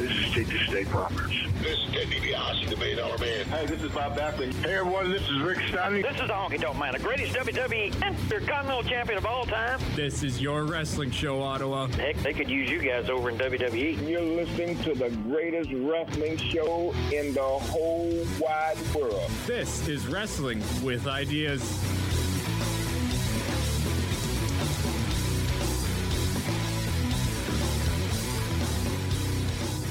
This 0.00 0.12
is 0.12 0.30
Jake 0.30 0.46
the 0.46 0.58
Snake 0.66 0.94
Roberts. 0.94 1.34
This 1.60 1.78
is 1.78 1.92
Ted 1.92 2.06
DiBiase, 2.06 2.70
the 2.70 2.76
Million 2.78 2.96
Dollar 2.96 3.18
Man. 3.18 3.44
Hey, 3.44 3.66
this 3.66 3.82
is 3.82 3.92
Bob 3.92 4.16
Backlund. 4.16 4.54
Hey, 4.64 4.76
everyone, 4.76 5.10
this 5.10 5.20
is 5.28 5.42
Rick 5.42 5.58
Steiner. 5.68 6.00
This 6.00 6.12
is 6.18 6.26
the 6.26 6.32
Honky 6.32 6.58
Tonk 6.58 6.78
Man, 6.78 6.92
the 6.94 7.00
greatest 7.00 7.34
WWE 7.34 7.94
Intercontinental 8.08 8.82
Champion 8.84 9.18
of 9.18 9.26
all 9.26 9.44
time. 9.44 9.78
This 9.94 10.22
is 10.22 10.40
your 10.40 10.64
wrestling 10.64 11.10
show, 11.10 11.42
Ottawa. 11.42 11.88
Heck, 11.88 12.16
they 12.22 12.32
could 12.32 12.48
use 12.48 12.70
you 12.70 12.78
guys 12.78 13.10
over 13.10 13.28
in 13.28 13.36
WWE. 13.36 14.08
You're 14.08 14.22
listening 14.22 14.78
to 14.84 14.94
the 14.94 15.10
greatest 15.28 15.70
wrestling 15.70 16.38
show 16.38 16.94
in 17.12 17.34
the 17.34 17.42
whole 17.42 18.26
wide 18.40 18.78
world. 18.94 19.30
This 19.46 19.86
is 19.86 20.06
Wrestling 20.06 20.62
with 20.82 21.06
Ideas. 21.06 21.60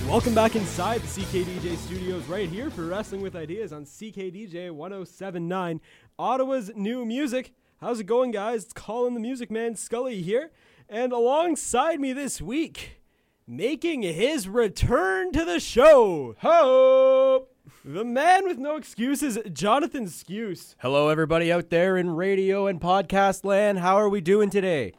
Welcome 0.10 0.34
back 0.34 0.56
inside 0.56 1.02
the 1.02 1.22
CKDJ 1.22 1.78
studios 1.78 2.26
right 2.26 2.50
here 2.50 2.72
for 2.72 2.88
Wrestling 2.88 3.22
with 3.22 3.36
Ideas 3.36 3.72
on 3.72 3.86
CKDJ 3.86 4.72
1079, 4.72 5.80
Ottawa's 6.18 6.72
new 6.76 7.06
music. 7.06 7.54
How's 7.80 8.00
it 8.00 8.06
going, 8.06 8.32
guys? 8.32 8.64
It's 8.64 8.74
Colin 8.74 9.14
the 9.14 9.20
Music 9.20 9.52
Man 9.52 9.76
Scully 9.76 10.24
here. 10.24 10.50
And 10.90 11.14
alongside 11.14 12.00
me 12.00 12.12
this 12.12 12.42
week, 12.42 13.02
making 13.46 14.02
his 14.02 14.50
return 14.50 15.32
to 15.32 15.46
the 15.46 15.60
show, 15.60 16.36
Hope! 16.40 17.56
The 17.86 18.04
man 18.04 18.46
with 18.46 18.58
no 18.58 18.78
excuses, 18.78 19.38
Jonathan 19.54 20.06
Skuse. 20.08 20.74
Hello, 20.80 21.10
everybody 21.10 21.52
out 21.52 21.70
there 21.70 21.98
in 21.98 22.10
radio 22.10 22.66
and 22.66 22.82
podcast 22.82 23.46
land. 23.46 23.78
How 23.78 23.98
are 23.98 24.10
we 24.10 24.22
doing 24.22 24.50
today? 24.50 24.94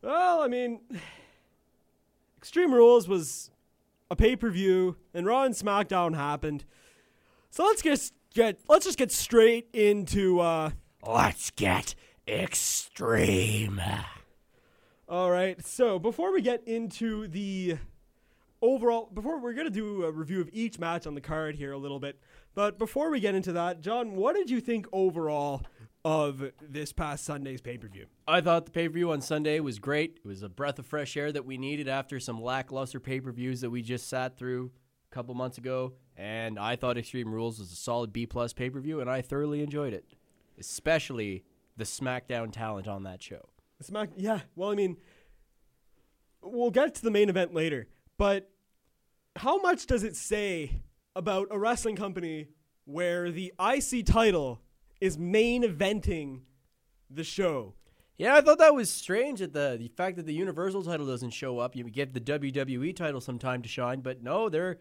Well, 0.00 0.42
I 0.42 0.46
mean, 0.46 0.78
Extreme 2.38 2.72
Rules 2.72 3.08
was 3.08 3.50
a 4.10 4.16
pay 4.16 4.36
per 4.36 4.50
view, 4.50 4.96
and 5.14 5.26
Raw 5.26 5.44
and 5.44 5.54
SmackDown 5.54 6.14
happened. 6.14 6.64
So 7.50 7.64
let's 7.64 7.82
just 7.82 8.14
get 8.34 8.60
let's 8.68 8.84
just 8.84 8.98
get 8.98 9.12
straight 9.12 9.68
into. 9.72 10.40
uh 10.40 10.70
Let's 11.06 11.50
get 11.50 11.94
extreme. 12.26 13.80
All 15.08 15.30
right. 15.30 15.64
So 15.64 15.98
before 15.98 16.32
we 16.32 16.42
get 16.42 16.66
into 16.66 17.28
the 17.28 17.78
overall, 18.60 19.08
before 19.12 19.38
we're 19.40 19.54
gonna 19.54 19.70
do 19.70 20.04
a 20.04 20.10
review 20.10 20.40
of 20.40 20.50
each 20.52 20.78
match 20.78 21.06
on 21.06 21.14
the 21.14 21.20
card 21.20 21.54
here 21.54 21.72
a 21.72 21.78
little 21.78 22.00
bit, 22.00 22.20
but 22.54 22.78
before 22.78 23.10
we 23.10 23.20
get 23.20 23.34
into 23.34 23.52
that, 23.52 23.80
John, 23.80 24.16
what 24.16 24.34
did 24.34 24.50
you 24.50 24.60
think 24.60 24.86
overall 24.92 25.62
of 26.08 26.52
this 26.62 26.90
past 26.90 27.22
Sunday's 27.22 27.60
pay 27.60 27.76
per 27.76 27.86
view? 27.86 28.06
I 28.26 28.40
thought 28.40 28.64
the 28.64 28.70
pay 28.70 28.88
per 28.88 28.94
view 28.94 29.10
on 29.12 29.20
Sunday 29.20 29.60
was 29.60 29.78
great. 29.78 30.20
It 30.24 30.26
was 30.26 30.42
a 30.42 30.48
breath 30.48 30.78
of 30.78 30.86
fresh 30.86 31.18
air 31.18 31.30
that 31.30 31.44
we 31.44 31.58
needed 31.58 31.86
after 31.86 32.18
some 32.18 32.40
lackluster 32.40 32.98
pay 32.98 33.20
per 33.20 33.30
views 33.30 33.60
that 33.60 33.68
we 33.68 33.82
just 33.82 34.08
sat 34.08 34.38
through 34.38 34.70
a 35.10 35.14
couple 35.14 35.34
months 35.34 35.58
ago. 35.58 35.92
And 36.16 36.58
I 36.58 36.76
thought 36.76 36.96
Extreme 36.96 37.30
Rules 37.30 37.58
was 37.58 37.70
a 37.70 37.76
solid 37.76 38.10
B 38.10 38.24
plus 38.24 38.54
pay 38.54 38.70
per 38.70 38.80
view, 38.80 39.00
and 39.00 39.10
I 39.10 39.20
thoroughly 39.20 39.62
enjoyed 39.62 39.92
it, 39.92 40.06
especially 40.58 41.44
the 41.76 41.84
SmackDown 41.84 42.52
talent 42.52 42.88
on 42.88 43.02
that 43.02 43.22
show. 43.22 43.50
Smack, 43.82 44.08
yeah. 44.16 44.40
Well, 44.56 44.70
I 44.70 44.76
mean, 44.76 44.96
we'll 46.42 46.70
get 46.70 46.94
to 46.94 47.02
the 47.02 47.10
main 47.10 47.28
event 47.28 47.52
later, 47.52 47.86
but 48.16 48.50
how 49.36 49.58
much 49.58 49.86
does 49.86 50.04
it 50.04 50.16
say 50.16 50.80
about 51.14 51.48
a 51.50 51.58
wrestling 51.58 51.96
company 51.96 52.48
where 52.86 53.30
the 53.30 53.52
IC 53.60 54.06
title 54.06 54.62
is 55.00 55.18
main 55.18 55.62
eventing 55.62 56.40
the 57.10 57.24
show? 57.24 57.74
Yeah, 58.16 58.34
I 58.34 58.40
thought 58.40 58.58
that 58.58 58.74
was 58.74 58.90
strange 58.90 59.38
that 59.38 59.52
the 59.52 59.76
the 59.78 59.88
fact 59.88 60.16
that 60.16 60.26
the 60.26 60.34
Universal 60.34 60.82
title 60.82 61.06
doesn't 61.06 61.30
show 61.30 61.58
up. 61.58 61.76
You 61.76 61.84
give 61.84 62.12
the 62.12 62.20
WWE 62.20 62.94
title 62.96 63.20
some 63.20 63.38
time 63.38 63.62
to 63.62 63.68
shine, 63.68 64.00
but 64.00 64.22
no, 64.22 64.48
they're 64.48 64.78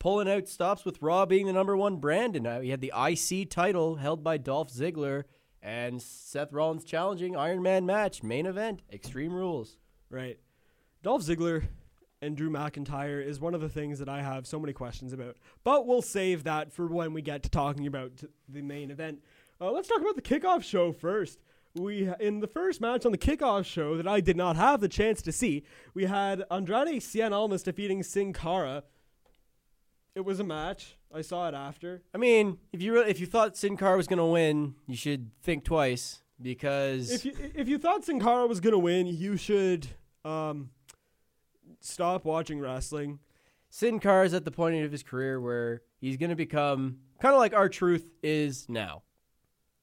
pulling 0.00 0.28
out 0.28 0.48
stops 0.48 0.84
with 0.84 1.00
Raw 1.00 1.24
being 1.26 1.46
the 1.46 1.52
number 1.52 1.76
one 1.76 1.96
brand, 1.98 2.34
and 2.34 2.44
now 2.44 2.58
we 2.58 2.70
had 2.70 2.80
the 2.80 2.92
IC 2.96 3.50
title 3.50 3.96
held 3.96 4.24
by 4.24 4.38
Dolph 4.38 4.72
Ziggler 4.72 5.24
and 5.62 6.02
Seth 6.02 6.52
Rollins 6.52 6.84
challenging 6.84 7.36
Iron 7.36 7.62
Man 7.62 7.86
match 7.86 8.22
main 8.22 8.46
event 8.46 8.82
Extreme 8.92 9.34
Rules. 9.34 9.76
Right. 10.10 10.40
Dolph 11.02 11.22
Ziggler 11.22 11.68
and 12.22 12.36
Drew 12.36 12.50
McIntyre 12.50 13.24
is 13.24 13.40
one 13.40 13.54
of 13.54 13.60
the 13.60 13.68
things 13.68 13.98
that 13.98 14.08
I 14.08 14.22
have 14.22 14.46
so 14.46 14.58
many 14.58 14.72
questions 14.72 15.12
about. 15.12 15.36
But 15.64 15.86
we'll 15.86 16.02
save 16.02 16.44
that 16.44 16.72
for 16.72 16.86
when 16.86 17.12
we 17.12 17.22
get 17.22 17.42
to 17.44 17.50
talking 17.50 17.86
about 17.86 18.12
the 18.48 18.62
main 18.62 18.90
event. 18.90 19.22
Uh, 19.60 19.70
let's 19.70 19.88
talk 19.88 20.00
about 20.00 20.16
the 20.16 20.22
kickoff 20.22 20.62
show 20.62 20.90
first. 20.90 21.38
We 21.74 22.10
in 22.18 22.40
the 22.40 22.46
first 22.46 22.80
match 22.80 23.04
on 23.04 23.12
the 23.12 23.18
kickoff 23.18 23.64
show 23.64 23.96
that 23.96 24.08
I 24.08 24.20
did 24.20 24.36
not 24.36 24.56
have 24.56 24.80
the 24.80 24.88
chance 24.88 25.22
to 25.22 25.32
see, 25.32 25.64
we 25.94 26.06
had 26.06 26.42
Andrade 26.50 27.00
Cien 27.00 27.32
Almas 27.32 27.62
defeating 27.62 28.02
Sin 28.02 28.32
Cara. 28.32 28.84
It 30.14 30.24
was 30.24 30.40
a 30.40 30.44
match. 30.44 30.96
I 31.14 31.20
saw 31.20 31.46
it 31.48 31.54
after. 31.54 32.02
I 32.14 32.18
mean, 32.18 32.58
if 32.72 32.82
you 32.82 32.94
re- 32.94 33.08
if 33.08 33.20
you 33.20 33.26
thought 33.26 33.56
Sin 33.56 33.76
Cara 33.76 33.96
was 33.96 34.08
gonna 34.08 34.26
win, 34.26 34.74
you 34.86 34.96
should 34.96 35.30
think 35.42 35.64
twice 35.64 36.22
because 36.40 37.10
If 37.10 37.24
you 37.24 37.32
if 37.54 37.68
you 37.68 37.78
thought 37.78 38.04
Sin 38.04 38.18
Cara 38.18 38.46
was 38.46 38.60
gonna 38.60 38.78
win, 38.78 39.06
you 39.06 39.36
should 39.36 39.86
um, 40.24 40.70
stop 41.80 42.24
watching 42.24 42.58
wrestling. 42.58 43.20
Sin 43.68 44.00
Cara 44.00 44.24
is 44.24 44.34
at 44.34 44.44
the 44.44 44.50
point 44.50 44.82
of 44.84 44.90
his 44.90 45.02
career 45.04 45.40
where 45.40 45.82
he's 46.00 46.16
gonna 46.16 46.34
become 46.34 46.98
kind 47.20 47.34
of 47.34 47.38
like 47.38 47.54
R-Truth 47.54 48.06
is 48.22 48.66
now. 48.68 49.02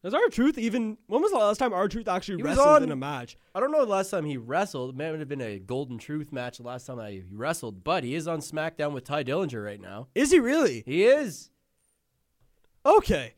Has 0.03 0.13
R-Truth 0.13 0.57
even? 0.57 0.97
When 1.07 1.21
was 1.21 1.31
the 1.31 1.37
last 1.37 1.57
time 1.57 1.73
R-Truth 1.73 2.07
actually 2.07 2.37
He 2.37 2.43
was 2.43 2.51
wrestled 2.57 2.67
on- 2.67 2.83
in 2.83 2.91
a 2.91 2.95
match? 2.95 3.35
I 3.55 3.59
don't 3.59 3.71
know 3.71 3.83
the 3.83 3.91
last 3.91 4.09
time 4.11 4.25
he 4.25 4.37
wrestled. 4.37 4.91
It 4.91 4.95
might 4.97 5.17
have 5.19 5.27
been 5.27 5.41
a 5.41 5.59
Golden 5.59 5.97
Truth 5.97 6.31
match 6.31 6.57
the 6.57 6.63
last 6.63 6.85
time 6.85 6.99
I 6.99 7.11
he 7.11 7.23
wrestled, 7.31 7.83
but 7.83 8.03
he 8.03 8.13
is 8.15 8.27
on 8.27 8.39
SmackDown 8.39 8.93
with 8.93 9.03
Tye 9.05 9.23
Dillinger 9.23 9.63
right 9.65 9.81
now. 9.81 10.07
Is 10.15 10.31
he 10.31 10.39
really? 10.39 10.83
He 10.85 11.03
is. 11.03 11.49
Okay. 12.85 13.33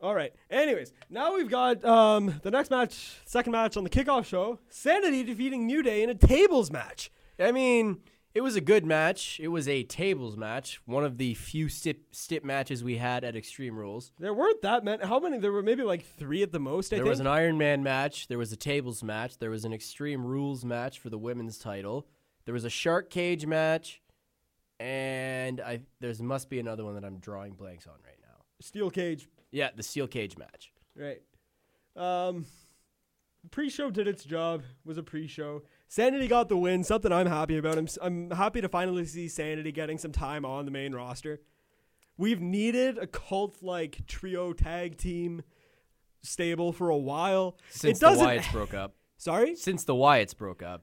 All 0.00 0.14
right. 0.14 0.32
Anyways, 0.50 0.92
now 1.10 1.34
we've 1.36 1.48
got 1.50 1.84
um, 1.84 2.40
the 2.42 2.50
next 2.50 2.70
match, 2.70 3.18
second 3.24 3.52
match 3.52 3.76
on 3.76 3.84
the 3.84 3.90
kickoff 3.90 4.24
show. 4.24 4.58
Sanity 4.68 5.22
defeating 5.22 5.66
New 5.66 5.82
Day 5.82 6.02
in 6.02 6.10
a 6.10 6.14
tables 6.14 6.70
match. 6.72 7.12
I 7.38 7.52
mean, 7.52 8.00
it 8.34 8.40
was 8.40 8.56
a 8.56 8.60
good 8.60 8.84
match. 8.86 9.38
It 9.42 9.48
was 9.48 9.68
a 9.68 9.82
tables 9.84 10.36
match, 10.36 10.80
one 10.86 11.04
of 11.04 11.18
the 11.18 11.34
few 11.34 11.68
stip, 11.68 12.02
stip 12.12 12.44
matches 12.44 12.82
we 12.82 12.96
had 12.96 13.24
at 13.24 13.36
Extreme 13.36 13.76
Rules. 13.76 14.12
There 14.18 14.32
weren't 14.34 14.62
that 14.62 14.84
many. 14.84 15.04
How 15.04 15.18
many? 15.20 15.38
There 15.38 15.52
were 15.52 15.62
maybe 15.62 15.82
like 15.82 16.04
three 16.04 16.42
at 16.42 16.52
the 16.52 16.58
most. 16.60 16.92
I 16.92 16.96
There 16.96 17.04
think. 17.04 17.10
was 17.10 17.20
an 17.20 17.26
Iron 17.26 17.58
Man 17.58 17.82
match. 17.82 18.28
There 18.28 18.38
was 18.38 18.52
a 18.52 18.56
tables 18.56 19.02
match. 19.02 19.38
There 19.38 19.50
was 19.50 19.64
an 19.64 19.72
Extreme 19.72 20.24
Rules 20.24 20.64
match 20.64 20.98
for 20.98 21.10
the 21.10 21.18
women's 21.18 21.58
title. 21.58 22.06
There 22.44 22.54
was 22.54 22.64
a 22.64 22.70
Shark 22.70 23.10
Cage 23.10 23.46
match, 23.46 24.00
and 24.80 25.60
I 25.60 25.80
there's 26.00 26.20
must 26.22 26.48
be 26.50 26.58
another 26.58 26.84
one 26.84 26.94
that 26.94 27.04
I'm 27.04 27.18
drawing 27.18 27.52
blanks 27.54 27.86
on 27.86 27.94
right 28.04 28.18
now. 28.22 28.44
steel 28.60 28.90
cage. 28.90 29.28
Yeah, 29.50 29.68
the 29.76 29.82
Steel 29.82 30.06
Cage 30.06 30.38
match. 30.38 30.72
Right. 30.96 31.20
Um, 31.94 32.46
pre-show 33.50 33.90
did 33.90 34.08
its 34.08 34.24
job. 34.24 34.62
Was 34.84 34.96
a 34.96 35.02
pre-show. 35.02 35.62
Sanity 35.92 36.26
got 36.26 36.48
the 36.48 36.56
win. 36.56 36.84
Something 36.84 37.12
I'm 37.12 37.26
happy 37.26 37.58
about. 37.58 37.76
I'm 37.76 37.86
I'm 38.00 38.30
happy 38.30 38.62
to 38.62 38.68
finally 38.70 39.04
see 39.04 39.28
Sanity 39.28 39.72
getting 39.72 39.98
some 39.98 40.10
time 40.10 40.46
on 40.46 40.64
the 40.64 40.70
main 40.70 40.94
roster. 40.94 41.42
We've 42.16 42.40
needed 42.40 42.96
a 42.96 43.06
cult-like 43.06 44.06
trio 44.06 44.54
tag 44.54 44.96
team 44.96 45.42
stable 46.22 46.72
for 46.72 46.88
a 46.88 46.96
while. 46.96 47.58
Since 47.68 47.98
the. 47.98 48.06
Wyatts 48.06 48.50
broke 48.52 48.72
up. 48.72 48.94
Sorry. 49.18 49.54
Since 49.54 49.84
the 49.84 49.92
Wyatts 49.92 50.34
broke 50.34 50.62
up. 50.62 50.82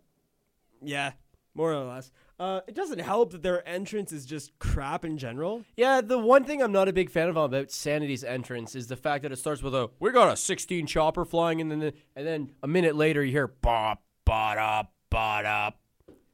Yeah, 0.80 1.14
more 1.56 1.74
or 1.74 1.86
less. 1.86 2.12
Uh, 2.40 2.62
it 2.68 2.76
doesn't 2.76 3.00
help 3.00 3.32
that 3.32 3.42
their 3.42 3.68
entrance 3.68 4.12
is 4.12 4.28
just 4.28 4.60
crap 4.60 5.04
in 5.04 5.18
general. 5.18 5.64
Yeah, 5.76 6.02
the 6.02 6.20
one 6.20 6.44
thing 6.44 6.62
I'm 6.62 6.72
not 6.72 6.88
a 6.88 6.94
big 6.94 7.10
fan 7.10 7.30
of 7.30 7.36
about 7.36 7.72
Sanity's 7.72 8.24
entrance 8.24 8.76
is 8.76 8.86
the 8.86 8.96
fact 8.96 9.24
that 9.24 9.32
it 9.32 9.38
starts 9.38 9.64
with 9.64 9.74
a 9.74 9.90
"We 10.00 10.12
got 10.12 10.32
a 10.32 10.38
16 10.38 10.86
chopper 10.86 11.26
flying," 11.26 11.62
and 11.62 11.72
then 11.72 11.94
and 12.16 12.28
then 12.28 12.52
a 12.62 12.68
minute 12.68 12.96
later 12.96 13.24
you 13.24 13.32
hear 13.32 13.48
"bop, 13.48 14.04
bop, 14.24 14.94
bop, 15.10 15.46
up." 15.46 15.80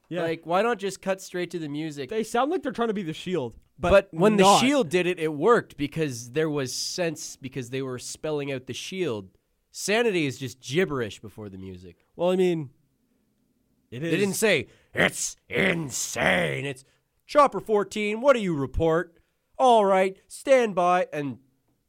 Yeah, 0.09 0.21
Like, 0.21 0.45
why 0.45 0.61
not 0.61 0.77
just 0.77 1.01
cut 1.01 1.21
straight 1.21 1.49
to 1.51 1.59
the 1.59 1.67
music? 1.69 2.09
they 2.09 2.23
sound 2.23 2.51
like 2.51 2.61
they're 2.61 2.71
trying 2.71 2.89
to 2.89 2.93
be 2.93 3.01
the 3.03 3.13
Shield, 3.13 3.55
but, 3.79 3.89
but 3.89 4.09
when 4.11 4.35
not. 4.35 4.59
the 4.61 4.65
Shield 4.67 4.89
did 4.89 5.07
it, 5.07 5.19
it 5.19 5.33
worked 5.33 5.77
because 5.77 6.31
there 6.31 6.49
was 6.49 6.73
sense 6.73 7.35
because 7.35 7.71
they 7.71 7.81
were 7.81 7.97
spelling 7.97 8.51
out 8.51 8.67
the 8.67 8.73
Shield. 8.73 9.29
Sanity 9.71 10.25
is 10.25 10.37
just 10.37 10.59
gibberish 10.61 11.19
before 11.19 11.49
the 11.49 11.57
music. 11.57 12.05
Well, 12.15 12.29
I 12.29 12.35
mean, 12.35 12.69
it 13.91 14.03
is. 14.03 14.11
They 14.11 14.17
didn't 14.17 14.35
say 14.35 14.67
it's 14.93 15.35
insane. 15.49 16.65
It's 16.65 16.85
Chopper 17.25 17.59
14. 17.59 18.21
What 18.21 18.33
do 18.33 18.39
you 18.41 18.55
report? 18.55 19.17
All 19.57 19.85
right, 19.85 20.17
stand 20.27 20.75
by, 20.75 21.07
and 21.11 21.39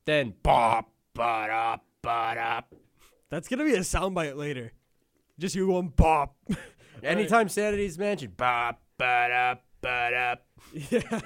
then 0.05 0.35
bop, 0.43 0.91
bop, 1.15 1.51
up, 1.51 1.85
bop, 2.01 2.37
up. 2.39 2.75
That's 3.29 3.49
gonna 3.49 3.65
be 3.65 3.75
a 3.75 3.81
soundbite 3.81 4.37
later. 4.37 4.73
Just 5.39 5.55
you 5.55 5.67
going 5.67 5.89
bop. 5.89 6.37
Anytime 7.03 7.49
Sanity's 7.49 7.99
mentioned, 7.99 8.37
bop, 8.37 8.81
bop, 8.99 9.31
up, 9.31 9.65
bop, 9.81 10.13
up. 10.13 10.47
yeah. 10.91 11.21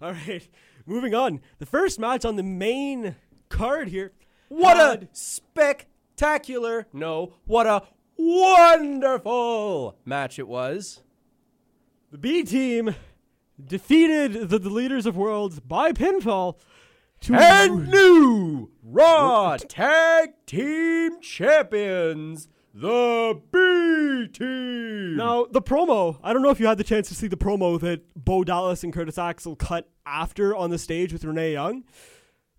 All 0.00 0.12
right. 0.12 0.48
Moving 0.86 1.14
on. 1.14 1.40
The 1.58 1.66
first 1.66 1.98
match 1.98 2.24
on 2.24 2.36
the 2.36 2.42
main 2.42 3.16
card 3.48 3.88
here. 3.88 4.12
What 4.48 4.76
a 4.76 5.08
spectacular, 5.12 6.86
no, 6.92 7.32
what 7.46 7.66
a 7.66 7.82
wonderful 8.18 9.96
match 10.04 10.38
it 10.38 10.46
was. 10.46 11.02
the 12.10 12.18
B 12.18 12.42
team 12.42 12.94
defeated 13.64 14.48
the, 14.48 14.58
the 14.58 14.68
Deleters 14.68 15.06
of 15.06 15.16
Worlds 15.16 15.58
by 15.60 15.92
pinfall 15.92 16.58
to 17.22 17.34
And 17.34 17.88
new 17.88 18.70
Raw 18.82 19.56
Tag 19.56 20.30
Team 20.44 21.20
Champions, 21.22 22.48
the 22.74 23.40
B 23.52 24.28
Team. 24.32 25.16
Now, 25.16 25.46
the 25.50 25.60
promo, 25.62 26.18
I 26.22 26.32
don't 26.32 26.42
know 26.42 26.50
if 26.50 26.60
you 26.60 26.66
had 26.66 26.78
the 26.78 26.84
chance 26.84 27.08
to 27.08 27.14
see 27.14 27.26
the 27.28 27.36
promo 27.36 27.78
that 27.80 28.02
Bo 28.14 28.44
Dallas 28.44 28.82
and 28.84 28.92
Curtis 28.92 29.18
Axel 29.18 29.56
cut 29.56 29.90
after 30.06 30.54
on 30.56 30.70
the 30.70 30.78
stage 30.78 31.12
with 31.12 31.24
Renee 31.24 31.52
Young. 31.52 31.84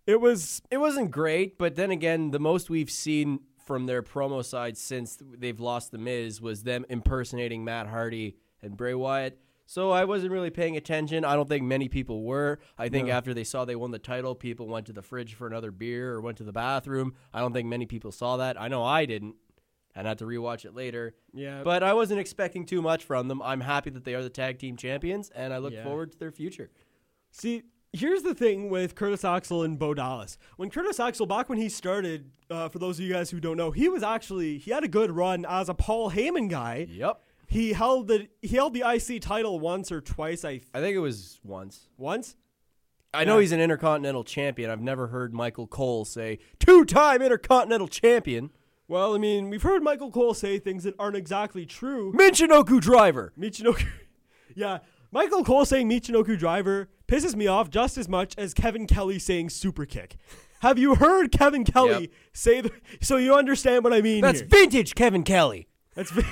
It 0.06 0.20
was 0.20 0.62
it 0.70 0.78
wasn't 0.78 1.12
great, 1.12 1.58
but 1.58 1.76
then 1.76 1.90
again, 1.92 2.32
the 2.32 2.40
most 2.40 2.70
we've 2.70 2.92
seen 2.92 3.40
from 3.66 3.86
their 3.86 4.04
promo 4.04 4.44
side 4.44 4.78
since 4.78 5.18
they've 5.38 5.60
lost 5.60 5.92
the 5.92 5.98
Miz 5.98 6.42
was 6.42 6.64
them 6.64 6.86
impersonating 6.90 7.64
Matt 7.64 7.88
Hardy 7.88 8.36
and 8.62 8.76
Bray 8.76 8.94
Wyatt. 8.94 9.40
So 9.66 9.92
I 9.92 10.04
wasn't 10.04 10.34
really 10.34 10.50
paying 10.50 10.76
attention. 10.76 11.24
I 11.24 11.36
don't 11.36 11.48
think 11.48 11.64
many 11.64 11.88
people 11.88 12.24
were. 12.24 12.60
I 12.78 12.90
think 12.90 13.08
No. 13.08 13.14
after 13.14 13.34
they 13.34 13.46
saw 13.46 13.64
they 13.64 13.78
won 13.78 13.92
the 13.92 13.98
title, 14.00 14.36
people 14.36 14.68
went 14.68 14.86
to 14.88 14.94
the 14.94 15.02
fridge 15.02 15.34
for 15.34 15.48
another 15.48 15.72
beer 15.72 16.12
or 16.12 16.20
went 16.22 16.38
to 16.40 16.44
the 16.44 16.52
bathroom. 16.52 17.14
I 17.34 17.40
don't 17.40 17.54
think 17.54 17.70
many 17.70 17.86
people 17.86 18.12
saw 18.12 18.36
that. 18.38 18.60
I 18.62 18.68
know 18.68 18.84
I 18.84 19.06
didn't 19.06 19.36
and 19.96 20.08
had 20.08 20.18
to 20.20 20.26
rewatch 20.26 20.66
it 20.66 20.74
later. 20.74 21.16
Yeah. 21.34 21.62
But 21.64 21.84
I 21.84 21.94
wasn't 21.94 22.20
expecting 22.20 22.66
too 22.66 22.82
much 22.82 23.04
from 23.04 23.28
them. 23.28 23.42
I'm 23.42 23.62
happy 23.62 23.90
that 23.92 24.04
they 24.06 24.16
are 24.16 24.24
the 24.24 24.30
tag 24.30 24.60
team 24.60 24.76
champions 24.78 25.30
and 25.36 25.54
I 25.54 25.58
look 25.60 25.74
Yeah. 25.74 25.84
forward 25.84 26.12
to 26.14 26.20
their 26.20 26.32
future. 26.32 26.72
See, 27.32 27.64
here's 27.92 28.24
the 28.24 28.34
thing 28.34 28.70
with 28.70 28.96
Curtis 28.96 29.24
Axel 29.24 29.64
and 29.64 29.78
Bo 29.78 29.94
Dallas. 29.94 30.38
When 30.58 30.70
Curtis 30.70 31.00
Axel, 31.00 31.26
back 31.26 31.50
when 31.50 31.58
he 31.58 31.70
started, 31.70 32.32
uh, 32.50 32.70
for 32.70 32.80
those 32.80 33.00
of 33.00 33.06
you 33.06 33.14
guys 33.14 33.30
who 33.30 33.40
don't 33.40 33.58
know, 33.58 33.72
he 33.72 33.90
was 33.90 34.04
actually 34.04 34.58
he 34.58 34.72
had 34.72 34.84
a 34.84 34.88
good 34.88 35.12
run 35.12 35.46
as 35.48 35.70
a 35.70 35.74
Paul 35.74 36.12
Heyman 36.12 36.50
guy. 36.50 36.88
Yep. 36.90 37.22
He 37.48 37.74
held 37.74 38.08
the 38.08 38.28
he 38.42 38.56
held 38.56 38.74
the 38.74 38.82
IC 38.84 39.20
title 39.22 39.60
once 39.60 39.92
or 39.92 40.02
twice. 40.02 40.44
I 40.44 40.62
I 40.74 40.80
think 40.80 40.96
it 40.96 41.00
was 41.00 41.40
once. 41.44 41.88
once. 41.98 42.36
I 43.16 43.26
know 43.26 43.38
he's 43.38 43.52
an 43.52 43.60
intercontinental 43.62 44.24
champion. 44.24 44.72
I've 44.72 44.82
never 44.82 45.06
heard 45.08 45.36
Michael 45.36 45.68
Cole 45.68 46.04
say 46.04 46.40
two-time 46.58 47.22
intercontinental 47.22 47.88
champion. 47.88 48.50
Well, 48.88 49.16
I 49.16 49.18
mean, 49.18 49.50
we've 49.50 49.64
heard 49.64 49.82
Michael 49.82 50.12
Cole 50.12 50.34
say 50.34 50.60
things 50.60 50.84
that 50.84 50.94
aren't 51.00 51.16
exactly 51.16 51.66
true. 51.66 52.12
Michinoku 52.14 52.80
driver. 52.82 53.32
Michinoku. 53.40 53.86
yeah, 54.56 54.80
Michael 55.12 55.44
Cole 55.44 55.66
saying 55.66 55.90
Michinoku 55.90 56.38
driver 56.38 56.90
pisses 57.08 57.36
me 57.36 57.48
off 57.48 57.70
just 57.70 57.98
as 57.98 58.10
much 58.10 58.34
as 58.38 58.54
Kevin 58.54 58.86
Kelly 58.88 59.20
saying 59.20 59.50
super 59.52 59.86
kick. 59.86 60.18
Have 60.62 60.78
you 60.80 60.96
heard 60.96 61.32
Kevin 61.32 61.64
Kelly 61.66 62.02
Yep. 62.02 62.10
say 62.34 62.62
the, 62.62 62.72
so 63.02 63.18
you 63.18 63.36
understand 63.36 63.84
what 63.84 63.94
I 63.94 64.02
mean 64.02 64.22
That's 64.22 64.40
here. 64.40 64.50
vintage 64.50 64.96
Kevin 64.96 65.24
Kelly. 65.24 65.68
That's 65.94 66.12
ve- 66.12 66.24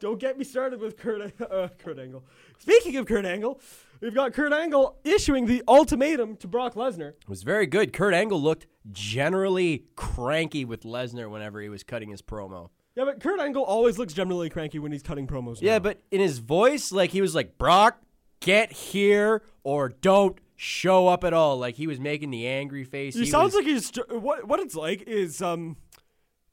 Don't 0.00 0.18
get 0.18 0.38
me 0.38 0.44
started 0.44 0.80
with 0.80 0.96
Kurt 0.96 1.40
uh, 1.40 1.68
Kurt 1.78 1.98
Angle. 1.98 2.24
Speaking 2.58 2.96
of 2.96 3.06
Kurt 3.06 3.24
Angle, 3.24 3.60
we've 4.00 4.14
got 4.14 4.32
Kurt 4.32 4.52
Angle 4.52 4.98
issuing 5.04 5.46
the 5.46 5.62
ultimatum 5.68 6.36
to 6.36 6.46
Brock 6.48 6.74
Lesnar. 6.74 7.10
It 7.10 7.28
was 7.28 7.42
very 7.42 7.66
good. 7.66 7.92
Kurt 7.92 8.14
Angle 8.14 8.40
looked 8.40 8.66
generally 8.92 9.84
cranky 9.96 10.64
with 10.64 10.82
Lesnar 10.82 11.30
whenever 11.30 11.60
he 11.60 11.68
was 11.68 11.82
cutting 11.82 12.10
his 12.10 12.22
promo. 12.22 12.70
Yeah, 12.96 13.04
but 13.04 13.20
Kurt 13.20 13.40
Angle 13.40 13.62
always 13.62 13.98
looks 13.98 14.12
generally 14.12 14.50
cranky 14.50 14.78
when 14.78 14.92
he's 14.92 15.02
cutting 15.02 15.26
promos. 15.26 15.58
Yeah, 15.60 15.74
now. 15.74 15.78
but 15.80 16.00
in 16.10 16.20
his 16.20 16.38
voice, 16.38 16.90
like 16.92 17.10
he 17.10 17.20
was 17.20 17.34
like, 17.34 17.56
Brock, 17.56 18.00
get 18.40 18.72
here 18.72 19.42
or 19.62 19.88
don't 19.90 20.36
show 20.56 21.08
up 21.08 21.24
at 21.24 21.32
all. 21.32 21.56
Like 21.58 21.76
he 21.76 21.86
was 21.86 22.00
making 22.00 22.30
the 22.30 22.46
angry 22.46 22.84
face. 22.84 23.14
He, 23.14 23.20
He 23.20 23.26
sounds 23.26 23.54
was- 23.54 23.64
like 23.64 23.66
he's 23.66 23.90
what 24.10 24.46
what 24.46 24.60
it's 24.60 24.74
like 24.74 25.02
is 25.02 25.40
um 25.40 25.76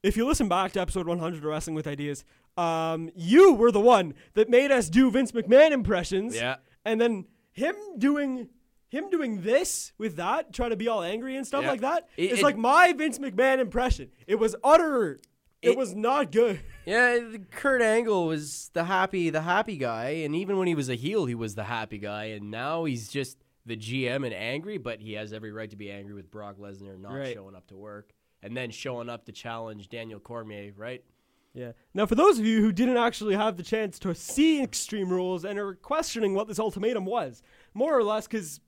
if 0.02 0.16
you 0.16 0.26
listen 0.26 0.48
back 0.48 0.72
to 0.72 0.80
episode 0.80 1.06
100 1.06 1.38
of 1.38 1.44
Wrestling 1.44 1.74
with 1.74 1.86
Ideas, 1.86 2.24
um 2.56 3.10
you 3.16 3.52
were 3.54 3.70
the 3.72 3.80
one 3.80 4.14
that 4.34 4.48
made 4.48 4.70
us 4.70 4.88
do 4.88 5.10
Vince 5.10 5.32
McMahon 5.32 5.72
impressions. 5.72 6.36
Yeah. 6.36 6.56
And 6.84 7.00
then 7.00 7.26
him 7.58 7.74
doing 7.98 8.48
him 8.90 9.10
doing 9.10 9.42
this 9.42 9.92
with 9.98 10.16
that, 10.16 10.52
trying 10.52 10.70
to 10.70 10.76
be 10.76 10.88
all 10.88 11.02
angry 11.02 11.36
and 11.36 11.46
stuff 11.46 11.62
Yeah. 11.62 11.70
like 11.72 11.80
that, 11.82 12.08
It- 12.16 12.30
it's 12.30 12.40
it- 12.40 12.42
like 12.42 12.56
my 12.56 12.92
Vince 12.94 13.18
McMahon 13.18 13.58
impression. 13.58 14.10
It 14.26 14.36
was 14.36 14.56
utter 14.64 15.18
it, 15.60 15.70
It- 15.70 15.76
was 15.76 15.94
not 15.94 16.32
good. 16.32 16.60
Yeah, 16.86 17.18
Kurt 17.50 17.82
Angle 17.82 18.26
was 18.28 18.70
the 18.72 18.84
happy, 18.84 19.28
the 19.28 19.42
happy 19.42 19.76
guy, 19.76 20.10
and 20.24 20.34
even 20.34 20.56
when 20.56 20.68
he 20.68 20.74
was 20.74 20.88
a 20.88 20.94
heel, 20.94 21.26
he 21.26 21.34
was 21.34 21.54
the 21.54 21.64
happy 21.64 21.98
guy, 21.98 22.26
and 22.26 22.50
now 22.50 22.84
he's 22.84 23.08
just 23.08 23.36
the 23.66 23.76
GM 23.76 24.24
and 24.24 24.32
angry. 24.32 24.78
But 24.78 25.00
he 25.02 25.12
has 25.12 25.34
every 25.34 25.52
right 25.52 25.68
to 25.68 25.76
be 25.76 25.90
angry 25.90 26.14
with 26.14 26.30
Brock 26.30 26.56
Lesnar 26.58 26.98
not 26.98 27.12
Right. 27.12 27.34
showing 27.34 27.54
up 27.54 27.66
to 27.66 27.76
work, 27.76 28.14
and 28.42 28.56
then 28.56 28.70
showing 28.70 29.10
up 29.10 29.26
to 29.26 29.32
challenge 29.32 29.90
Daniel 29.90 30.18
Cormier, 30.18 30.72
right? 30.78 31.04
Yeah. 31.58 31.72
Now, 31.92 32.06
for 32.06 32.14
those 32.14 32.38
of 32.38 32.46
you 32.46 32.60
who 32.60 32.70
didn't 32.72 32.96
actually 32.96 33.34
have 33.34 33.56
the 33.56 33.62
chance 33.62 33.98
to 34.00 34.14
see 34.14 34.62
Extreme 34.62 35.10
Rules 35.10 35.44
and 35.44 35.58
are 35.58 35.74
questioning 35.74 36.34
what 36.34 36.46
this 36.48 36.58
ultimatum 36.58 37.04
was, 37.04 37.42
more 37.74 37.96
or 37.98 38.04
less, 38.04 38.26
because 38.26 38.60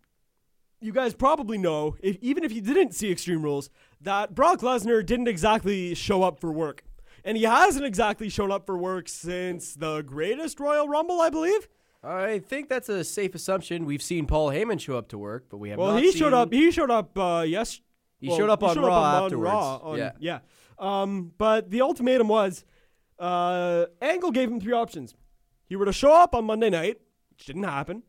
you 0.80 0.92
guys 0.92 1.14
probably 1.14 1.58
know, 1.58 1.96
if, 2.00 2.16
even 2.20 2.42
if 2.42 2.52
you 2.52 2.60
didn't 2.60 2.92
see 2.94 3.10
Extreme 3.12 3.42
Rules, 3.42 3.70
that 4.00 4.34
Brock 4.34 4.60
Lesnar 4.60 5.04
didn't 5.04 5.28
exactly 5.28 5.94
show 5.94 6.22
up 6.22 6.40
for 6.40 6.50
work. 6.52 6.82
And 7.24 7.36
he 7.36 7.42
hasn't 7.44 7.84
exactly 7.84 8.28
shown 8.30 8.50
up 8.50 8.64
for 8.66 8.76
work 8.78 9.08
since 9.08 9.74
the 9.74 10.00
greatest 10.02 10.58
Royal 10.58 10.88
Rumble, 10.88 11.20
I 11.20 11.28
believe. 11.30 11.68
I 12.02 12.38
think 12.38 12.70
that's 12.70 12.88
a 12.88 13.04
safe 13.04 13.34
assumption. 13.34 13.84
We've 13.84 14.00
seen 14.02 14.26
Paul 14.26 14.48
Heyman 14.50 14.80
show 14.80 14.96
up 14.96 15.08
to 15.08 15.18
work, 15.18 15.44
but 15.50 15.58
we 15.58 15.68
have 15.68 15.78
Well, 15.78 15.96
he 15.98 16.12
seen- 16.12 16.18
showed 16.18 16.32
up. 16.32 16.50
He 16.50 16.70
showed 16.70 16.90
up. 16.90 17.16
Uh, 17.18 17.44
yes. 17.46 17.78
He 18.18 18.28
well, 18.28 18.38
showed 18.38 18.50
up 18.50 18.62
on 18.62 18.78
Raw 18.78 19.24
afterwards. 19.24 19.52
on- 19.52 19.98
Yeah. 19.98 20.12
yeah. 20.18 20.38
Um, 20.78 21.32
but 21.36 21.70
the 21.70 21.82
ultimatum 21.82 22.28
was, 22.28 22.64
uh, 23.20 23.86
Angle 24.00 24.30
gave 24.32 24.50
him 24.50 24.60
three 24.60 24.72
options. 24.72 25.14
He 25.66 25.76
were 25.76 25.84
to 25.84 25.92
show 25.92 26.12
up 26.12 26.34
on 26.34 26.44
Monday 26.46 26.70
night, 26.70 27.00
which 27.30 27.46
didn't 27.46 27.62
happen. 27.62 28.02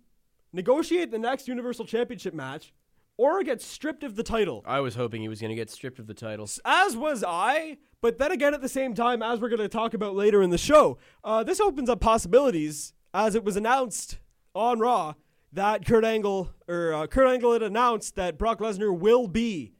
Negotiate 0.53 1.11
the 1.11 1.19
next 1.19 1.47
Universal 1.47 1.85
Championship 1.85 2.33
match, 2.33 2.73
or 3.17 3.43
get 3.43 3.61
stripped 3.61 4.03
of 4.03 4.15
the 4.15 4.23
title. 4.23 4.63
I 4.65 4.79
was 4.79 4.95
hoping 4.95 5.21
he 5.21 5.27
was 5.27 5.39
going 5.39 5.49
to 5.49 5.55
get 5.55 5.69
stripped 5.69 5.99
of 5.99 6.07
the 6.07 6.13
title. 6.13 6.49
As 6.65 6.97
was 6.97 7.23
I. 7.25 7.77
But 8.01 8.17
then 8.17 8.31
again, 8.31 8.53
at 8.55 8.61
the 8.61 8.69
same 8.69 8.95
time, 8.95 9.21
as 9.21 9.39
we're 9.39 9.49
going 9.49 9.59
to 9.59 9.69
talk 9.69 9.93
about 9.93 10.15
later 10.15 10.41
in 10.41 10.49
the 10.49 10.57
show, 10.57 10.97
uh, 11.23 11.43
this 11.43 11.59
opens 11.59 11.89
up 11.89 11.99
possibilities. 11.99 12.93
As 13.13 13.35
it 13.35 13.43
was 13.43 13.57
announced 13.57 14.19
on 14.55 14.79
Raw 14.79 15.15
that 15.53 15.85
Kurt 15.85 16.05
Angle 16.05 16.49
or 16.67 16.93
uh, 16.93 17.07
Kurt 17.07 17.27
Angle 17.27 17.53
had 17.53 17.61
announced 17.63 18.15
that 18.15 18.37
Brock 18.37 18.59
Lesnar 18.59 18.97
will 18.97 19.27
be 19.27 19.73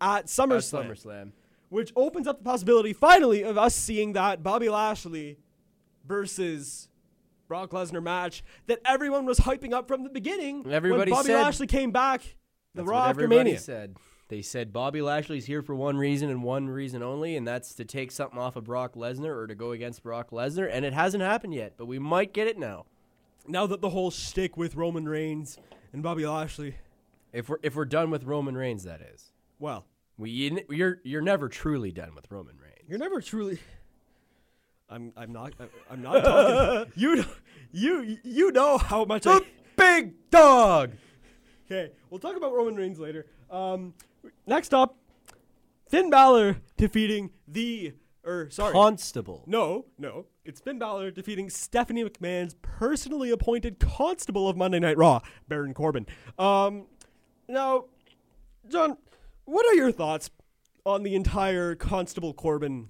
at 0.00 0.18
At 0.18 0.26
SummerSlam, 0.26 0.90
SummerSlam. 0.90 1.32
Which 1.74 1.92
opens 1.96 2.28
up 2.28 2.38
the 2.38 2.44
possibility 2.44 2.92
finally 2.92 3.42
of 3.42 3.58
us 3.58 3.74
seeing 3.74 4.12
that 4.12 4.42
Bobby 4.44 4.68
Lashley 4.68 5.38
versus 6.06 6.88
Brock 7.48 7.70
Lesnar 7.70 8.02
match 8.02 8.44
that 8.66 8.80
everyone 8.84 9.26
was 9.26 9.40
hyping 9.40 9.72
up 9.72 9.88
from 9.88 10.04
the 10.04 10.10
beginning. 10.10 10.64
Everybody 10.70 11.10
when 11.10 11.18
Bobby 11.18 11.26
said- 11.28 11.42
Lashley 11.42 11.66
came 11.66 11.90
back 11.90 12.20
the 12.74 12.82
That's 12.82 12.88
Raw 12.88 13.00
what 13.00 13.10
after 13.10 13.28
Mania. 13.28 13.58
said. 13.58 13.96
They 14.28 14.40
said 14.40 14.72
Bobby 14.72 15.02
Lashley's 15.02 15.46
here 15.46 15.62
for 15.62 15.74
one 15.74 15.96
reason 15.96 16.30
and 16.30 16.42
one 16.42 16.68
reason 16.68 17.02
only, 17.02 17.36
and 17.36 17.46
that's 17.46 17.74
to 17.74 17.84
take 17.84 18.10
something 18.10 18.38
off 18.38 18.56
of 18.56 18.64
Brock 18.64 18.94
Lesnar 18.94 19.36
or 19.36 19.46
to 19.46 19.54
go 19.54 19.72
against 19.72 20.02
Brock 20.02 20.30
Lesnar, 20.30 20.68
and 20.72 20.84
it 20.84 20.94
hasn't 20.94 21.22
happened 21.22 21.54
yet, 21.54 21.74
but 21.76 21.86
we 21.86 21.98
might 21.98 22.32
get 22.32 22.46
it 22.48 22.56
now. 22.58 22.86
Now 23.46 23.66
that 23.66 23.80
the 23.82 23.90
whole 23.90 24.10
shtick 24.10 24.56
with 24.56 24.76
Roman 24.76 25.06
Reigns 25.08 25.58
and 25.92 26.02
Bobby 26.02 26.26
Lashley, 26.26 26.76
If 27.32 27.48
we're 27.48 27.58
if 27.62 27.74
we're 27.76 27.84
done 27.84 28.10
with 28.10 28.24
Roman 28.24 28.56
Reigns, 28.56 28.84
that 28.84 29.00
is. 29.02 29.32
well, 29.58 29.84
We 30.18 30.30
you, 30.30 30.60
you're 30.70 31.00
you're 31.04 31.22
never 31.22 31.48
truly 31.48 31.90
done 31.92 32.14
with 32.14 32.30
Roman 32.30 32.56
Reigns. 32.58 32.88
You're 32.88 32.98
never 32.98 33.20
truly. 33.20 33.58
I'm. 34.88 35.12
I'm 35.16 35.32
not. 35.32 35.54
I'm 35.90 36.02
not 36.02 36.20
talking. 36.22 36.92
you. 36.96 37.16
know- 37.16 37.24
You. 37.72 38.18
You 38.22 38.52
know 38.52 38.78
how 38.78 39.04
much. 39.04 39.26
I, 39.26 39.40
big 39.76 40.14
dog. 40.30 40.92
okay. 41.66 41.90
We'll 42.10 42.20
talk 42.20 42.36
about 42.36 42.52
Roman 42.54 42.76
Reigns 42.76 42.98
later. 42.98 43.26
Um. 43.50 43.94
Next 44.46 44.72
up, 44.72 44.96
Finn 45.88 46.10
Balor 46.10 46.58
defeating 46.76 47.30
the. 47.48 47.94
Or 48.26 48.48
sorry. 48.50 48.72
Constable. 48.72 49.42
no. 49.46 49.84
No. 49.98 50.26
It's 50.46 50.60
Finn 50.60 50.78
Balor 50.78 51.10
defeating 51.10 51.50
Stephanie 51.50 52.04
McMahon's 52.04 52.54
personally 52.62 53.30
appointed 53.30 53.78
constable 53.80 54.48
of 54.48 54.56
Monday 54.56 54.78
Night 54.78 54.96
Raw, 54.96 55.20
Baron 55.48 55.74
Corbin. 55.74 56.06
Um. 56.38 56.86
Now, 57.48 57.84
John, 58.70 58.96
what 59.44 59.66
are 59.66 59.74
your 59.74 59.92
thoughts 59.92 60.30
on 60.84 61.02
the 61.02 61.14
entire 61.14 61.74
Constable 61.74 62.34
Corbin 62.34 62.88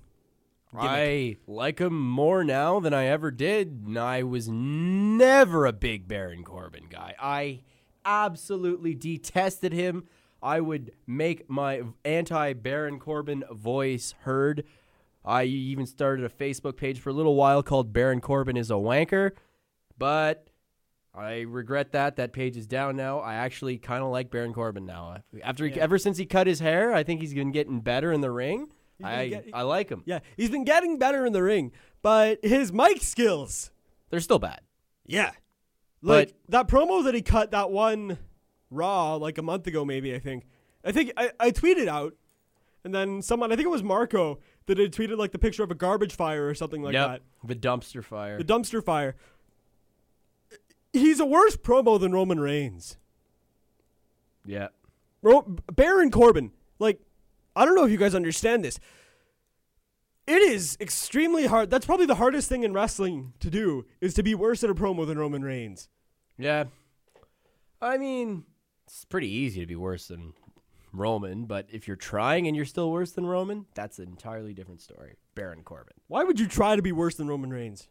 I 0.77 1.37
like 1.47 1.79
him 1.79 1.99
more 1.99 2.43
now 2.43 2.81
than 2.81 2.93
I 2.93 3.07
ever 3.07 3.31
did. 3.31 3.97
I 3.97 4.23
was 4.23 4.49
never 4.49 5.67
a 5.67 5.73
big 5.73 6.09
Baron 6.09 6.43
Corbin 6.43 6.87
guy. 6.91 7.15
I 7.21 7.61
absolutely 8.05 8.95
detested 8.95 9.73
him. 9.73 10.09
I 10.43 10.61
would 10.61 10.93
make 11.07 11.49
my 11.49 11.83
anti 12.05 12.53
Baron 12.55 12.99
Corbin 12.99 13.45
voice 13.51 14.15
heard. 14.23 14.65
I 15.25 15.45
even 15.45 15.87
started 15.87 16.25
a 16.27 16.29
Facebook 16.29 16.77
page 16.77 17.01
for 17.01 17.11
a 17.11 17.15
little 17.15 17.35
while 17.35 17.63
called 17.63 17.93
Baron 17.93 18.21
Corbin 18.21 18.57
is 18.57 18.71
a 18.71 18.75
wanker, 18.75 19.31
but 19.97 20.49
I 21.17 21.43
regret 21.43 21.93
that. 21.93 22.17
That 22.17 22.33
page 22.33 22.57
is 22.57 22.67
down 22.67 22.97
now. 22.97 23.21
I 23.21 23.35
actually 23.35 23.79
kind 23.79 24.03
of 24.03 24.11
like 24.11 24.31
Baron 24.31 24.53
Corbin 24.53 24.85
now. 24.85 25.19
After 25.43 25.67
he, 25.67 25.75
Yeah. 25.77 25.83
ever 25.83 25.97
since 25.99 26.19
he 26.19 26.27
cut 26.27 26.47
his 26.47 26.61
hair, 26.61 26.93
I 26.93 27.05
think 27.05 27.21
he's 27.21 27.35
been 27.35 27.53
getting 27.53 27.81
better 27.81 28.13
in 28.13 28.21
the 28.21 28.31
ring. 28.31 28.69
I 29.03 29.29
get- 29.29 29.49
I 29.53 29.63
like 29.63 29.91
him. 29.91 30.03
Yeah, 30.07 30.21
he's 30.37 30.51
been 30.51 30.65
getting 30.65 30.99
better 30.99 31.25
in 31.27 31.33
the 31.33 31.43
ring, 31.43 31.73
but 32.03 32.39
his 32.45 32.73
mic 32.73 33.03
skills, 33.03 33.71
They're 34.11 34.21
still 34.21 34.39
bad. 34.39 34.61
yeah, 35.07 35.33
Like 36.03 36.35
But- 36.49 36.51
that 36.51 36.69
promo 36.69 37.03
that 37.05 37.15
he 37.15 37.23
cut 37.23 37.51
that 37.53 37.71
one 37.71 38.19
Raw 38.71 39.15
like 39.17 39.39
a 39.39 39.43
month 39.43 39.67
ago, 39.67 39.85
maybe 39.85 40.15
I 40.15 40.19
think. 40.19 40.47
I 40.85 40.93
think 40.93 41.13
I, 41.17 41.31
I 41.41 41.51
tweeted 41.51 41.87
out, 41.89 42.15
and 42.85 42.95
then 42.95 43.23
someone 43.23 43.53
I 43.53 43.57
think 43.57 43.67
it 43.67 43.71
was 43.71 43.83
Marco 43.83 44.41
that 44.67 44.79
had 44.79 44.93
tweeted 44.93 45.17
like 45.17 45.33
the 45.33 45.39
picture 45.39 45.63
of 45.63 45.71
a 45.71 45.75
garbage 45.75 46.15
fire 46.17 46.47
or 46.49 46.55
something 46.55 46.83
like 46.83 46.93
yep. 46.95 47.09
that. 47.09 47.23
The 47.47 47.55
dumpster 47.55 48.03
fire. 48.05 48.37
The 48.39 48.45
dumpster 48.45 48.85
fire. 48.85 49.17
He's 50.95 51.21
a 51.21 51.27
worse 51.27 51.57
promo 51.57 51.99
than 52.01 52.13
Roman 52.13 52.41
Reigns. 52.41 52.97
yeah. 54.47 54.69
Ro- 55.23 55.57
Baron 55.75 56.11
Corbin, 56.11 56.53
like, 56.79 57.01
I 57.57 57.65
don't 57.65 57.75
know 57.75 57.85
if 57.85 57.91
you 57.91 57.97
guys 57.97 58.15
understand 58.15 58.63
this. 58.65 58.79
It 60.27 60.43
is 60.43 60.77
extremely 60.81 61.47
hard. 61.47 61.71
That's 61.71 61.87
probably 61.87 62.07
the 62.07 62.15
hardest 62.15 62.49
thing 62.49 62.63
in 62.63 62.73
wrestling 62.75 63.33
to 63.41 63.51
do 63.51 63.87
is 64.01 64.15
to 64.15 64.23
be 64.23 64.35
worse 64.35 64.63
at 64.63 64.71
a 64.71 64.75
promo 64.75 65.07
than 65.07 65.19
Roman 65.19 65.43
Reigns. 65.43 65.89
Yeah. 66.39 66.65
I 67.81 67.97
mean, 67.99 68.45
it's 68.87 69.05
pretty 69.07 69.29
easy 69.29 69.61
to 69.61 69.67
be 69.67 69.77
worse 69.77 70.09
than 70.09 70.35
Roman, 70.93 71.47
but 71.47 71.67
if 71.73 71.87
you're 71.89 71.97
trying 71.97 72.47
and 72.47 72.55
you're 72.55 72.65
still 72.67 72.91
worse 72.91 73.13
than 73.13 73.27
Roman, 73.27 73.67
that's 73.75 73.99
an 73.99 74.09
entirely 74.09 74.53
different 74.55 74.81
story. 74.83 75.15
Baron 75.35 75.63
Corbin. 75.63 75.95
Why 76.09 76.23
would 76.25 76.39
you 76.39 76.47
try 76.47 76.77
to 76.77 76.83
be 76.83 76.93
worse 76.93 77.15
than 77.17 77.29
Roman 77.29 77.51
Reigns? 77.51 77.89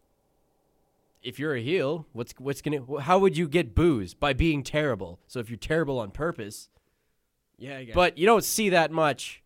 If 1.23 1.39
you're 1.39 1.55
a 1.55 1.61
heel, 1.61 2.05
what's 2.11 2.33
what's 2.37 2.61
gonna? 2.61 3.01
How 3.01 3.17
would 3.19 3.37
you 3.37 3.47
get 3.47 3.73
booze 3.73 4.13
by 4.13 4.33
being 4.33 4.61
terrible? 4.63 5.19
So 5.27 5.39
if 5.39 5.49
you're 5.49 5.57
terrible 5.57 5.99
on 5.99 6.11
purpose, 6.11 6.69
Yeah, 7.57 7.81
but 7.93 8.17
you 8.17 8.25
don't 8.25 8.43
see 8.43 8.69
that 8.69 8.91
much, 8.91 9.41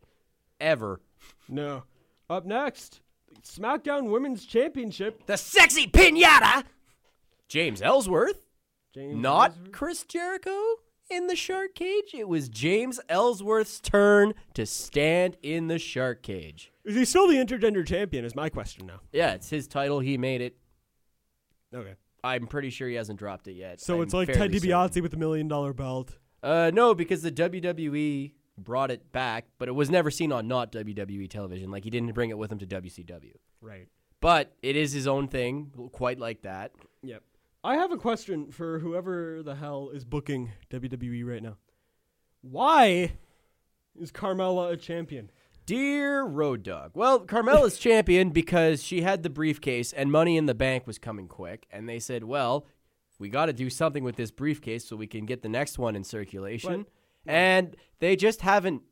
ever. 0.60 1.00
no. 1.48 1.84
Up 2.30 2.46
next, 2.46 3.00
SmackDown 3.44 4.10
Women's 4.12 4.46
Championship. 4.46 5.26
The 5.28 5.38
sexy 5.38 5.88
pinata. 5.88 6.64
James 7.48 7.82
Ellsworth, 7.82 8.42
James 8.94 9.16
not 9.16 9.52
Ellsworth. 9.52 9.72
Chris 9.72 10.04
Jericho 10.04 10.60
in 11.10 11.28
the 11.28 11.36
shark 11.38 11.74
cage. 11.76 12.14
It 12.14 12.28
was 12.28 12.50
James 12.50 13.00
Ellsworth's 13.08 13.80
turn 13.80 14.34
to 14.56 14.66
stand 14.66 15.38
in 15.42 15.68
the 15.68 15.80
shark 15.80 16.22
cage. 16.24 16.74
Is 16.84 16.96
he 16.96 17.06
still 17.06 17.28
the 17.30 17.36
intergender 17.36 17.88
champion? 17.88 18.26
Is 18.26 18.36
my 18.36 18.50
question 18.50 18.88
now. 18.88 19.00
Yeah, 19.14 19.34
it's 19.36 19.50
his 19.50 19.68
title. 19.68 20.00
He 20.02 20.18
made 20.18 20.42
it. 20.42 20.58
Okay. 21.78 21.94
I'm 22.24 22.48
pretty 22.48 22.70
sure 22.70 22.90
he 22.90 22.96
hasn't 22.96 23.20
dropped 23.20 23.48
it 23.48 23.54
yet. 23.54 23.80
So 23.80 23.98
I'm 23.98 24.02
it's 24.02 24.14
like 24.14 24.28
fairly 24.28 24.40
Ted 24.40 24.62
certain. 24.62 25.04
With 25.04 25.12
the 25.12 25.18
million 25.18 25.48
dollar 25.48 25.74
belt. 25.74 26.18
Uh, 26.44 26.72
no, 26.74 26.94
because 26.94 27.22
the 27.22 27.32
WWE 27.32 28.34
brought 28.58 28.92
it 28.92 29.12
back, 29.12 29.46
but 29.58 29.68
it 29.68 29.74
was 29.74 29.90
never 29.90 30.12
seen 30.12 30.32
on 30.32 30.48
not 30.48 30.72
WWE 30.72 31.30
television. 31.30 31.72
Like 31.72 31.84
he 31.84 31.90
didn't 31.90 32.14
bring 32.14 32.30
it 32.30 32.38
with 32.38 32.52
him 32.52 32.60
to 32.60 32.66
WCW. 32.66 33.34
Right. 33.62 33.88
But 34.20 34.54
it 34.62 34.76
is 34.76 34.92
his 34.94 35.08
own 35.08 35.28
thing, 35.28 35.72
quite 35.92 36.20
like 36.20 36.42
that. 36.42 36.72
Yep. 37.04 37.22
I 37.64 37.76
have 37.76 37.92
a 37.92 37.98
question 37.98 38.52
for 38.52 38.80
whoever 38.80 39.44
the 39.44 39.56
hell 39.56 39.90
is 39.94 40.06
booking 40.06 40.52
WWE 40.70 41.26
right 41.26 41.44
now. 41.44 41.58
Why 42.42 43.14
is 44.00 44.12
Carmella 44.12 44.72
a 44.72 44.78
champion? 44.78 45.30
Dear 45.68 46.24
Road 46.24 46.64
Dog. 46.64 46.92
Well, 46.94 47.26
Carmella's 47.26 47.78
champion 47.78 48.30
because 48.30 48.82
she 48.82 49.02
had 49.02 49.22
the 49.22 49.30
briefcase 49.30 49.92
and 49.92 50.10
Money 50.10 50.38
in 50.38 50.46
the 50.46 50.56
Bank 50.56 50.88
was 50.88 50.98
coming 50.98 51.28
quick, 51.28 51.68
and 51.70 51.90
they 51.90 52.00
said, 52.00 52.24
"Well, 52.24 52.66
we 53.20 53.28
got 53.28 53.48
to 53.48 53.54
do 53.54 53.70
something 53.70 54.06
with 54.06 54.16
this 54.16 54.32
briefcase 54.32 54.88
so 54.88 54.96
we 54.96 55.08
can 55.08 55.26
get 55.26 55.42
the 55.42 55.50
next 55.50 55.78
one 55.78 55.98
in 55.98 56.06
circulation." 56.06 56.86
And 57.26 57.76
they 58.00 58.16
just 58.16 58.42
haven't 58.42 58.84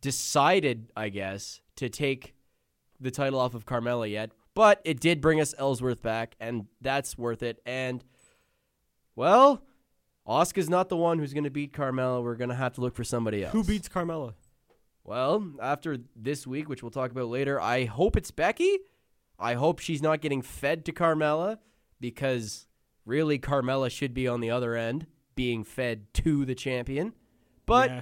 decided, 0.00 0.92
I 0.96 1.08
guess, 1.08 1.60
to 1.74 1.88
take 1.88 2.36
the 3.00 3.10
title 3.10 3.40
off 3.40 3.54
of 3.54 3.66
Carmella 3.66 4.08
yet. 4.08 4.30
But 4.54 4.80
it 4.84 5.00
did 5.00 5.20
bring 5.20 5.40
us 5.40 5.52
Ellsworth 5.58 6.00
back, 6.00 6.36
and 6.38 6.66
that's 6.80 7.18
worth 7.18 7.42
it. 7.42 7.60
And 7.66 8.04
well, 9.16 9.64
Asuka's 10.28 10.70
not 10.70 10.90
the 10.90 10.96
one 10.96 11.18
who's 11.18 11.32
going 11.32 11.42
to 11.42 11.50
beat 11.50 11.72
Carmella. 11.72 12.22
We're 12.22 12.36
going 12.36 12.50
to 12.50 12.54
have 12.54 12.74
to 12.74 12.80
look 12.80 12.94
for 12.94 13.02
somebody 13.02 13.42
else. 13.42 13.52
Who 13.52 13.64
beats 13.64 13.88
Carmella? 13.88 14.34
Well, 15.08 15.52
after 15.62 15.96
this 16.14 16.46
week, 16.46 16.68
which 16.68 16.82
we'll 16.82 16.90
talk 16.90 17.10
about 17.10 17.28
later, 17.28 17.58
I 17.58 17.86
hope 17.86 18.14
it's 18.14 18.30
Becky. 18.30 18.78
I 19.38 19.54
hope 19.54 19.78
she's 19.78 20.02
not 20.02 20.20
getting 20.20 20.42
fed 20.42 20.84
to 20.84 20.92
Carmella 20.92 21.58
because 21.98 22.66
really 23.06 23.38
Carmella 23.38 23.90
should 23.90 24.12
be 24.12 24.28
on 24.28 24.40
the 24.40 24.50
other 24.50 24.74
end 24.74 25.06
being 25.34 25.64
fed 25.64 26.12
to 26.12 26.44
the 26.44 26.54
champion. 26.54 27.14
But 27.64 27.88
Yeah. 27.90 28.00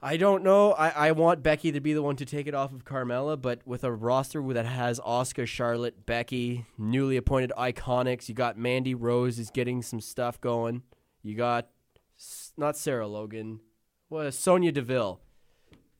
I 0.00 0.16
don't 0.16 0.42
know. 0.42 0.72
I, 0.72 1.08
I 1.08 1.12
want 1.12 1.42
Becky 1.42 1.72
to 1.72 1.80
be 1.80 1.92
the 1.92 2.02
one 2.02 2.16
to 2.16 2.24
take 2.24 2.46
it 2.46 2.54
off 2.54 2.72
of 2.72 2.84
Carmella, 2.84 3.40
but 3.40 3.66
with 3.66 3.84
a 3.84 3.92
roster 3.92 4.42
that 4.52 4.66
has 4.66 5.00
Asuka, 5.00 5.46
Charlotte, 5.46 6.04
Becky, 6.06 6.66
newly 6.78 7.16
appointed 7.16 7.52
Iconics, 7.58 8.28
you 8.28 8.34
got 8.34 8.58
Mandy 8.58 8.94
Rose 8.94 9.38
is 9.38 9.50
getting 9.50 9.82
some 9.82 10.00
stuff 10.00 10.40
going. 10.40 10.82
You 11.22 11.34
got 11.34 11.68
not 12.56 12.76
Sarah 12.76 13.06
Logan, 13.06 13.60
well 14.08 14.30
Sonya 14.32 14.72
Deville. 14.72 15.20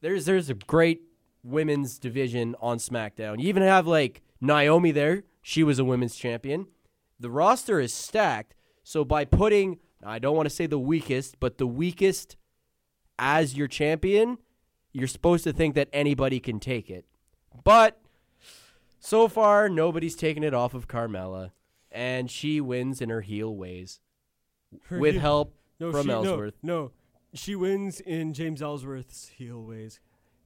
There's 0.05 0.27
there's 0.27 0.51
a 0.51 0.55
great 0.55 1.01
women's 1.43 1.99
division 1.99 2.55
on 2.61 2.77
SmackDown. 2.77 3.41
You 3.41 3.49
even 3.49 3.63
have 3.63 3.87
like 3.87 4.21
Naomi 4.39 4.91
there. 4.91 5.23
She 5.41 5.63
was 5.63 5.79
a 5.79 5.85
women's 5.85 6.15
champion. 6.15 6.67
The 7.19 7.31
roster 7.31 7.81
is 7.81 7.95
stacked. 7.95 8.55
So 8.83 9.03
by 9.03 9.25
putting 9.25 9.79
I 10.05 10.19
don't 10.19 10.37
want 10.37 10.45
to 10.45 10.55
say 10.55 10.67
the 10.67 10.79
weakest, 10.79 11.41
but 11.41 11.57
the 11.57 11.67
weakest 11.67 12.37
as 13.19 13.57
your 13.57 13.67
champion, 13.67 14.37
you're 14.93 15.09
supposed 15.09 15.43
to 15.45 15.55
think 15.55 15.75
that 15.75 15.89
anybody 15.91 16.39
can 16.39 16.61
take 16.61 16.91
it. 16.91 17.07
But 17.65 17.99
so 19.01 19.27
far, 19.27 19.71
nobody's 19.71 20.17
taken 20.17 20.45
it 20.45 20.53
off 20.53 20.75
of 20.75 20.87
Carmella, 20.87 21.53
and 21.91 22.31
she 22.31 22.61
wins 22.61 23.01
in 23.01 23.09
her 23.09 23.23
heel 23.23 23.57
ways 23.57 24.01
Her 24.89 24.99
with 24.99 25.15
heel- 25.15 25.23
help 25.23 25.55
no, 25.81 25.93
from 25.93 26.03
she, 26.03 26.09
no, 26.09 26.15
Ellsworth. 26.17 26.55
No, 26.63 26.93
she 27.35 27.55
wins 27.57 28.01
in 28.01 28.33
James 28.33 28.63
Ellsworth's 28.63 29.29
heel 29.37 29.63
ways. 29.63 30.01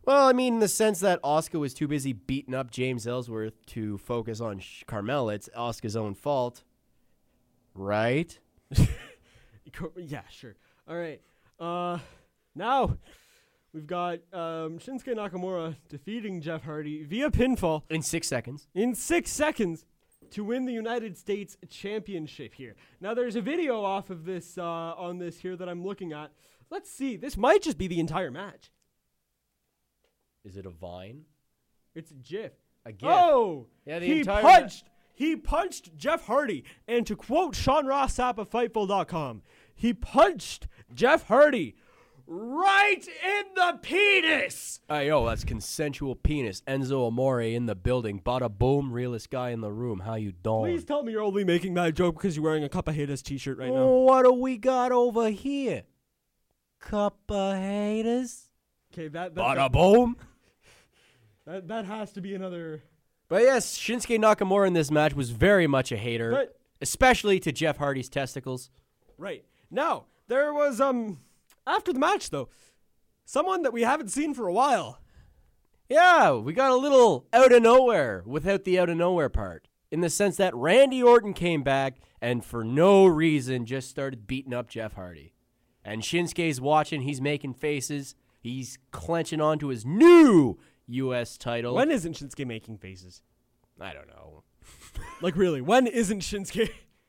Well, 0.04 0.26
I 0.26 0.33
mean, 0.33 0.54
in 0.54 0.61
the 0.61 0.68
sense 0.68 1.00
that 1.00 1.23
Asuka 1.23 1.61
was 1.61 1.75
too 1.75 1.87
busy 1.87 2.12
beating 2.14 2.54
up 2.54 2.71
James 2.71 3.07
Ellsworth 3.07 3.66
to 3.66 3.99
focus 3.99 4.40
on 4.40 4.59
Sh- 4.61 4.85
Carmella, 4.88 5.35
it's 5.35 5.50
Asuka's 5.57 5.97
own 5.97 6.14
fault, 6.14 6.64
right? 7.75 8.38
Yeah, 9.97 10.23
sure. 10.30 10.57
All 10.88 10.97
right. 10.97 11.21
Uh, 11.61 11.99
now 12.54 12.97
we've 13.73 13.87
got 13.87 14.14
um, 14.33 14.78
Shinsuke 14.78 15.14
Nakamura 15.14 15.76
defeating 15.88 16.40
Jeff 16.40 16.64
Hardy 16.64 17.04
via 17.04 17.30
pinfall 17.30 17.83
In 17.90 18.02
six 18.02 18.26
seconds. 18.26 18.66
in 18.75 18.95
six 18.95 19.30
seconds 19.30 19.85
to 20.30 20.42
win 20.42 20.64
the 20.64 20.73
United 20.73 21.16
States 21.16 21.57
Championship 21.68 22.54
here. 22.54 22.75
Now 23.00 23.14
there's 23.14 23.37
a 23.37 23.40
video 23.42 23.85
off 23.85 24.11
of 24.11 24.25
this 24.25 24.59
uh, 24.59 24.62
on 24.64 25.18
this 25.18 25.38
here 25.38 25.54
that 25.57 25.68
I'm 25.68 25.85
looking 25.85 26.12
at. 26.12 26.30
Let's 26.70 26.90
see. 26.90 27.16
This 27.16 27.37
might 27.37 27.62
just 27.62 27.78
be 27.78 27.87
the 27.87 28.00
entire 28.00 28.30
match. 28.30 28.70
Is 30.44 30.56
it 30.56 30.66
a 30.66 30.70
vine? 30.70 31.22
It's 31.94 32.10
a 32.10 32.14
GIF. 32.14 32.52
A 32.84 32.92
GIF. 32.92 33.08
Oh, 33.10 33.66
Yeah, 33.87 33.98
the 33.98 34.06
he 34.06 34.18
entire 34.20 34.42
ma- 34.42 34.48
punched. 34.60 34.84
he 35.14 35.37
punched 35.37 35.96
Jeff 35.96 36.26
Hardy, 36.26 36.64
and 36.87 37.06
to 37.06 37.16
quote 37.16 37.54
Sean 37.54 37.87
Ross 37.87 38.16
Sapp 38.16 38.38
of 38.38 38.48
Fightful.com, 38.50 39.42
he 39.75 39.92
punched 39.94 40.68
Jeff 40.94 41.25
Hardy 41.26 41.76
right 42.26 43.00
in 43.06 43.44
the 43.54 43.78
penis. 43.82 44.80
Hey, 44.88 45.08
yo, 45.08 45.26
that's 45.26 45.44
consensual 45.44 46.14
penis. 46.14 46.62
Enzo 46.66 47.06
Amore 47.06 47.40
in 47.42 47.66
the 47.66 47.75
building. 47.75 48.20
Bada 48.20 48.50
boom, 48.50 48.92
realest 48.92 49.30
guy 49.30 49.50
in 49.50 49.60
the 49.60 49.72
room. 49.72 50.00
How 50.00 50.14
you 50.14 50.32
doing? 50.32 50.64
Please 50.76 50.84
tell 50.84 51.02
me 51.02 51.12
you're 51.12 51.22
only 51.22 51.44
making 51.44 51.75
that 51.75 51.94
joke 51.94 52.16
because 52.16 52.37
you're 52.37 52.44
wearing 52.44 52.64
a 52.64 52.68
Cup 52.68 52.87
of 52.88 52.94
Haters 52.94 53.22
t-shirt 53.22 53.58
right 53.58 53.72
now. 53.72 53.87
What 53.87 54.25
do 54.25 54.32
we 54.32 54.56
got 54.58 54.92
over 54.92 55.30
here? 55.30 55.84
Cup 56.80 57.18
of 57.28 57.56
haters. 57.56 58.49
Okay, 58.92 59.08
that 59.08 59.35
that, 59.35 59.40
Bada 59.40 59.70
boom. 59.70 60.16
that 61.47 61.68
that 61.68 61.85
has 61.85 62.12
to 62.12 62.20
be 62.20 62.35
another. 62.35 62.82
But 63.28 63.42
yes, 63.42 63.76
Shinsuke 63.78 64.18
Nakamura 64.18 64.66
in 64.66 64.73
this 64.73 64.90
match 64.90 65.14
was 65.14 65.30
very 65.30 65.66
much 65.66 65.92
a 65.92 65.97
hater, 65.97 66.30
But- 66.30 66.56
especially 66.80 67.38
to 67.40 67.52
Jeff 67.52 67.76
Hardy's 67.76 68.08
testicles. 68.08 68.70
Right 69.18 69.44
now, 69.70 70.06
there 70.28 70.54
was 70.54 70.80
um 70.80 71.20
after 71.66 71.92
the 71.92 71.99
match 71.99 72.30
though, 72.30 72.49
someone 73.25 73.62
that 73.62 73.73
we 73.73 73.82
haven't 73.82 74.08
seen 74.08 74.32
for 74.35 74.47
a 74.47 74.52
while. 74.52 75.00
Yeah, 75.88 76.32
we 76.35 76.52
got 76.52 76.70
a 76.70 76.76
little 76.76 77.26
out 77.32 77.50
of 77.52 77.62
nowhere 77.62 78.23
without 78.26 78.64
the 78.64 78.78
out 78.78 78.90
of 78.90 78.97
nowhere 78.97 79.30
part. 79.30 79.68
In 79.90 80.00
the 80.02 80.11
sense 80.11 80.37
that 80.37 80.54
Randy 80.54 81.02
Orton 81.02 81.32
came 81.32 81.62
back 81.62 81.97
and 82.20 82.44
for 82.44 82.62
no 82.62 83.06
reason 83.06 83.64
just 83.64 83.88
started 83.88 84.26
beating 84.26 84.52
up 84.52 84.68
Jeff 84.68 84.92
Hardy. 84.94 85.32
And 85.88 86.02
Shinsuke's 86.02 86.61
watching, 86.61 87.00
he's 87.00 87.18
making 87.18 87.54
faces, 87.54 88.14
he's 88.40 88.76
clenching 88.90 89.40
onto 89.40 89.68
his 89.68 89.87
new 89.87 90.59
US 90.87 91.38
title. 91.38 91.75
When 91.75 91.90
isn't 91.90 92.12
Shinsuke 92.14 92.47
making 92.47 92.76
faces? 92.76 93.23
I 93.80 93.95
don't 93.95 94.09
know. 94.09 94.45
Like 95.23 95.35
really, 95.35 95.62
when 95.62 95.87
isn't 95.87 96.21
Shinsuke? 96.21 96.68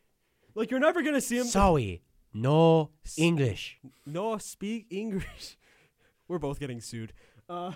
like 0.56 0.72
you're 0.72 0.80
never 0.80 1.02
gonna 1.02 1.20
see 1.20 1.38
him. 1.38 1.44
Sorry, 1.46 2.02
no 2.34 2.92
English. 3.18 3.80
no 4.06 4.38
speak 4.38 4.88
English. 4.90 5.58
We're 6.30 6.40
both 6.40 6.60
getting 6.60 6.80
sued. 6.80 7.12
Uh, 7.50 7.74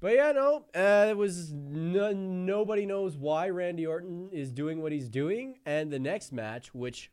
But 0.00 0.14
yeah, 0.14 0.32
no, 0.32 0.64
uh, 0.74 1.06
it 1.10 1.16
was 1.16 1.52
no, 1.52 2.12
nobody 2.12 2.86
knows 2.86 3.16
why 3.16 3.50
Randy 3.50 3.86
Orton 3.86 4.30
is 4.32 4.50
doing 4.50 4.80
what 4.80 4.92
he's 4.92 5.08
doing, 5.10 5.58
and 5.66 5.92
the 5.92 5.98
next 5.98 6.32
match, 6.32 6.72
which 6.74 7.10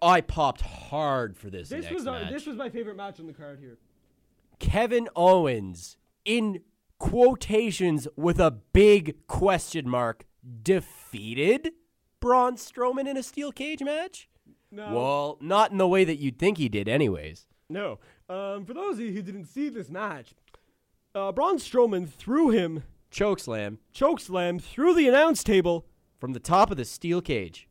I 0.00 0.20
popped 0.20 0.60
hard 0.62 1.36
for 1.36 1.50
this. 1.50 1.68
This 1.68 1.84
next 1.84 1.94
was 1.94 2.04
match. 2.04 2.30
this 2.32 2.46
was 2.46 2.56
my 2.56 2.70
favorite 2.70 2.96
match 2.96 3.20
on 3.20 3.26
the 3.26 3.32
card 3.32 3.58
here. 3.60 3.78
Kevin 4.58 5.08
Owens 5.14 5.96
in 6.24 6.60
quotations 6.98 8.08
with 8.16 8.40
a 8.40 8.50
big 8.50 9.26
question 9.26 9.88
mark 9.88 10.24
defeated 10.62 11.72
Braun 12.20 12.56
Strowman 12.56 13.08
in 13.08 13.16
a 13.16 13.22
steel 13.22 13.52
cage 13.52 13.82
match. 13.82 14.28
No, 14.70 14.92
Well, 14.92 15.38
not 15.40 15.70
in 15.70 15.78
the 15.78 15.88
way 15.88 16.04
that 16.04 16.16
you'd 16.16 16.38
think 16.38 16.58
he 16.58 16.68
did, 16.68 16.88
anyways. 16.88 17.46
no. 17.68 17.98
Um, 18.28 18.66
for 18.66 18.74
those 18.74 18.94
of 18.94 19.00
you 19.00 19.12
who 19.12 19.22
didn't 19.22 19.46
see 19.46 19.70
this 19.70 19.88
match, 19.88 20.34
uh, 21.14 21.32
Braun 21.32 21.56
Strowman 21.56 22.06
threw 22.06 22.50
him 22.50 22.82
Chokeslam 23.10 23.78
chokeslam 23.94 24.60
through 24.60 24.94
the 24.94 25.08
announce 25.08 25.42
table. 25.42 25.86
from 26.20 26.32
the 26.32 26.40
top 26.40 26.70
of 26.70 26.76
the 26.76 26.84
steel 26.84 27.22
cage. 27.22 27.67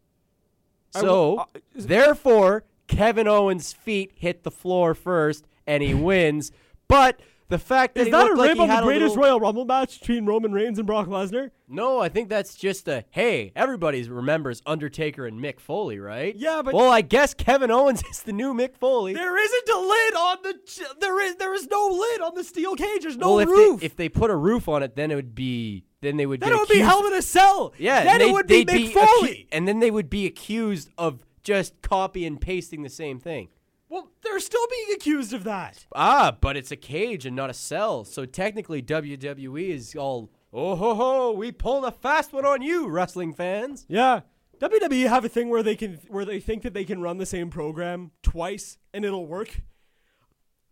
So, 0.91 1.03
will- 1.32 1.39
uh, 1.41 1.46
therefore, 1.75 2.63
Kevin 2.88 3.27
Owens' 3.27 3.74
feet 3.74 4.12
hit 4.15 4.44
the 4.44 4.51
floor 4.51 4.94
first, 4.94 5.46
and 5.65 5.84
he 5.84 5.94
wins. 6.10 6.51
But 6.88 7.20
the 7.50 7.58
fact 7.58 7.96
that 7.96 8.08
Is 8.08 8.12
that 8.12 8.22
a 8.25 8.34
looked 8.34 8.38
like 8.38 8.60
on 8.60 8.68
the 8.68 8.82
greatest 8.82 9.16
little- 9.16 9.24
Royal 9.24 9.39
Rumble 9.39 9.66
match 9.66 10.00
between 10.00 10.25
Roman 10.25 10.51
Reigns 10.51 10.77
and 10.77 10.86
Brock 10.86 11.08
Lesnar? 11.08 11.51
No, 11.70 12.00
I 12.00 12.10
think 12.10 12.27
that's 12.30 12.56
just 12.56 12.88
a 12.88 13.06
hey. 13.12 13.51
Everybody 13.56 14.04
remembers 14.10 14.62
Undertaker 14.66 15.25
and 15.25 15.39
Mick 15.39 15.60
Foley, 15.60 16.00
right? 16.00 16.36
Yeah, 16.36 16.62
but- 16.62 16.74
well, 16.74 16.89
I 16.89 17.01
guess 17.01 17.34
Kevin 17.34 17.72
Owens 17.72 18.04
is 18.12 18.24
the 18.24 18.34
new 18.34 18.54
Mick 18.54 18.75
Foley. 18.75 19.13
There 19.13 19.38
isn't 19.44 19.70
a 19.70 19.80
lid 19.80 20.13
on 20.16 20.38
the. 20.44 20.54
Ch- 20.66 21.00
there 21.00 21.22
is 21.22 21.36
there 21.38 21.54
is 21.54 21.68
no 21.70 21.88
lid 21.88 22.22
on 22.22 22.36
the 22.36 22.44
steel 22.44 22.75
cage. 22.75 23.04
There's 23.04 23.18
no 23.18 23.36
well, 23.36 23.39
if 23.39 23.48
roof. 23.50 23.80
they 23.80 23.86
if 23.86 23.96
they 23.96 24.10
put 24.10 24.30
a 24.30 24.36
roof 24.36 24.68
on 24.68 24.84
it, 24.84 24.96
then 24.96 25.12
it 25.12 25.16
would 25.16 25.36
be 25.36 25.84
then 26.01 26.18
they 26.18 26.25
would 26.25 26.39
then 26.42 26.51
it 26.51 26.58
would 26.58 26.68
be 26.70 26.80
Hell 26.80 27.06
in 27.08 27.13
a 27.13 27.22
Cell. 27.22 27.74
Yeah, 27.77 28.04
then 28.04 28.22
and 28.22 28.32
it 28.38 28.48
they'd- 28.48 28.66
be 28.68 28.74
they'd 28.74 28.92
Mick 28.92 28.94
acu- 28.94 29.06
Foley. 29.20 29.48
and 29.51 29.68
then 29.68 29.80
they 29.80 29.92
would 29.92 30.10
be 30.10 30.25
accused 30.25 30.89
of 30.98 31.20
just 31.44 31.82
copy 31.82 32.25
and 32.25 32.39
pasting 32.42 32.84
the 32.84 32.89
same 32.89 33.20
thing. 33.20 33.48
Well, 33.89 34.12
they're 34.22 34.39
still 34.39 34.65
being 34.70 34.96
accused 34.96 35.34
of 35.34 35.44
that. 35.46 35.86
Ah, 35.96 36.36
but 36.39 36.58
it's 36.58 36.72
a 36.72 36.75
cage 36.75 37.25
and 37.25 37.36
not 37.36 37.50
a 37.50 37.53
cell. 37.53 38.03
So 38.03 38.25
technically, 38.25 38.82
WWE 38.82 39.70
is 39.70 39.96
all, 39.96 40.32
oh 40.51 40.75
ho 40.75 40.96
ho, 40.96 41.32
we 41.32 41.51
pulled 41.51 41.86
a 41.86 41.91
fast 41.91 42.34
one 42.34 42.46
on 42.46 42.62
you, 42.62 42.88
wrestling 42.88 43.34
fans. 43.34 43.86
Yeah. 43.88 44.22
WWE 44.60 45.08
have 45.08 45.24
a 45.24 45.29
thing 45.29 45.50
where 45.50 45.62
they 45.62 45.75
can 45.75 46.00
where 46.08 46.25
they 46.25 46.39
think 46.39 46.63
that 46.63 46.74
they 46.74 46.84
can 46.84 47.00
run 47.00 47.17
the 47.17 47.25
same 47.27 47.50
program 47.50 48.12
twice 48.24 48.77
and 48.94 49.06
it'll 49.06 49.27
work. 49.27 49.62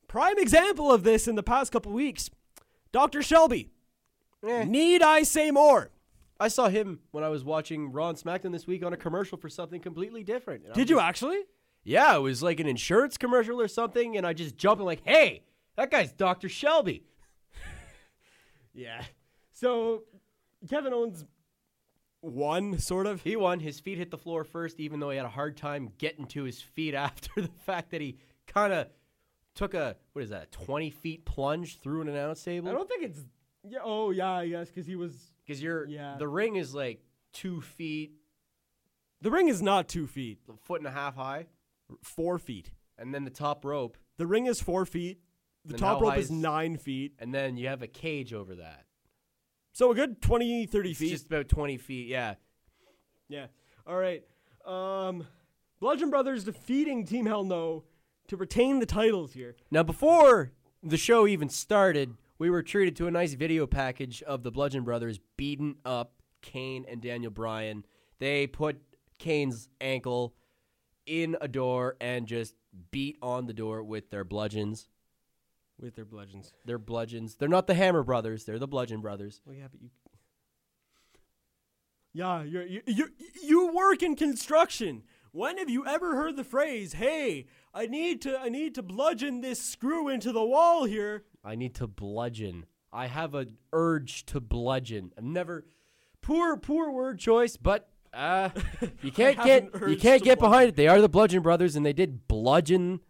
Prime 0.08 0.38
example 0.40 0.92
of 0.92 1.04
this 1.04 1.28
in 1.28 1.36
the 1.36 1.44
past 1.44 1.72
couple 1.72 1.92
weeks, 1.92 2.30
Dr. 2.92 3.22
Shelby. 3.22 3.70
Eh. 4.48 4.64
Need 4.64 5.04
I 5.04 5.24
say 5.24 5.52
more? 5.52 5.92
I 6.40 6.48
saw 6.48 6.68
him 6.68 7.00
when 7.12 7.24
I 7.24 7.30
was 7.30 7.44
watching 7.44 7.92
Raw 7.92 8.10
and 8.10 8.18
SmackDown 8.18 8.52
this 8.52 8.68
week 8.68 8.84
on 8.84 8.92
a 8.92 8.98
commercial 8.98 9.38
for 9.38 9.50
something 9.50 9.80
completely 9.80 10.24
different. 10.24 10.74
Did 10.74 10.90
you 10.90 11.00
actually? 11.00 11.44
Yeah, 11.86 12.16
it 12.16 12.20
was 12.20 12.42
like 12.44 12.60
an 12.60 12.68
insurance 12.68 13.16
commercial 13.18 13.62
or 13.62 13.68
something, 13.70 14.18
and 14.18 14.26
I 14.28 14.34
just 14.34 14.58
jumped 14.58 14.80
and 14.80 14.86
like, 14.86 15.04
hey, 15.06 15.44
that 15.78 15.90
guy's 15.92 16.12
Dr. 16.12 16.50
Shelby. 16.50 17.04
Yeah. 18.74 19.04
So 19.54 20.04
Kevin 20.70 20.94
Owens 20.94 21.24
won, 22.22 22.78
sort 22.78 23.08
of. 23.08 23.22
He 23.22 23.36
won. 23.38 23.60
His 23.62 23.80
feet 23.80 23.98
hit 23.98 24.12
the 24.12 24.18
floor 24.18 24.44
first, 24.44 24.82
even 24.82 25.00
though 25.00 25.12
he 25.12 25.18
had 25.18 25.26
a 25.26 25.30
hard 25.30 25.56
time 25.56 25.92
getting 25.98 26.26
to 26.28 26.44
his 26.44 26.62
feet 26.62 26.94
after 26.94 27.30
the 27.42 27.50
fact 27.66 27.92
that 27.92 28.02
he 28.02 28.18
kind 28.48 28.74
of 28.74 28.88
took 29.54 29.74
a 29.74 29.96
what 30.12 30.24
is 30.24 30.30
that, 30.32 30.44
a 30.44 30.66
twenty 30.66 30.90
feet 30.90 31.24
plunge 31.26 31.80
through 31.80 32.02
an 32.02 32.10
announce 32.10 32.44
table. 32.44 32.68
I 32.68 32.74
don't 32.74 32.90
think 32.90 33.04
it's. 33.04 33.22
Yeah. 33.64 33.80
Oh 33.84 34.12
yeah. 34.12 34.32
I 34.32 34.48
guess 34.50 34.68
because 34.68 34.86
he 34.86 34.96
was. 34.98 35.14
Because 35.46 35.62
you're 35.64 35.86
Yeah. 35.88 36.16
the 36.20 36.28
ring 36.28 36.56
is 36.58 36.76
like 36.76 37.00
two 37.32 37.62
feet, 37.62 38.12
The 39.22 39.32
ring 39.32 39.48
is 39.48 39.62
not 39.62 39.88
two 39.88 40.08
feet, 40.08 40.40
a 40.50 40.58
foot 40.58 40.82
and 40.82 40.88
a 40.88 40.92
half 40.92 41.16
high, 41.16 41.46
four 42.04 42.38
feet. 42.40 42.72
and 42.98 43.14
then 43.14 43.26
the 43.26 43.30
top 43.30 43.66
rope, 43.66 43.98
The 44.18 44.26
ring 44.28 44.46
is 44.46 44.62
four 44.62 44.86
feet. 44.86 45.20
The 45.66 45.74
Then 45.74 45.80
top 45.80 45.98
how 45.98 46.02
rope 46.04 46.12
high 46.14 46.20
is 46.20 46.26
is- 46.26 46.32
nine 46.32 46.78
feet. 46.78 47.14
and 47.20 47.34
then 47.34 47.58
you 47.58 47.68
have 47.68 47.82
a 47.82 47.88
cage 47.88 48.34
over 48.34 48.56
that. 48.56 48.86
So 49.74 49.92
a 49.92 49.96
good 49.96 50.22
20, 50.22 50.66
30 50.66 50.92
It's 50.92 51.00
feet. 51.00 51.10
just 51.10 51.26
about 51.28 51.50
twenty 51.50 51.78
feet. 51.78 52.08
Yeah. 52.08 52.36
Yeah. 53.28 53.48
All 53.86 53.98
right. 53.98 54.24
Um, 54.66 55.28
Bludgeon 55.82 56.10
Brothers 56.10 56.46
defeating 56.46 57.06
Team 57.06 57.26
Hell 57.26 57.44
No 57.44 57.84
to 58.28 58.38
retain 58.38 58.80
the 58.80 58.86
titles 58.86 59.34
here. 59.34 59.56
Now, 59.70 59.84
before 59.84 60.54
the 60.82 60.96
show 60.98 61.28
even 61.28 61.50
started, 61.50 62.16
we 62.40 62.50
were 62.50 62.64
treated 62.64 62.96
to 62.98 63.08
a 63.08 63.12
nice 63.12 63.34
video 63.34 63.68
package 63.68 64.24
of 64.24 64.44
the 64.44 64.52
Bludgeon 64.52 64.84
Brothers 64.86 65.20
beating 65.36 65.76
up 65.84 66.22
Kane 66.42 66.86
and 66.88 67.02
Daniel 67.02 67.32
Bryan. 67.32 67.86
They 68.20 68.48
put 68.48 68.78
Kane's 69.20 69.68
ankle 69.82 70.34
in 71.06 71.38
a 71.42 71.48
door 71.48 71.96
and 72.00 72.28
just 72.28 72.56
beat 72.92 73.18
on 73.22 73.46
the 73.46 73.54
door 73.54 73.84
with 73.84 74.10
their 74.10 74.24
bludgeons. 74.24 74.88
With 75.80 75.96
their 75.96 76.06
bludgeons. 76.06 76.54
They're 76.64 76.78
bludgeons. 76.78 77.36
They're 77.36 77.50
not 77.50 77.68
the 77.68 77.74
Hammer 77.74 78.04
Brothers. 78.04 78.46
They're 78.46 78.60
the 78.60 78.68
Bludgeon 78.68 79.02
Brothers. 79.02 79.42
Well, 79.46 79.56
yeah, 79.56 79.68
but 79.70 79.82
you. 79.82 79.90
Yeah, 82.14 82.44
you're, 82.44 82.66
you 82.66 82.82
you 82.88 83.10
you 83.44 83.74
work 83.74 84.02
in 84.02 84.16
construction. 84.16 85.04
When 85.34 85.58
have 85.58 85.70
you 85.70 85.86
ever 85.86 86.16
heard 86.16 86.38
the 86.38 86.46
phrase, 86.46 86.94
"Hey, 86.94 87.48
I 87.74 87.88
need 87.88 88.22
to 88.22 88.40
I 88.40 88.48
need 88.48 88.74
to 88.76 88.82
bludgeon 88.82 89.42
this 89.42 89.62
screw 89.62 90.08
into 90.08 90.32
the 90.32 90.46
wall 90.46 90.86
here"? 90.86 91.26
I 91.44 91.56
need 91.56 91.76
to 91.76 91.88
bludgeon. 91.88 92.68
I 92.94 93.08
have 93.08 93.36
an 93.36 93.58
urge 93.74 94.26
to 94.28 94.40
bludgeon. 94.40 95.12
I've 95.18 95.26
never 95.26 95.66
poor 96.22 96.56
poor 96.56 96.90
word 96.90 97.20
choice, 97.20 97.58
but 97.58 97.90
uh 98.16 98.50
you 99.02 99.12
can't 99.12 99.38
get 99.44 99.70
you 99.88 99.98
can't 99.98 100.24
get 100.24 100.40
behind 100.40 100.70
it. 100.70 100.76
They 100.76 100.88
are 100.88 101.02
the 101.02 101.10
Bludgeon 101.10 101.42
Brothers 101.42 101.76
and 101.76 101.86
they 101.86 101.94
did 101.94 102.28
bludgeon 102.28 103.02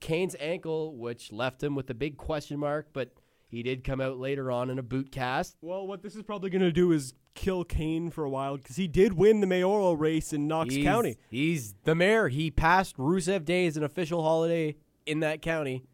Kane's 0.00 0.36
ankle, 0.40 0.96
which 0.96 1.32
left 1.32 1.62
him 1.62 1.74
with 1.74 1.88
a 1.88 1.94
big 1.94 2.16
question 2.18 2.58
mark, 2.58 2.88
but 2.92 3.12
he 3.48 3.62
did 3.62 3.84
come 3.84 4.00
out 4.00 4.18
later 4.18 4.50
on 4.50 4.68
in 4.68 4.78
a 4.78 4.82
boot 4.82 5.12
cast. 5.12 5.56
Well, 5.62 5.86
what 5.86 6.02
this 6.02 6.16
is 6.16 6.22
probably 6.22 6.50
going 6.50 6.62
to 6.62 6.72
do 6.72 6.90
is 6.92 7.14
kill 7.34 7.64
Kane 7.64 8.10
for 8.10 8.24
a 8.24 8.30
while 8.30 8.56
because 8.56 8.76
he 8.76 8.88
did 8.88 9.12
win 9.14 9.40
the 9.40 9.46
mayoral 9.46 9.96
race 9.96 10.32
in 10.32 10.48
Knox 10.48 10.74
He's, 10.74 10.84
County. 10.84 11.18
He's 11.30 11.74
the 11.84 11.94
mayor. 11.94 12.28
He 12.28 12.50
passed 12.50 12.96
Rusev 12.98 13.44
Day 13.44 13.66
as 13.66 13.76
an 13.76 13.84
official 13.84 14.22
holiday 14.22 14.76
in 15.06 15.20
that 15.20 15.40
county. 15.40 15.84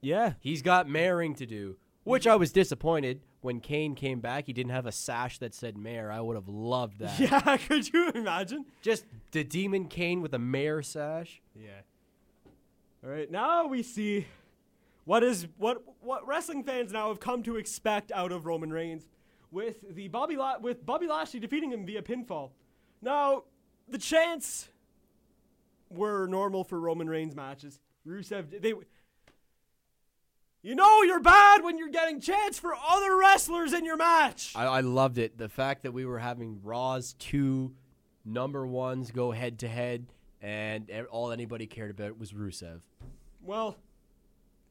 Yeah. 0.00 0.34
He's 0.40 0.62
got 0.62 0.88
mayoring 0.88 1.36
to 1.36 1.46
do, 1.46 1.76
which 2.04 2.26
I 2.26 2.34
was 2.34 2.50
disappointed 2.50 3.20
when 3.42 3.60
Kane 3.60 3.94
came 3.94 4.20
back. 4.20 4.46
He 4.46 4.52
didn't 4.52 4.72
have 4.72 4.86
a 4.86 4.92
sash 4.92 5.38
that 5.38 5.54
said 5.54 5.76
mayor. 5.76 6.10
I 6.10 6.20
would 6.20 6.36
have 6.36 6.48
loved 6.48 6.98
that. 7.00 7.18
Yeah, 7.20 7.56
could 7.68 7.92
you 7.92 8.10
imagine? 8.14 8.64
Just 8.80 9.04
the 9.32 9.44
demon 9.44 9.86
Kane 9.86 10.22
with 10.22 10.32
a 10.32 10.38
mayor 10.38 10.82
sash. 10.82 11.42
Yeah. 11.54 11.82
All 13.04 13.10
right, 13.10 13.30
now 13.30 13.66
we 13.66 13.82
see 13.82 14.26
what 15.04 15.22
is 15.24 15.48
what 15.58 15.82
what 16.00 16.26
wrestling 16.26 16.62
fans 16.62 16.92
now 16.92 17.08
have 17.08 17.18
come 17.20 17.42
to 17.42 17.56
expect 17.56 18.12
out 18.12 18.30
of 18.30 18.46
Roman 18.46 18.72
Reigns 18.72 19.08
with 19.50 19.76
the 19.94 20.08
Bobby 20.08 20.36
La- 20.36 20.58
with 20.58 20.86
Bobby 20.86 21.08
Lashley 21.08 21.40
defeating 21.40 21.72
him 21.72 21.84
via 21.84 22.00
pinfall. 22.02 22.50
Now, 23.02 23.42
the 23.88 23.98
chants 23.98 24.68
were 25.90 26.26
normal 26.28 26.62
for 26.64 26.78
Roman 26.80 27.08
Reigns 27.10 27.34
matches. 27.34 27.80
Rusev 28.06 28.60
Day 28.62 28.74
You 30.64 30.76
know 30.76 31.02
you're 31.02 31.18
bad 31.20 31.64
when 31.64 31.76
you're 31.76 31.88
getting 31.88 32.20
chance 32.20 32.56
for 32.56 32.72
other 32.88 33.16
wrestlers 33.16 33.72
in 33.72 33.84
your 33.84 33.96
match. 33.96 34.52
I, 34.54 34.64
I 34.64 34.80
loved 34.80 35.18
it. 35.18 35.36
The 35.36 35.48
fact 35.48 35.82
that 35.82 35.92
we 35.92 36.04
were 36.06 36.20
having 36.20 36.60
Raw's 36.62 37.14
two 37.18 37.72
number 38.24 38.64
ones 38.64 39.10
go 39.10 39.32
head 39.32 39.58
to 39.60 39.68
head, 39.68 40.06
and 40.40 40.88
all 41.10 41.32
anybody 41.32 41.66
cared 41.66 41.90
about 41.90 42.16
was 42.16 42.32
Rusev. 42.32 42.80
Well, 43.42 43.76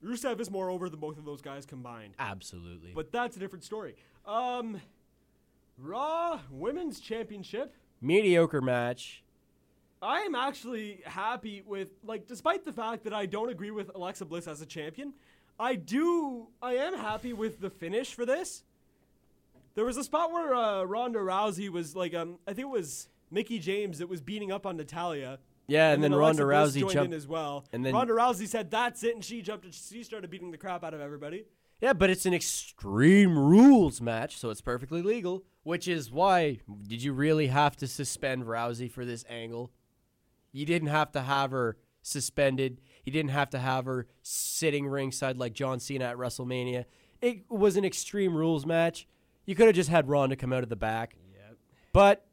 Rusev 0.01 0.39
is 0.39 0.49
more 0.49 0.69
over 0.69 0.87
than 0.87 1.01
both 1.01 1.17
of 1.17 1.25
those 1.25 1.41
guys 1.41 1.65
combined. 1.65 2.13
Absolutely. 2.17 2.91
But 2.95 3.11
that's 3.11 3.35
a 3.35 3.39
different 3.39 3.65
story. 3.65 3.95
Um, 4.25 4.79
Raw 5.77 6.39
Women's 6.49 7.01
Championship. 7.01 7.75
mediocre 7.99 8.61
match. 8.61 9.23
I 10.01 10.21
am 10.21 10.33
actually 10.35 11.01
happy 11.05 11.61
with, 11.63 11.91
like, 12.03 12.27
despite 12.27 12.65
the 12.65 12.73
fact 12.73 13.03
that 13.03 13.13
I 13.13 13.25
don't 13.27 13.49
agree 13.49 13.69
with 13.69 13.91
Alexa 13.93 14.25
Bliss 14.25 14.47
as 14.47 14.61
a 14.61 14.65
champion, 14.65 15.13
I 15.61 15.75
do, 15.75 16.47
I 16.59 16.73
am 16.77 16.95
happy 16.95 17.33
with 17.33 17.61
the 17.61 17.69
finish 17.69 18.15
for 18.15 18.25
this. 18.25 18.63
There 19.75 19.85
was 19.85 19.95
a 19.95 20.03
spot 20.03 20.31
where 20.31 20.55
uh, 20.55 20.83
Ronda 20.83 21.19
Rousey 21.19 21.69
was 21.69 21.95
like, 21.95 22.15
um, 22.15 22.39
I 22.47 22.53
think 22.53 22.65
it 22.65 22.71
was 22.71 23.09
Mickie 23.29 23.59
James 23.59 23.99
that 23.99 24.09
was 24.09 24.21
beating 24.21 24.51
up 24.51 24.65
on 24.65 24.75
Natalya. 24.75 25.37
Yeah, 25.67 25.91
and, 25.91 26.03
then, 26.03 26.13
Alexa 26.13 26.43
Ronda 26.43 26.71
Rousey 26.71 26.79
joined 26.79 26.93
jumped. 26.93 27.13
in 27.13 27.17
as 27.17 27.27
well. 27.27 27.65
and 27.71 27.85
then- 27.85 27.93
Ronda 27.93 28.13
Rousey 28.13 28.47
said, 28.47 28.71
"That's 28.71 29.03
it," 29.03 29.13
and 29.13 29.23
she 29.23 29.43
jumped. 29.43 29.63
and 29.63 29.73
She 29.73 30.03
started 30.03 30.29
beating 30.31 30.49
the 30.49 30.57
crap 30.57 30.83
out 30.83 30.95
of 30.95 30.99
everybody. 30.99 31.45
Yeah, 31.79 31.93
but 31.93 32.09
it's 32.09 32.25
an 32.25 32.33
extreme 32.33 33.37
rules 33.37 34.01
match, 34.01 34.37
so 34.37 34.49
it's 34.49 34.61
perfectly 34.61 35.01
legal. 35.03 35.43
Which 35.63 35.87
is 35.87 36.11
why 36.11 36.57
did 36.87 37.03
you 37.03 37.13
really 37.13 37.47
have 37.47 37.77
to 37.77 37.87
suspend 37.87 38.43
Rousey 38.45 38.91
for 38.91 39.05
this 39.05 39.23
angle? 39.29 39.71
You 40.51 40.65
didn't 40.65 40.89
have 40.89 41.11
to 41.13 41.21
have 41.21 41.51
her 41.51 41.77
suspended. 42.01 42.81
You 43.03 43.11
didn't 43.11 43.31
have 43.31 43.49
to 43.51 43.59
have 43.59 43.85
her 43.85 44.07
sitting 44.21 44.87
ringside 44.87 45.37
like 45.37 45.53
John 45.53 45.79
Cena 45.79 46.05
at 46.05 46.17
WrestleMania. 46.17 46.85
it 47.21 47.49
was 47.49 47.77
an 47.77 47.85
extreme 47.85 48.35
rules 48.35 48.65
match. 48.65 49.07
You 49.45 49.55
could 49.55 49.65
have 49.67 49.75
just 49.75 49.89
had 49.89 50.07
Ronda 50.07 50.35
come 50.35 50.53
out 50.53 50.63
of 50.63 50.69
the 50.69 50.75
back. 50.75 51.15
Yep. 51.33 51.57
But 51.93 52.25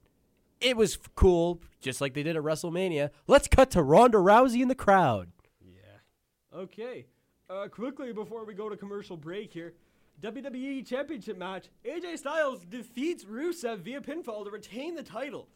it 0.61 0.77
was 0.77 0.99
cool, 1.15 1.61
just 1.81 2.01
like 2.01 2.15
they 2.15 2.23
did 2.23 2.37
at 2.37 2.43
WrestleMania. 2.43 3.11
Let's 3.27 3.49
cut 3.49 3.71
to 3.73 3.83
Ronda 3.83 4.19
Rousey 4.19 4.61
in 4.61 4.69
the 4.69 4.75
crowd. 4.75 5.31
Yeah. 5.63 6.59
Okay. 6.59 7.07
Uh, 7.49 7.67
quickly 7.69 8.13
before 8.13 8.45
we 8.45 8.53
go 8.55 8.69
to 8.69 8.77
commercial 8.77 9.17
break 9.17 9.53
here, 9.53 9.75
WWE 10.21 10.87
Championship 10.87 11.39
match. 11.39 11.69
AJ 11.85 12.19
Styles 12.19 12.61
defeats 12.69 13.25
Rusev 13.25 13.79
via 13.79 14.01
pinfall 14.01 14.45
to 14.45 14.51
retain 14.51 14.95
the 14.95 15.03
title. 15.03 15.49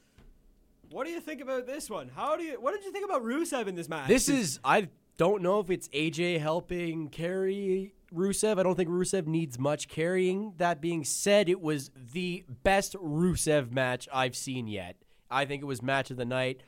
What 0.91 1.07
do 1.07 1.13
you 1.13 1.21
think 1.21 1.41
about 1.41 1.67
this 1.67 1.91
one? 1.91 2.11
How 2.15 2.37
do 2.37 2.45
you? 2.45 2.61
What 2.61 2.75
did 2.75 2.85
you 2.85 2.93
think 2.93 3.05
about 3.05 3.23
Rusev 3.23 3.67
in 3.67 3.75
this 3.75 3.89
match? 3.89 4.09
This 4.09 4.29
is 4.29 4.61
I 4.63 4.89
don't 5.17 5.43
know 5.43 5.61
if 5.61 5.71
it's 5.71 5.89
AJ 5.89 6.41
helping 6.41 7.09
carry 7.09 7.95
Rusev. 8.15 8.59
I 8.59 8.63
don't 8.63 8.75
think 8.75 8.91
Rusev 8.91 9.27
needs 9.27 9.59
much 9.59 9.89
carrying. 9.89 10.55
That 10.59 10.81
being 10.81 11.05
said, 11.05 11.49
it 11.49 11.61
was 11.61 11.91
the 12.13 12.45
best 12.49 12.95
Rusev 12.95 13.73
match 13.73 14.09
I've 14.13 14.37
seen 14.37 14.67
yet. 14.67 14.97
I 15.31 15.45
think 15.45 15.63
it 15.63 15.67
was 15.67 15.83
match 15.83 16.11
of 16.11 16.17
the 16.17 16.25
night. 16.25 16.63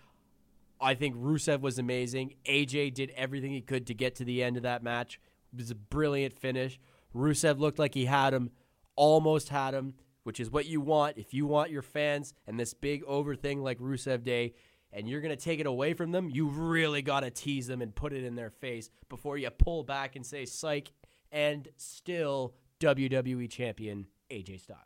I 0.80 0.94
think 0.94 1.16
Rusev 1.16 1.60
was 1.60 1.78
amazing. 1.78 2.34
AJ 2.46 2.94
did 2.94 3.10
everything 3.16 3.52
he 3.52 3.60
could 3.60 3.86
to 3.86 3.94
get 3.94 4.14
to 4.16 4.24
the 4.24 4.42
end 4.42 4.56
of 4.56 4.62
that 4.64 4.82
match. 4.82 5.20
It 5.52 5.58
was 5.58 5.70
a 5.70 5.74
brilliant 5.74 6.38
finish. 6.38 6.80
Rusev 7.14 7.58
looked 7.58 7.78
like 7.78 7.94
he 7.94 8.06
had 8.06 8.34
him, 8.34 8.50
almost 8.96 9.50
had 9.50 9.74
him, 9.74 9.94
which 10.24 10.40
is 10.40 10.50
what 10.50 10.66
you 10.66 10.80
want. 10.80 11.16
If 11.16 11.32
you 11.32 11.46
want 11.46 11.70
your 11.70 11.82
fans 11.82 12.34
and 12.46 12.58
this 12.58 12.74
big 12.74 13.02
over 13.04 13.36
thing 13.36 13.62
like 13.62 13.78
Rusev 13.78 14.24
Day, 14.24 14.54
and 14.94 15.08
you're 15.08 15.20
going 15.20 15.36
to 15.36 15.42
take 15.42 15.58
it 15.60 15.66
away 15.66 15.92
from 15.92 16.12
them, 16.12 16.30
you 16.30 16.46
really 16.46 17.02
got 17.02 17.20
to 17.20 17.30
tease 17.30 17.66
them 17.66 17.82
and 17.82 17.94
put 17.94 18.12
it 18.12 18.24
in 18.24 18.36
their 18.36 18.50
face 18.50 18.90
before 19.08 19.36
you 19.36 19.50
pull 19.50 19.82
back 19.82 20.14
and 20.14 20.24
say, 20.24 20.46
psych, 20.46 20.92
and 21.32 21.68
still 21.76 22.54
WWE 22.80 23.50
Champion 23.50 24.06
AJ 24.30 24.60
Styles. 24.60 24.80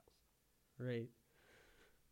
Right. 0.78 1.08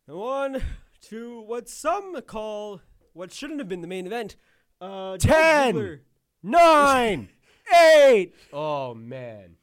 And 0.07 0.15
one, 0.15 0.61
two, 1.01 1.41
what 1.41 1.67
some 1.67 2.21
call 2.21 2.81
what 3.13 3.33
shouldn't 3.33 3.59
have 3.59 3.67
been 3.67 3.81
the 3.81 3.87
main 3.87 4.05
event. 4.05 4.35
Uh, 4.79 5.17
Ten! 5.17 6.01
Nine, 6.43 7.29
eight. 7.75 8.35
Oh, 8.53 8.93
man. 8.93 9.55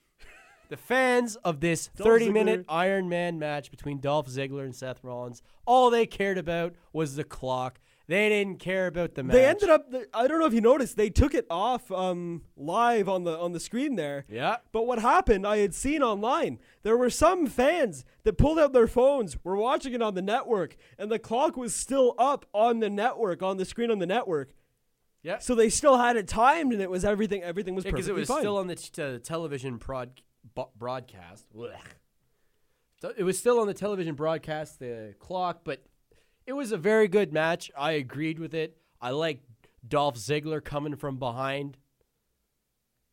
The 0.71 0.77
fans 0.77 1.37
of 1.37 1.61
this 1.61 1.87
30 1.87 2.31
minute 2.31 2.65
Iron 2.69 3.09
Man 3.09 3.39
match 3.39 3.71
between 3.71 4.01
Dolph 4.01 4.27
Ziggler 4.27 4.65
and 4.65 4.75
Seth 4.75 5.05
Rollins, 5.05 5.41
all 5.67 5.89
they 5.89 6.05
cared 6.05 6.37
about 6.37 6.75
was 6.93 7.15
the 7.15 7.23
clock. 7.23 7.79
They 8.07 8.29
didn't 8.29 8.59
care 8.59 8.87
about 8.87 9.15
the 9.15 9.23
match. 9.23 9.33
They 9.33 9.47
ended 9.47 9.71
up. 9.71 9.87
I 10.13 10.29
don't 10.29 10.39
know 10.39 10.45
if 10.47 10.53
you 10.53 10.61
noticed. 10.61 10.97
They 10.97 11.09
took 11.09 11.33
it 11.33 11.47
off 11.49 11.91
um, 11.91 12.43
live 12.55 13.09
on 13.09 13.25
the 13.25 13.39
on 13.39 13.53
the 13.53 13.61
screen 13.61 13.97
there. 13.97 14.27
Yeah. 14.29 14.57
But 14.73 14.87
what 14.87 14.99
happened? 14.99 15.47
I 15.47 15.59
had 15.59 15.75
seen 15.75 16.03
online. 16.03 16.59
There 16.83 16.99
were 16.99 17.09
some 17.09 17.47
fans 17.47 18.05
that 18.25 18.37
pulled 18.37 18.59
out 18.59 18.75
their 18.75 18.87
phones, 18.87 19.39
were 19.43 19.57
watching 19.57 19.95
it 19.95 20.03
on 20.03 20.15
the 20.15 20.21
network, 20.23 20.77
and 20.99 21.11
the 21.11 21.19
clock 21.19 21.57
was 21.57 21.75
still 21.75 22.15
up 22.19 22.45
on 22.53 22.81
the 22.81 22.91
network, 22.91 23.43
on 23.43 23.57
the 23.57 23.65
screen 23.65 23.91
on 23.91 24.01
the 24.01 24.07
network. 24.07 24.53
Yeah. 25.23 25.39
So 25.39 25.55
they 25.55 25.71
still 25.71 25.97
had 25.97 26.17
it 26.17 26.29
timed, 26.29 26.75
and 26.75 26.83
it 26.83 26.91
was 26.91 27.07
everything. 27.07 27.43
Everything 27.43 27.75
was 27.75 27.85
because 27.85 28.01
perfectly 28.01 28.19
it 28.19 28.21
was 28.21 28.29
fine. 28.29 28.41
still 28.41 28.59
on 28.59 28.67
the 28.67 28.77
t- 28.77 29.03
uh, 29.03 29.19
television 29.21 29.79
broad- 29.79 30.21
bo- 30.55 30.71
broadcast. 30.77 31.47
Blech. 31.57 31.79
So 33.01 33.13
It 33.17 33.25
was 33.25 33.39
still 33.39 33.59
on 33.61 33.67
the 33.67 33.73
television 33.75 34.15
broadcast, 34.15 34.79
the 34.79 35.15
clock, 35.19 35.61
but 35.65 35.83
it 36.47 36.53
was 36.53 36.73
a 36.73 36.77
very 36.77 37.09
good 37.09 37.33
match. 37.33 37.71
I 37.77 37.93
agreed 37.93 38.39
with 38.39 38.55
it. 38.55 38.77
I 39.01 39.11
like 39.11 39.41
Dolph 39.87 40.17
Ziggler 40.17 40.63
coming 40.63 40.97
from 40.97 41.19
behind. 41.19 41.77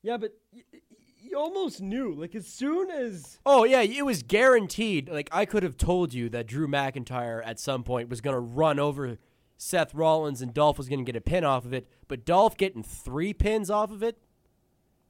yeah, 0.04 0.18
but 0.18 0.34
y- 0.54 0.64
y- 0.74 0.80
you 1.20 1.38
almost 1.38 1.82
knew. 1.82 2.14
Like 2.14 2.36
as 2.36 2.48
soon 2.48 2.90
as 2.90 3.40
Oh 3.46 3.64
yeah, 3.64 3.82
it 3.82 4.06
was 4.06 4.24
guaranteed. 4.24 5.10
Like 5.10 5.30
I 5.32 5.46
could 5.46 5.64
have 5.64 5.78
told 5.78 6.14
you 6.14 6.30
that 6.30 6.48
Drew 6.48 6.68
McIntyre 6.68 7.42
at 7.46 7.60
some 7.60 7.84
point 7.84 8.10
was 8.10 8.20
going 8.22 8.34
to 8.36 8.40
run 8.40 8.80
over 8.80 9.18
Seth 9.58 9.94
Rollins 9.94 10.42
and 10.42 10.54
Dolph 10.54 10.78
was 10.78 10.90
going 10.90 11.00
to 11.00 11.06
get 11.06 11.16
a 11.16 11.22
pin 11.22 11.44
off 11.44 11.66
of 11.66 11.74
it, 11.74 11.88
but 12.08 12.26
Dolph 12.26 12.58
getting 12.58 12.82
3 12.84 13.34
pins 13.34 13.70
off 13.70 13.92
of 13.92 14.02
it, 14.02 14.18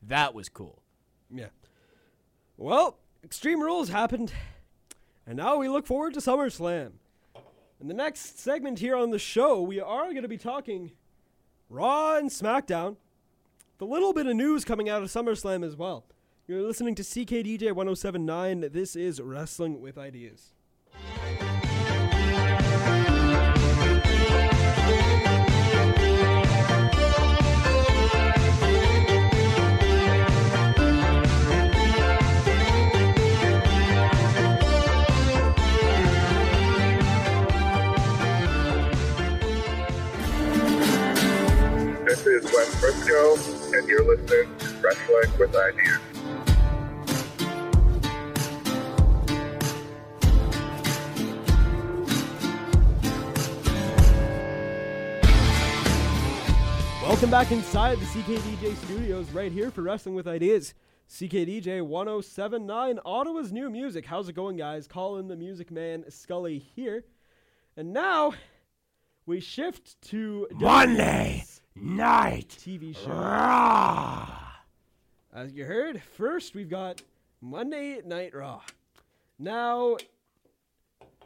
that 0.04 0.34
was 0.34 0.50
cool. 0.50 0.82
Yeah. 1.34 1.48
Well, 2.58 2.98
Extreme 3.24 3.62
Rules 3.62 3.90
happened, 3.90 4.34
and 5.26 5.38
now 5.38 5.56
we 5.58 5.70
look 5.70 5.88
forward 5.88 6.14
to 6.16 6.20
SummerSlam. 6.20 6.92
In 7.82 7.88
the 7.88 7.96
next 7.96 8.38
segment 8.38 8.78
here 8.78 8.96
on 8.96 9.10
the 9.10 9.18
show, 9.18 9.60
we 9.60 9.80
are 9.80 10.12
going 10.12 10.22
to 10.22 10.28
be 10.28 10.38
talking 10.38 10.92
Raw 11.68 12.16
and 12.16 12.30
SmackDown. 12.30 12.98
The 13.80 13.88
little 13.88 14.14
bit 14.14 14.28
of 14.28 14.36
news 14.36 14.64
coming 14.64 14.88
out 14.88 15.02
of 15.02 15.10
SummerSlam 15.10 15.66
as 15.66 15.76
well. 15.76 16.06
You're 16.48 16.62
listening 16.62 16.94
to 16.94 17.02
CKDJ 17.02 17.74
1079. 17.74 18.70
This 18.72 18.96
is 18.96 19.20
Wrestling 19.20 19.82
with 19.82 19.98
Ideas. 19.98 20.54
This 42.24 42.44
is 42.46 42.54
Wes 42.54 42.80
Briscoe, 42.80 43.36
and 43.76 43.90
you're 43.90 44.06
listening 44.06 44.56
to 44.60 44.68
Wrestling 44.78 45.40
with 45.40 45.56
Ideas. 45.56 46.00
Welcome 57.02 57.32
back 57.32 57.52
inside 57.52 57.98
the 57.98 58.06
CKDJ 58.06 58.76
studios 58.86 59.32
right 59.32 59.52
here 59.52 59.72
for 59.72 59.82
Wrestling 59.82 60.14
with 60.14 60.28
Ideas. 60.28 60.76
CKDJ 61.10 61.84
1079, 61.84 63.00
Ottawa's 63.04 63.52
new 63.52 63.72
music. 63.72 64.06
How's 64.06 64.30
it 64.30 64.34
going, 64.34 64.58
guys? 64.58 64.88
Colin 64.88 65.28
the 65.28 65.36
Music 65.36 65.72
Man 65.72 66.04
Scully 66.08 66.60
here. 66.60 67.04
And 67.76 67.94
now 67.94 68.36
we 69.26 69.40
shift 69.40 70.00
to 70.10 70.48
Monday 70.52 71.44
WWE's 71.48 71.61
night 71.76 72.50
TV 72.50 72.96
show. 72.96 73.10
Raw. 73.10 74.28
As 75.34 75.54
you 75.54 75.66
heard, 75.66 76.02
first 76.18 76.56
we've 76.56 76.70
got 76.70 77.02
Monday 77.40 78.02
Night 78.06 78.36
Raw. 78.36 78.62
Now, 79.40 79.98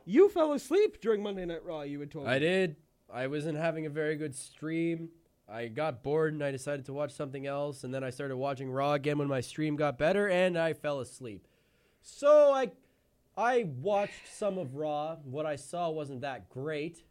you 0.06 0.30
fell 0.30 0.54
asleep 0.54 1.02
during 1.02 1.24
Monday 1.24 1.46
Night 1.46 1.66
Raw, 1.66 1.82
you 1.82 2.00
had 2.00 2.12
told 2.12 2.26
me. 2.26 2.32
I 2.32 2.36
me. 2.36 2.40
did. 2.40 2.76
I 3.12 3.28
wasn't 3.28 3.58
having 3.58 3.86
a 3.86 3.90
very 3.90 4.16
good 4.16 4.36
stream. 4.36 5.10
I 5.48 5.68
got 5.68 6.02
bored 6.02 6.34
and 6.34 6.44
I 6.44 6.52
decided 6.52 6.86
to 6.86 6.94
watch 6.94 7.12
something 7.12 7.46
else, 7.46 7.84
and 7.84 7.94
then 7.94 8.04
I 8.04 8.10
started 8.10 8.38
watching 8.38 8.70
Raw 8.72 8.94
again 8.94 9.18
when 9.18 9.28
my 9.28 9.42
stream 9.42 9.76
got 9.76 9.98
better, 9.98 10.28
and 10.28 10.58
I 10.58 10.74
fell 10.74 11.00
asleep. 11.00 11.48
So 12.02 12.52
I, 12.52 12.72
I 13.38 13.70
watched 13.82 14.34
some 14.34 14.58
of 14.58 14.76
Raw. 14.76 15.18
What 15.24 15.46
I 15.46 15.56
saw 15.56 15.90
wasn't 15.90 16.22
that 16.22 16.50
great, 16.50 17.04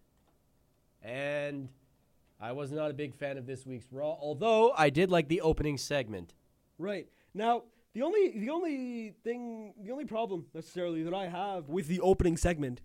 and 1.02 1.68
I 2.44 2.52
was 2.52 2.70
not 2.70 2.90
a 2.90 2.94
big 2.94 3.14
fan 3.14 3.38
of 3.38 3.46
this 3.46 3.64
week's 3.64 3.86
Raw. 3.90 4.18
Although 4.20 4.74
I 4.76 4.90
did 4.90 5.10
like 5.10 5.28
the 5.28 5.40
opening 5.40 5.78
segment. 5.78 6.34
Right. 6.78 7.08
Now, 7.32 7.62
the 7.94 8.02
only 8.02 8.38
the 8.38 8.50
only 8.50 9.14
thing 9.24 9.72
the 9.82 9.90
only 9.90 10.04
problem 10.04 10.44
necessarily 10.52 11.02
that 11.04 11.14
I 11.14 11.28
have 11.28 11.70
with 11.70 11.86
the 11.86 12.00
opening 12.00 12.36
segment 12.36 12.82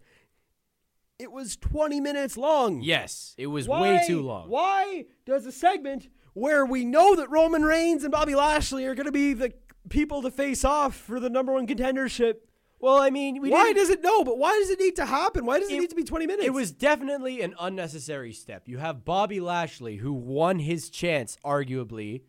it 1.17 1.29
was 1.33 1.57
20 1.57 1.99
minutes 1.99 2.37
long. 2.37 2.81
Yes, 2.81 3.35
it 3.37 3.47
was 3.47 3.67
Why, 3.67 3.81
way 3.81 4.03
too 4.07 4.21
long. 4.21 4.47
Why 4.47 5.03
does 5.25 5.45
a 5.45 5.51
segment 5.51 6.07
where 6.31 6.65
we 6.65 6.85
know 6.85 7.15
that 7.15 7.29
Roman 7.29 7.63
Reigns 7.63 8.05
and 8.05 8.11
Bobby 8.13 8.35
Lashley 8.35 8.85
are 8.85 8.95
going 8.95 9.07
to 9.07 9.11
be 9.11 9.33
the 9.33 9.51
people 9.89 10.21
to 10.21 10.31
face 10.31 10.63
off 10.63 10.95
for 10.95 11.19
the 11.19 11.29
number 11.29 11.51
one 11.51 11.67
contendership? 11.67 12.35
Well, 12.81 12.97
I 12.97 13.09
mean, 13.09 13.41
we 13.41 13.49
why 13.49 13.73
does 13.73 13.89
it 13.89 14.01
no? 14.01 14.23
But 14.23 14.37
why 14.37 14.57
does 14.59 14.69
it 14.69 14.79
need 14.79 14.95
to 14.97 15.05
happen? 15.05 15.45
Why 15.45 15.59
does 15.59 15.69
it, 15.69 15.75
It- 15.75 15.79
need 15.81 15.89
to 15.89 15.95
be 15.95 16.03
20 16.03 16.25
minutes? 16.27 16.45
It 16.45 16.53
was 16.53 16.71
definitely 16.71 17.41
an 17.41 17.53
unnecessary 17.59 18.31
step. 18.33 18.67
You 18.67 18.77
have 18.77 19.03
Bobby 19.03 19.39
Lashley, 19.39 19.97
who 19.97 20.13
won 20.13 20.59
his 20.59 20.89
chance, 20.89 21.37
arguably, 21.43 22.21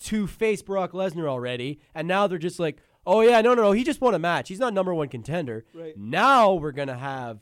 to 0.00 0.26
face 0.26 0.60
Brock 0.62 0.92
Lesnar 0.92 1.26
already, 1.28 1.80
and 1.94 2.06
now 2.06 2.26
they're 2.26 2.36
just 2.38 2.58
like, 2.60 2.82
oh 3.06 3.22
yeah, 3.22 3.40
no, 3.40 3.54
no, 3.54 3.62
no, 3.62 3.72
he 3.72 3.84
just 3.84 4.00
won 4.02 4.14
a 4.14 4.18
match. 4.18 4.48
He's 4.48 4.58
not 4.58 4.74
number 4.74 4.92
one 4.94 5.08
contender. 5.08 5.64
Right. 5.72 5.96
Now 5.96 6.52
we're 6.52 6.72
gonna 6.72 6.98
have 6.98 7.40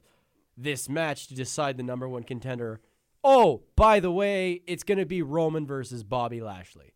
this 0.57 0.89
match 0.89 1.27
to 1.29 1.35
decide 1.35 1.77
the 1.77 1.83
number 1.83 2.09
one 2.09 2.23
contender. 2.23 2.81
Oh, 3.25 3.63
by 3.75 3.99
the 3.99 4.13
way, 4.13 4.63
it's 4.69 4.85
gonna 4.85 5.07
be 5.07 5.23
Roman 5.23 5.67
versus 5.67 6.05
Bobby 6.05 6.41
Lashley, 6.41 6.93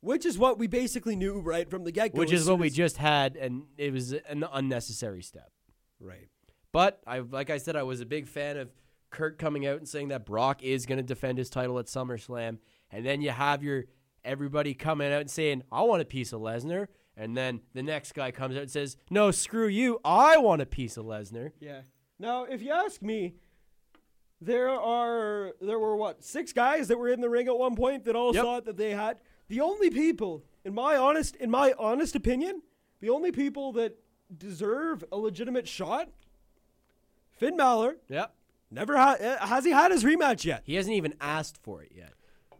which 0.00 0.24
is 0.26 0.38
what 0.38 0.58
we 0.58 0.66
basically 0.66 1.16
knew 1.16 1.40
right 1.40 1.68
from 1.70 1.84
the 1.84 1.92
get 1.92 2.12
go. 2.14 2.18
which 2.18 2.32
is 2.32 2.48
what 2.48 2.58
we 2.58 2.70
just 2.70 2.96
had, 2.96 3.36
and 3.36 3.64
it 3.78 3.92
was 3.92 4.12
an 4.12 4.44
unnecessary 4.52 5.22
step. 5.22 5.50
right. 6.00 6.28
But 6.72 7.00
I, 7.06 7.18
like 7.18 7.50
I 7.50 7.58
said, 7.58 7.74
I 7.74 7.82
was 7.82 8.00
a 8.00 8.06
big 8.06 8.28
fan 8.28 8.56
of 8.56 8.70
Kurt 9.10 9.38
coming 9.38 9.66
out 9.66 9.78
and 9.78 9.88
saying 9.88 10.08
that 10.08 10.24
Brock 10.24 10.62
is 10.62 10.86
going 10.86 10.98
to 10.98 11.02
defend 11.02 11.36
his 11.36 11.50
title 11.50 11.78
at 11.80 11.86
SummerSlam, 11.86 12.58
and 12.92 13.04
then 13.04 13.20
you 13.22 13.30
have 13.30 13.62
your 13.64 13.86
everybody 14.24 14.74
coming 14.74 15.12
out 15.12 15.20
and 15.22 15.30
saying, 15.30 15.62
"I 15.72 15.82
want 15.82 16.00
a 16.00 16.04
piece 16.04 16.32
of 16.32 16.40
Lesnar," 16.40 16.86
And 17.16 17.36
then 17.36 17.60
the 17.74 17.82
next 17.82 18.12
guy 18.12 18.30
comes 18.30 18.54
out 18.54 18.62
and 18.62 18.70
says, 18.70 18.96
"No, 19.10 19.30
screw 19.32 19.66
you. 19.66 19.98
I 20.04 20.36
want 20.38 20.62
a 20.62 20.66
piece 20.66 20.96
of 20.96 21.04
Lesnar." 21.06 21.50
Yeah. 21.58 21.80
Now, 22.20 22.44
if 22.44 22.62
you 22.62 22.70
ask 22.70 23.02
me, 23.02 23.34
there 24.40 24.70
are 24.70 25.52
there 25.60 25.78
were 25.78 25.96
what 25.96 26.22
six 26.24 26.52
guys 26.52 26.88
that 26.88 26.98
were 26.98 27.08
in 27.08 27.20
the 27.20 27.28
ring 27.28 27.48
at 27.48 27.58
one 27.58 27.74
point 27.76 28.04
that 28.04 28.16
all 28.16 28.34
Yep. 28.34 28.44
thought 28.44 28.64
that 28.66 28.76
they 28.76 28.92
had 28.92 29.20
the 29.50 29.60
only 29.60 29.90
people, 29.90 30.44
in 30.64 30.72
my 30.74 30.96
honest 30.96 31.36
in 31.36 31.50
my 31.50 31.74
honest 31.78 32.14
opinion, 32.16 32.62
the 33.00 33.10
only 33.10 33.32
people 33.32 33.72
that 33.72 33.98
deserve 34.34 35.04
a 35.12 35.16
legitimate 35.18 35.68
shot. 35.68 36.08
Finn 37.32 37.56
Balor 37.56 37.96
Yep. 38.08 38.34
never 38.70 38.96
ha- 38.96 39.16
uh, 39.20 39.46
has 39.46 39.64
he 39.64 39.70
had 39.72 39.90
his 39.90 40.04
rematch 40.04 40.44
yet. 40.44 40.62
He 40.64 40.74
hasn't 40.76 40.94
even 40.94 41.14
asked 41.20 41.56
for 41.62 41.82
it 41.82 41.90
yet. 41.94 42.12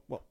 Well, 0.08 0.22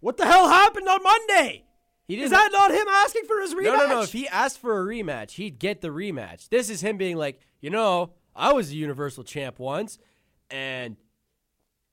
what 0.00 0.16
the 0.16 0.26
hell 0.26 0.48
happened 0.48 0.88
on 0.88 1.02
Monday? 1.02 1.64
He. 2.06 2.20
Is 2.20 2.30
that 2.30 2.50
not 2.52 2.70
him 2.70 2.86
asking 2.88 3.24
for 3.26 3.40
his 3.40 3.54
rematch? 3.54 3.64
no, 3.64 3.76
no, 3.76 3.86
no. 3.88 4.02
If 4.02 4.12
he 4.12 4.28
asked 4.28 4.58
for 4.60 4.80
a 4.80 4.84
rematch, 4.86 5.32
he'd 5.32 5.58
get 5.58 5.80
the 5.80 5.88
rematch. 5.88 6.48
This 6.50 6.68
is 6.70 6.80
him 6.80 6.96
being 6.98 7.16
like, 7.16 7.40
you 7.60 7.70
know, 7.70 8.12
I 8.34 8.52
was 8.52 8.70
a 8.70 8.74
Universal 8.76 9.24
Champ 9.24 9.58
once, 9.58 9.98
and 10.50 10.96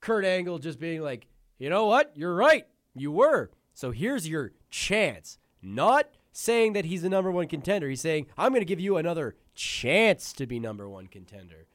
Kurt 0.02 0.26
Angle 0.26 0.60
just 0.60 0.80
being 0.80 1.02
like, 1.02 1.28
you 1.58 1.70
know 1.70 1.86
what? 1.86 2.12
You're 2.16 2.36
right. 2.36 2.68
You 2.96 3.12
were. 3.12 3.50
So 3.74 3.92
here's 3.92 4.28
your 4.28 4.52
chance. 4.70 5.38
Not 5.62 6.10
saying 6.32 6.74
that 6.74 6.86
he's 6.86 7.02
the 7.02 7.10
number 7.10 7.32
one 7.32 7.48
contender. 7.48 7.90
He's 7.90 8.02
saying, 8.02 8.28
I'm 8.38 8.52
going 8.52 8.62
to 8.62 8.66
give 8.66 8.80
you 8.80 8.98
another 8.98 9.36
chance 9.56 10.34
to 10.34 10.46
be 10.46 10.60
number 10.60 10.90
one 10.90 11.08
contender. 11.08 11.68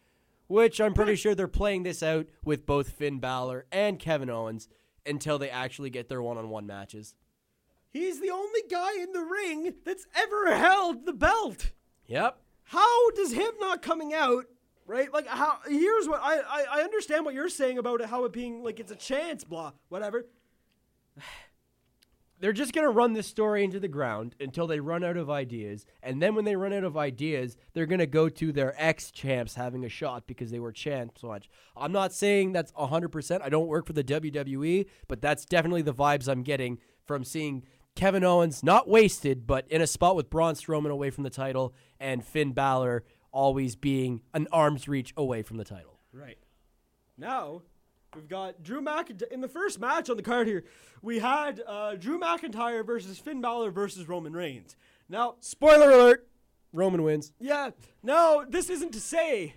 Which 0.46 0.80
I'm 0.80 0.94
pretty 0.94 1.16
sure 1.16 1.34
they're 1.34 1.48
playing 1.48 1.82
this 1.82 2.02
out 2.02 2.26
with 2.44 2.66
both 2.66 2.90
Finn 2.90 3.18
Balor 3.18 3.66
and 3.70 3.98
Kevin 3.98 4.30
Owens 4.30 4.68
until 5.04 5.38
they 5.38 5.50
actually 5.50 5.90
get 5.90 6.08
their 6.08 6.22
one 6.22 6.38
on 6.38 6.48
one 6.48 6.66
matches. 6.66 7.14
He's 7.90 8.20
the 8.20 8.30
only 8.30 8.62
guy 8.70 9.00
in 9.00 9.12
the 9.12 9.22
ring 9.22 9.74
that's 9.84 10.06
ever 10.14 10.54
held 10.54 11.06
the 11.06 11.12
belt. 11.12 11.72
Yep. 12.06 12.38
How 12.64 13.10
does 13.10 13.32
him 13.32 13.52
not 13.60 13.82
coming 13.82 14.12
out, 14.12 14.44
right? 14.86 15.12
Like 15.12 15.26
how 15.26 15.58
here's 15.66 16.06
what 16.06 16.20
I, 16.22 16.38
I 16.38 16.66
I 16.72 16.80
understand 16.82 17.24
what 17.24 17.34
you're 17.34 17.48
saying 17.48 17.78
about 17.78 18.02
it, 18.02 18.08
how 18.08 18.24
it 18.24 18.32
being 18.32 18.62
like 18.62 18.78
it's 18.78 18.92
a 18.92 18.96
chance, 18.96 19.44
blah, 19.44 19.72
whatever. 19.88 20.26
They're 22.40 22.52
just 22.52 22.72
going 22.72 22.86
to 22.86 22.90
run 22.90 23.12
this 23.12 23.26
story 23.26 23.64
into 23.64 23.80
the 23.80 23.88
ground 23.88 24.34
until 24.40 24.66
they 24.66 24.80
run 24.80 25.04
out 25.04 25.16
of 25.16 25.28
ideas. 25.28 25.84
And 26.02 26.22
then 26.22 26.34
when 26.34 26.44
they 26.44 26.56
run 26.56 26.72
out 26.72 26.84
of 26.84 26.96
ideas, 26.96 27.56
they're 27.72 27.86
going 27.86 27.98
to 27.98 28.06
go 28.06 28.28
to 28.28 28.52
their 28.52 28.74
ex 28.76 29.10
champs 29.10 29.54
having 29.54 29.84
a 29.84 29.88
shot 29.88 30.26
because 30.26 30.50
they 30.50 30.60
were 30.60 30.72
champs 30.72 31.20
so. 31.20 31.36
I'm 31.76 31.92
not 31.92 32.12
saying 32.12 32.52
that's 32.52 32.72
100%. 32.72 33.42
I 33.42 33.48
don't 33.48 33.66
work 33.66 33.86
for 33.86 33.92
the 33.92 34.04
WWE, 34.04 34.86
but 35.08 35.20
that's 35.20 35.44
definitely 35.44 35.82
the 35.82 35.94
vibes 35.94 36.28
I'm 36.28 36.42
getting 36.42 36.78
from 37.06 37.24
seeing 37.24 37.64
Kevin 37.94 38.24
Owens 38.24 38.62
not 38.62 38.88
wasted, 38.88 39.46
but 39.46 39.66
in 39.68 39.82
a 39.82 39.86
spot 39.86 40.14
with 40.14 40.30
Braun 40.30 40.54
Strowman 40.54 40.90
away 40.90 41.10
from 41.10 41.24
the 41.24 41.30
title 41.30 41.74
and 41.98 42.24
Finn 42.24 42.52
Balor 42.52 43.04
always 43.32 43.76
being 43.76 44.22
an 44.32 44.46
arm's 44.52 44.88
reach 44.88 45.12
away 45.16 45.42
from 45.42 45.56
the 45.56 45.64
title. 45.64 45.98
Right. 46.12 46.38
Now, 47.16 47.62
we've 48.14 48.28
got 48.28 48.62
Drew 48.62 48.80
McIntyre 48.80 49.30
in 49.30 49.40
the 49.40 49.48
first 49.48 49.80
match 49.80 50.10
on 50.10 50.16
the 50.16 50.22
card 50.22 50.46
here. 50.46 50.64
We 51.02 51.18
had 51.18 51.62
uh, 51.66 51.94
Drew 51.94 52.18
McIntyre 52.18 52.84
versus 52.84 53.18
Finn 53.18 53.40
Balor 53.40 53.70
versus 53.70 54.08
Roman 54.08 54.32
Reigns. 54.32 54.76
Now, 55.08 55.36
Spoiler 55.40 55.90
alert 55.90 56.28
Roman 56.72 57.02
wins. 57.02 57.32
Yeah. 57.38 57.70
No, 58.02 58.44
this 58.48 58.68
isn't 58.70 58.92
to 58.92 59.00
say 59.00 59.54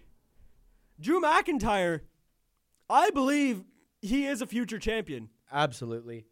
Drew 0.99 1.21
McIntyre, 1.21 2.01
I 2.89 3.09
believe 3.09 3.63
he 4.01 4.25
is 4.25 4.41
a 4.41 4.47
future 4.47 4.79
champion. 4.79 5.29
Absolutely. 5.51 6.25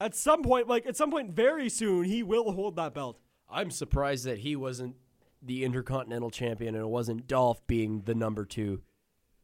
At 0.00 0.14
some 0.14 0.42
point, 0.42 0.68
like 0.68 0.86
at 0.86 0.96
some 0.96 1.10
point 1.10 1.32
very 1.32 1.68
soon, 1.68 2.04
he 2.04 2.22
will 2.22 2.52
hold 2.52 2.76
that 2.76 2.94
belt. 2.94 3.18
I'm 3.48 3.70
surprised 3.70 4.24
that 4.24 4.38
he 4.38 4.56
wasn't 4.56 4.96
the 5.40 5.64
Intercontinental 5.64 6.30
Champion 6.30 6.74
and 6.74 6.84
it 6.84 6.88
wasn't 6.88 7.26
Dolph 7.26 7.64
being 7.66 8.02
the 8.02 8.14
number 8.14 8.44
two. 8.44 8.82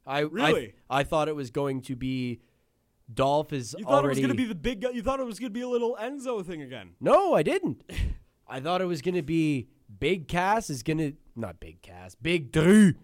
I 0.06 0.20
Really? 0.20 0.74
I, 0.88 1.00
I 1.00 1.04
thought 1.04 1.28
it 1.28 1.36
was 1.36 1.50
going 1.50 1.82
to 1.82 1.96
be 1.96 2.40
Dolph 3.12 3.52
is 3.52 3.74
You 3.78 3.84
thought 3.84 4.04
it 4.04 4.08
was 4.08 4.18
going 4.18 4.30
to 4.30 4.34
be 4.34 4.44
the 4.44 4.54
big 4.54 4.80
guy. 4.82 4.90
You 4.90 5.02
thought 5.02 5.20
it 5.20 5.26
was 5.26 5.38
going 5.38 5.50
to 5.50 5.54
be 5.54 5.62
a 5.62 5.68
little 5.68 5.96
Enzo 6.00 6.44
thing 6.44 6.62
again. 6.62 6.90
no, 7.00 7.34
I 7.34 7.42
didn't. 7.42 7.82
I 8.48 8.60
thought 8.60 8.82
it 8.82 8.86
was 8.86 9.00
going 9.00 9.14
to 9.14 9.22
be 9.22 9.68
Big 9.98 10.28
Cass 10.28 10.68
is 10.68 10.82
going 10.82 10.98
to 10.98 11.12
not 11.36 11.60
Big 11.60 11.80
Cass, 11.82 12.14
Big 12.14 12.52
Drew. 12.52 12.94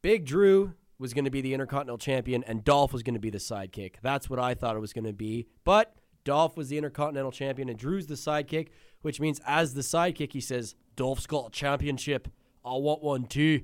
Big 0.00 0.24
Drew 0.24 0.74
was 0.98 1.14
going 1.14 1.24
to 1.24 1.30
be 1.30 1.40
the 1.40 1.54
Intercontinental 1.54 1.98
Champion 1.98 2.42
and 2.44 2.64
Dolph 2.64 2.92
was 2.92 3.02
going 3.02 3.14
to 3.14 3.20
be 3.20 3.30
the 3.30 3.38
sidekick. 3.38 3.94
That's 4.02 4.28
what 4.30 4.38
I 4.38 4.54
thought 4.54 4.76
it 4.76 4.80
was 4.80 4.92
going 4.92 5.04
to 5.04 5.12
be. 5.12 5.46
But 5.64 5.94
Dolph 6.24 6.56
was 6.56 6.68
the 6.68 6.78
Intercontinental 6.78 7.32
Champion 7.32 7.68
and 7.68 7.78
Drew's 7.78 8.06
the 8.06 8.14
sidekick, 8.14 8.68
which 9.02 9.20
means 9.20 9.40
as 9.46 9.74
the 9.74 9.82
sidekick, 9.82 10.32
he 10.32 10.40
says, 10.40 10.74
Dolph's 10.96 11.26
got 11.26 11.48
a 11.48 11.50
championship. 11.50 12.28
I 12.64 12.74
want 12.74 13.02
one 13.02 13.26
too. 13.26 13.62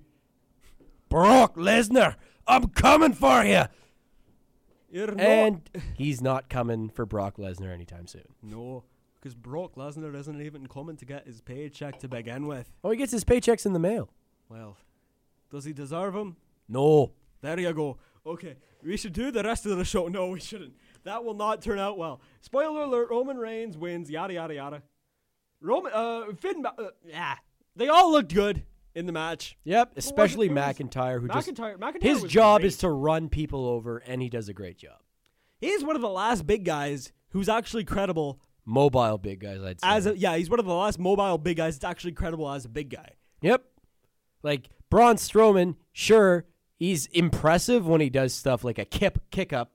Brock 1.09 1.57
Lesnar, 1.57 2.17
I'm 2.49 2.69
coming 2.69 3.13
for 3.13 3.45
you. 3.45 3.65
You're 4.91 5.09
not- 5.15 5.21
And 5.21 5.71
he's 5.95 6.21
not 6.23 6.49
coming 6.49 6.89
for 6.89 7.05
Brock 7.05 7.37
Lesnar 7.37 7.73
anytime 7.73 8.07
soon. 8.07 8.25
no, 8.43 8.85
because 9.21 9.35
Brock 9.35 9.75
Lesnar 9.75 10.15
isn't 10.15 10.41
even 10.41 10.67
coming 10.67 10.97
to 10.97 11.05
get 11.05 11.27
his 11.27 11.41
paycheck 11.41 11.99
to 12.01 12.09
begin 12.09 12.47
with. 12.47 12.73
Oh, 12.83 12.91
he 12.91 12.97
gets 12.97 13.13
his 13.13 13.25
paychecks 13.25 13.67
in 13.67 13.73
the 13.75 13.79
mail. 13.79 14.09
Well, 14.49 14.77
does 15.51 15.65
he 15.65 15.73
deserve 15.73 16.15
them? 16.15 16.37
No. 16.69 17.13
There 17.41 17.59
you 17.61 17.73
go. 17.73 17.99
Okay, 18.27 18.57
we 18.83 18.97
should 18.97 19.13
do 19.13 19.31
the 19.31 19.43
rest 19.43 19.65
of 19.67 19.77
the 19.77 19.85
show. 19.85 20.09
No, 20.09 20.29
we 20.29 20.41
shouldn't. 20.41 20.75
That 21.05 21.25
will 21.25 21.35
not 21.35 21.63
turn 21.63 21.79
out 21.79 21.97
well. 21.99 22.21
Spoiler 22.41 22.83
alert: 22.83 23.11
Roman 23.11 23.37
Reigns 23.39 23.77
wins. 23.77 24.11
Yada 24.11 24.35
yada 24.35 24.55
yada. 24.55 24.83
Roman, 25.61 25.93
uh, 25.95 26.33
Finn, 26.39 26.65
uh, 26.67 26.73
yeah, 27.05 27.37
they 27.77 27.89
all 27.89 28.11
looked 28.13 28.35
good 28.35 28.65
in 28.95 29.07
the 29.07 29.13
match. 29.13 29.57
Yep, 29.65 29.93
especially 29.97 30.49
McIntyre, 30.49 31.21
who 31.21 31.29
just 31.29 31.49
McIntyre, 31.49 31.79
McIntyre 31.79 32.03
his 32.03 32.23
was 32.23 32.33
job 32.33 32.61
great. 32.61 32.69
is 32.69 32.79
to 32.79 32.91
run 32.91 33.29
people 33.29 33.67
over, 33.67 33.99
and 33.99 34.21
he 34.23 34.29
does 34.29 34.49
a 34.49 34.53
great 34.53 34.79
job. 34.79 34.99
He's 35.61 35.85
one 35.85 35.97
of 35.97 36.03
the 36.03 36.09
last 36.09 36.47
big 36.47 36.65
guys 36.65 37.13
who's 37.31 37.49
actually 37.49 37.85
credible 37.85 38.41
Mobile 38.69 39.17
big 39.17 39.41
guys, 39.41 39.63
I'd 39.63 39.81
say. 39.81 39.89
as 39.89 40.07
a 40.07 40.17
yeah. 40.17 40.37
He's 40.37 40.51
one 40.51 40.61
of 40.61 40.67
the 40.67 40.75
last 40.75 40.99
mobile 40.99 41.39
big 41.39 41.57
guys 41.57 41.79
that's 41.79 41.91
actually 41.91 42.13
credible 42.13 42.51
as 42.53 42.67
a 42.67 42.69
big 42.69 42.91
guy. 42.91 43.15
yep, 43.41 43.65
like 44.43 44.69
Braun 44.91 45.17
Strowman. 45.17 45.77
Sure, 45.93 46.45
he's 46.77 47.07
impressive 47.07 47.87
when 47.87 48.03
he 48.03 48.11
does 48.11 48.35
stuff 48.35 48.65
like 48.65 48.79
a 48.79 48.85
kip 48.85 49.21
kick 49.31 49.55
up, 49.55 49.73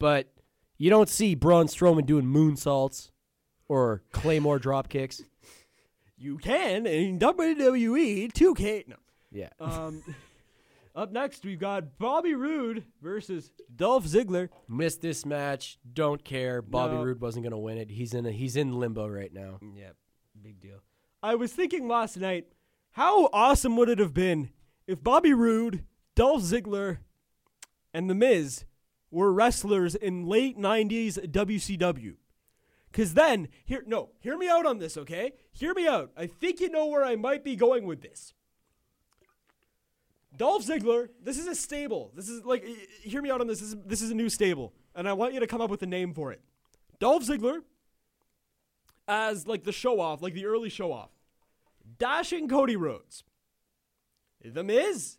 but 0.00 0.32
you 0.78 0.90
don't 0.90 1.08
see 1.08 1.36
Braun 1.36 1.68
Strowman 1.68 2.06
doing 2.06 2.24
moonsaults 2.24 3.12
or 3.68 4.02
claymore 4.10 4.58
drop 4.58 4.88
kicks. 4.88 5.22
You 6.16 6.38
can 6.38 6.86
in 6.86 7.18
WWE 7.18 8.32
2K. 8.32 8.88
No. 8.88 8.96
Yeah, 9.30 9.48
Um, 9.60 10.02
up 10.94 11.12
next 11.12 11.44
we've 11.44 11.58
got 11.58 11.98
Bobby 11.98 12.34
Roode 12.34 12.84
versus 13.02 13.52
Dolph 13.74 14.06
Ziggler. 14.06 14.48
missed 14.68 15.02
this 15.02 15.26
match. 15.26 15.78
Don't 15.92 16.24
care. 16.24 16.62
Bobby 16.62 16.94
No. 16.94 17.02
Roode 17.04 17.20
wasn't 17.20 17.44
gonna 17.44 17.58
win 17.58 17.76
it. 17.76 17.90
He's 17.90 18.14
in 18.14 18.24
a, 18.24 18.32
he's 18.32 18.56
in 18.56 18.78
limbo 18.78 19.06
right 19.06 19.32
now. 19.32 19.58
Yep, 19.60 19.96
big 20.42 20.58
deal. 20.60 20.78
I 21.22 21.34
was 21.34 21.52
thinking 21.52 21.86
last 21.86 22.16
night, 22.16 22.46
how 22.92 23.28
awesome 23.32 23.76
would 23.76 23.90
it 23.90 23.98
have 23.98 24.14
been 24.14 24.50
if 24.86 25.02
Bobby 25.02 25.34
Roode, 25.34 25.84
Dolph 26.14 26.42
Ziggler, 26.42 26.98
and 27.92 28.08
The 28.08 28.14
Miz 28.14 28.64
were 29.10 29.32
wrestlers 29.32 29.94
in 29.94 30.24
late 30.24 30.56
'90s 30.56 31.18
WCW? 31.30 32.14
Because 32.96 33.12
then, 33.12 33.48
here, 33.66 33.84
no, 33.86 34.08
hear 34.20 34.38
me 34.38 34.48
out 34.48 34.64
on 34.64 34.78
this, 34.78 34.96
okay? 34.96 35.32
Hear 35.52 35.74
me 35.74 35.86
out. 35.86 36.12
I 36.16 36.26
think 36.26 36.60
you 36.60 36.70
know 36.70 36.86
where 36.86 37.04
I 37.04 37.14
might 37.14 37.44
be 37.44 37.54
going 37.54 37.84
with 37.84 38.00
this. 38.00 38.32
Dolph 40.34 40.64
Ziggler, 40.66 41.10
this 41.22 41.36
is 41.36 41.46
a 41.46 41.54
stable. 41.54 42.10
This 42.16 42.30
is 42.30 42.42
like, 42.46 42.64
hear 43.02 43.20
me 43.20 43.30
out 43.30 43.42
on 43.42 43.48
this. 43.48 43.60
This 43.60 43.68
is, 43.68 43.76
this 43.84 44.00
is 44.00 44.10
a 44.12 44.14
new 44.14 44.30
stable, 44.30 44.72
and 44.94 45.06
I 45.06 45.12
want 45.12 45.34
you 45.34 45.40
to 45.40 45.46
come 45.46 45.60
up 45.60 45.68
with 45.68 45.82
a 45.82 45.86
name 45.86 46.14
for 46.14 46.32
it. 46.32 46.40
Dolph 46.98 47.22
Ziggler 47.26 47.58
as 49.06 49.46
like 49.46 49.64
the 49.64 49.72
show 49.72 50.00
off, 50.00 50.22
like 50.22 50.32
the 50.32 50.46
early 50.46 50.70
show 50.70 50.90
off. 50.90 51.10
Dashing 51.98 52.48
Cody 52.48 52.76
Rhodes. 52.76 53.24
The 54.42 54.64
Miz, 54.64 55.18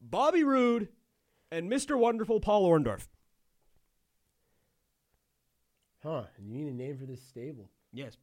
Bobby 0.00 0.44
Roode, 0.44 0.88
and 1.52 1.70
Mr. 1.70 1.98
Wonderful 1.98 2.40
Paul 2.40 2.66
Orndorff. 2.66 3.06
Huh? 6.06 6.22
You 6.38 6.54
need 6.54 6.68
a 6.68 6.76
name 6.76 6.96
for 6.96 7.04
this 7.04 7.20
stable? 7.20 7.68
Yes. 7.92 8.16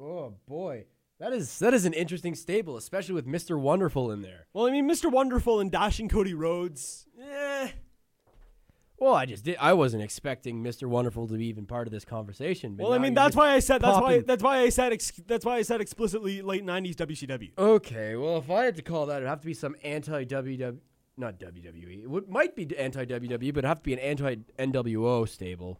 Oh 0.00 0.32
boy, 0.48 0.86
that 1.20 1.34
is 1.34 1.58
that 1.58 1.74
is 1.74 1.84
an 1.84 1.92
interesting 1.92 2.34
stable, 2.34 2.78
especially 2.78 3.14
with 3.14 3.26
Mister 3.26 3.58
Wonderful 3.58 4.10
in 4.10 4.22
there. 4.22 4.46
Well, 4.54 4.66
I 4.66 4.70
mean, 4.70 4.88
Mr. 4.88 5.12
Wonderful 5.12 5.60
and 5.60 5.70
Dashing 5.70 6.08
Cody 6.08 6.32
Rhodes. 6.32 7.06
Eh. 7.22 7.68
Well, 8.96 9.14
I 9.14 9.26
just 9.26 9.44
did. 9.44 9.56
I 9.60 9.74
wasn't 9.74 10.02
expecting 10.02 10.62
Mister 10.62 10.88
Wonderful 10.88 11.28
to 11.28 11.34
be 11.34 11.46
even 11.46 11.66
part 11.66 11.86
of 11.86 11.92
this 11.92 12.06
conversation. 12.06 12.78
Well, 12.78 12.94
I 12.94 12.98
mean, 12.98 13.12
that's 13.12 13.36
why 13.36 13.50
I 13.50 13.58
said 13.58 13.82
that's 13.82 14.00
why 14.00 14.20
that's 14.20 14.42
why 14.42 14.60
I 14.60 14.70
said 14.70 14.94
ex- 14.94 15.20
that's 15.26 15.44
why 15.44 15.56
I 15.56 15.62
said 15.62 15.82
explicitly 15.82 16.40
late 16.40 16.64
'90s 16.64 16.94
WCW. 16.94 17.50
Okay, 17.58 18.16
well, 18.16 18.38
if 18.38 18.50
I 18.50 18.64
had 18.64 18.76
to 18.76 18.82
call 18.82 19.06
that, 19.06 19.16
it'd 19.16 19.28
have 19.28 19.40
to 19.40 19.46
be 19.46 19.54
some 19.54 19.76
anti 19.84 20.24
WWE, 20.24 20.78
not 21.16 21.38
WWE. 21.38 22.02
It 22.04 22.10
would, 22.10 22.28
might 22.28 22.54
be 22.56 22.76
anti 22.76 23.04
WWE, 23.04 23.38
but 23.52 23.58
it'd 23.58 23.64
have 23.64 23.78
to 23.78 23.82
be 23.84 23.92
an 23.92 23.98
anti 23.98 24.36
NWO 24.58 25.28
stable. 25.28 25.78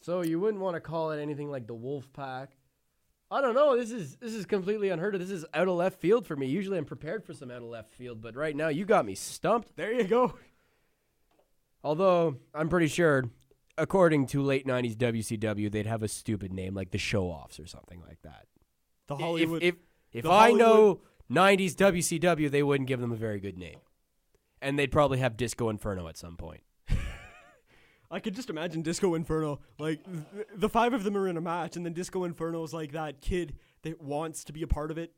So 0.00 0.22
you 0.22 0.38
wouldn't 0.38 0.62
want 0.62 0.76
to 0.76 0.80
call 0.80 1.10
it 1.10 1.20
anything 1.20 1.50
like 1.50 1.66
the 1.66 1.74
Wolf 1.74 2.12
Pack. 2.12 2.50
I 3.30 3.40
don't 3.42 3.54
know. 3.54 3.76
This 3.76 3.90
is 3.90 4.16
this 4.16 4.32
is 4.32 4.46
completely 4.46 4.88
unheard 4.88 5.14
of. 5.14 5.20
This 5.20 5.30
is 5.30 5.44
out 5.52 5.68
of 5.68 5.74
left 5.74 6.00
field 6.00 6.26
for 6.26 6.34
me. 6.36 6.46
Usually 6.46 6.78
I'm 6.78 6.84
prepared 6.86 7.24
for 7.24 7.34
some 7.34 7.50
out 7.50 7.58
of 7.58 7.64
left 7.64 7.92
field, 7.92 8.22
but 8.22 8.36
right 8.36 8.56
now 8.56 8.68
you 8.68 8.84
got 8.86 9.04
me 9.04 9.14
stumped. 9.14 9.76
There 9.76 9.92
you 9.92 10.04
go. 10.04 10.34
Although 11.84 12.36
I'm 12.54 12.68
pretty 12.68 12.88
sure, 12.88 13.24
according 13.76 14.26
to 14.28 14.42
late 14.42 14.66
'90s 14.66 14.96
WCW, 14.96 15.70
they'd 15.70 15.86
have 15.86 16.02
a 16.02 16.08
stupid 16.08 16.52
name 16.52 16.74
like 16.74 16.90
the 16.90 16.98
Show 16.98 17.24
Offs 17.26 17.60
or 17.60 17.66
something 17.66 18.00
like 18.06 18.22
that. 18.22 18.46
The 19.08 19.14
If- 19.14 19.20
Hollywood. 19.20 19.62
If 19.62 19.74
if, 20.12 20.22
the 20.24 20.30
I 20.30 20.52
know 20.52 21.02
'90s 21.30 21.74
WCW, 21.74 22.50
they 22.50 22.62
wouldn't 22.62 22.88
give 22.88 22.98
them 23.00 23.12
a 23.12 23.16
very 23.16 23.40
good 23.40 23.58
name, 23.58 23.80
and 24.60 24.78
they'd 24.78 24.90
probably 24.92 25.18
have 25.18 25.36
Disco 25.36 25.68
Inferno 25.68 26.08
at 26.08 26.16
some 26.16 26.36
point. 26.36 26.62
I 28.10 28.20
could 28.20 28.34
just 28.34 28.48
imagine 28.50 28.82
Disco 28.82 29.14
Inferno. 29.14 29.60
Like 29.78 30.02
th- 30.04 30.46
the 30.56 30.68
five 30.68 30.94
of 30.94 31.04
them 31.04 31.16
are 31.16 31.28
in 31.28 31.36
a 31.36 31.40
match, 31.40 31.76
and 31.76 31.84
then 31.84 31.92
Disco 31.92 32.24
Inferno 32.24 32.62
is 32.64 32.72
like 32.72 32.92
that 32.92 33.20
kid 33.20 33.54
that 33.82 34.00
wants 34.02 34.44
to 34.44 34.52
be 34.52 34.62
a 34.62 34.66
part 34.66 34.90
of 34.90 34.98
it. 34.98 35.12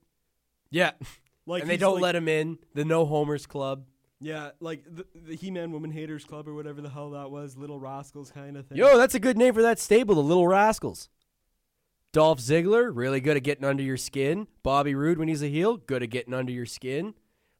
Yeah, 0.71 0.93
Like 1.47 1.63
and 1.63 1.71
they 1.71 1.77
don't 1.77 1.95
like- 1.95 2.03
let 2.03 2.17
him 2.17 2.29
in. 2.29 2.59
The 2.75 2.85
No 2.85 3.05
Homers 3.07 3.47
Club. 3.47 3.85
Yeah, 4.23 4.51
like 4.61 4.85
the, 4.85 5.07
the 5.15 5.35
He-Man 5.35 5.73
Woman 5.73 5.91
Haters 5.91 6.25
Club 6.27 6.47
or 6.47 6.55
whatever 6.55 6.83
the 6.83 6.91
hell 6.91 7.11
that 7.13 7.31
was, 7.31 7.57
Little 7.57 7.81
Rascals 7.81 8.31
kind 8.31 8.59
of 8.59 8.67
thing. 8.67 8.77
Yo, 8.77 8.99
that's 8.99 9.15
a 9.15 9.19
good 9.19 9.39
name 9.39 9.55
for 9.55 9.63
that 9.63 9.79
stable, 9.79 10.15
the 10.15 10.21
Little 10.21 10.47
Rascals. 10.47 11.09
Dolph 12.13 12.39
Ziggler, 12.39 12.91
really 12.93 13.21
good 13.21 13.39
at 13.39 13.43
getting 13.45 13.65
under 13.65 13.83
your 13.83 13.97
skin. 13.97 14.47
Bobby 14.63 14.95
Roode, 14.95 15.17
when 15.17 15.29
he's 15.29 15.43
a 15.43 15.49
heel, 15.49 15.79
good 15.79 16.03
at 16.03 16.11
getting 16.11 16.35
under 16.35 16.53
your 16.53 16.67
skin. 16.67 17.15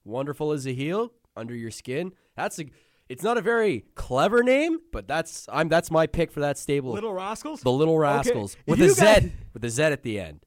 Wonderful 0.05 0.53
as 0.53 0.67
a 0.67 0.75
heel, 0.75 1.13
under 1.37 1.55
your 1.55 1.71
skin. 1.71 2.13
That's 2.37 2.59
a. 2.59 2.67
It's 3.09 3.25
not 3.25 3.37
a 3.37 3.41
very 3.41 3.87
clever 3.97 4.43
name, 4.45 4.79
but 4.93 5.09
that's 5.09 5.47
I'm 5.51 5.69
that's 5.69 5.91
my 5.91 6.07
pick 6.07 6.31
for 6.31 6.41
that 6.41 6.57
stable. 6.59 6.93
Little 6.93 7.13
Rascals. 7.13 7.61
the 7.61 7.73
Little 7.73 7.99
Rascals 7.99 8.55
if 8.55 8.67
with 8.69 8.79
you 8.79 8.87
a 8.87 8.91
Z, 8.91 9.01
guys- 9.05 9.31
with 9.53 9.65
a 9.65 9.71
Z 9.71 9.83
at 9.83 10.03
the 10.05 10.21
end, 10.21 10.47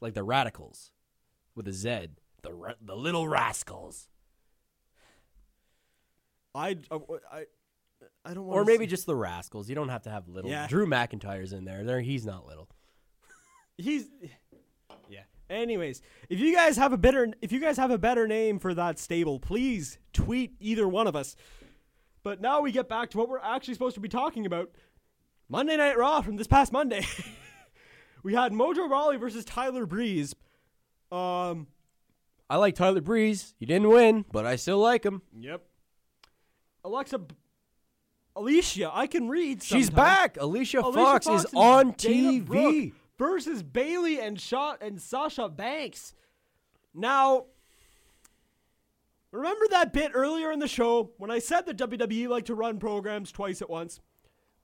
like 0.00 0.14
the 0.14 0.22
Radicals, 0.24 0.90
with 1.54 1.68
a 1.68 1.72
Z. 1.72 2.08
The 2.42 2.54
ra- 2.54 2.72
the 2.80 2.94
Little 2.96 3.28
Rascals, 3.28 4.08
I, 6.54 6.76
uh, 6.90 6.98
I, 7.30 7.44
I 8.24 8.34
don't 8.34 8.46
want. 8.46 8.58
or 8.58 8.64
maybe 8.64 8.86
just 8.86 9.06
the 9.06 9.14
Rascals. 9.16 9.68
You 9.68 9.74
don't 9.74 9.88
have 9.90 10.02
to 10.02 10.10
have 10.10 10.28
little. 10.28 10.50
Yeah. 10.50 10.66
Drew 10.68 10.86
McIntyre's 10.86 11.52
in 11.52 11.64
there. 11.64 11.84
There, 11.84 12.00
he's 12.00 12.24
not 12.24 12.46
little. 12.46 12.68
he's. 13.76 14.06
Anyways, 15.50 16.02
if 16.28 16.38
you 16.38 16.54
guys 16.54 16.76
have 16.76 16.92
a 16.92 16.98
better, 16.98 17.32
if 17.40 17.52
you 17.52 17.60
guys 17.60 17.76
have 17.76 17.90
a 17.90 17.98
better 17.98 18.26
name 18.26 18.58
for 18.58 18.74
that 18.74 18.98
stable, 18.98 19.40
please 19.40 19.98
tweet 20.12 20.54
either 20.60 20.86
one 20.86 21.06
of 21.06 21.16
us. 21.16 21.36
But 22.22 22.40
now 22.40 22.60
we 22.60 22.72
get 22.72 22.88
back 22.88 23.10
to 23.10 23.18
what 23.18 23.28
we're 23.28 23.38
actually 23.38 23.74
supposed 23.74 23.94
to 23.94 24.00
be 24.00 24.08
talking 24.08 24.44
about. 24.44 24.70
Monday 25.48 25.76
Night 25.76 25.96
Raw 25.96 26.20
from 26.20 26.36
this 26.36 26.46
past 26.46 26.72
Monday. 26.72 27.06
we 28.22 28.34
had 28.34 28.52
Mojo 28.52 28.88
Rawley 28.90 29.16
versus 29.16 29.44
Tyler 29.44 29.86
Breeze. 29.86 30.34
Um. 31.10 31.68
I 32.50 32.56
like 32.56 32.74
Tyler 32.74 33.00
Breeze. 33.02 33.54
He 33.58 33.66
didn't 33.66 33.88
win, 33.88 34.24
but 34.32 34.46
I 34.46 34.56
still 34.56 34.78
like 34.78 35.04
him. 35.04 35.20
Yep. 35.38 35.62
Alexa, 36.82 37.20
Alicia, 38.34 38.90
I 38.92 39.06
can 39.06 39.28
read. 39.28 39.62
She's 39.62 39.90
back. 39.90 40.38
Alicia, 40.40 40.80
Alicia 40.80 40.92
Fox, 40.98 41.26
is 41.26 41.46
on 41.54 41.94
Dana 41.98 42.42
Brooke 42.42 42.74
TV. 42.74 42.92
Versus 43.18 43.62
Bayley 43.62 44.20
and 44.20 44.40
Shaw 44.40 44.76
and 44.80 45.00
Sasha 45.02 45.48
Banks. 45.48 46.14
Now, 46.94 47.46
remember 49.32 49.66
that 49.70 49.92
bit 49.92 50.12
earlier 50.14 50.50
in 50.52 50.58
the 50.58 50.68
show 50.68 51.10
when 51.18 51.30
I 51.30 51.38
said 51.38 51.66
that 51.66 51.76
WWE 51.76 52.28
like 52.28 52.44
to 52.46 52.54
run 52.54 52.78
programs 52.78 53.32
twice 53.32 53.60
at 53.62 53.68
once? 53.70 54.00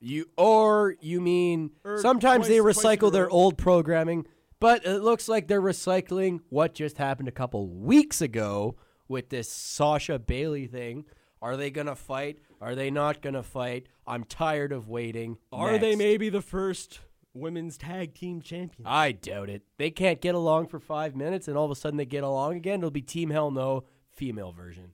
You 0.00 0.26
or 0.36 0.96
you 1.00 1.20
mean 1.20 1.70
Or 1.84 1.98
sometimes 1.98 2.46
they 2.48 2.58
twice- 2.58 2.76
a 2.76 2.80
recycle 2.80 3.10
their 3.12 3.30
old 3.30 3.56
programming, 3.58 4.26
but 4.60 4.84
it 4.84 4.98
looks 5.00 5.28
like 5.28 5.48
they're 5.48 5.62
recycling 5.62 6.40
what 6.50 6.74
just 6.74 6.98
happened 6.98 7.28
a 7.28 7.32
couple 7.32 7.68
weeks 7.68 8.20
ago 8.20 8.76
with 9.08 9.30
this 9.30 9.50
Sasha 9.50 10.18
Bayley 10.18 10.66
thing. 10.66 11.04
Are 11.40 11.56
they 11.56 11.70
gonna 11.70 11.94
fight? 11.96 12.38
Are 12.60 12.74
they 12.74 12.90
not 12.90 13.20
gonna 13.22 13.42
fight? 13.42 13.86
I'm 14.06 14.24
tired 14.24 14.72
of 14.72 14.88
waiting. 14.88 15.38
Are 15.52 15.78
they 15.78 15.96
maybe 15.96 16.28
the 16.28 16.40
first 16.42 17.00
women's 17.34 17.76
tag 17.76 18.14
team 18.14 18.40
champions? 18.40 18.86
I 18.86 19.12
doubt 19.12 19.50
it. 19.50 19.62
They 19.76 19.90
can't 19.90 20.20
get 20.20 20.34
along 20.34 20.68
for 20.68 20.78
five 20.78 21.14
minutes, 21.14 21.48
and 21.48 21.56
all 21.56 21.64
of 21.64 21.70
a 21.70 21.74
sudden 21.76 21.96
they 21.96 22.06
get 22.06 22.24
along 22.24 22.56
again. 22.56 22.80
It'll 22.80 22.90
be 22.90 23.02
Team 23.02 23.30
Hell 23.30 23.50
No 23.50 23.84
female 24.10 24.52
version, 24.52 24.92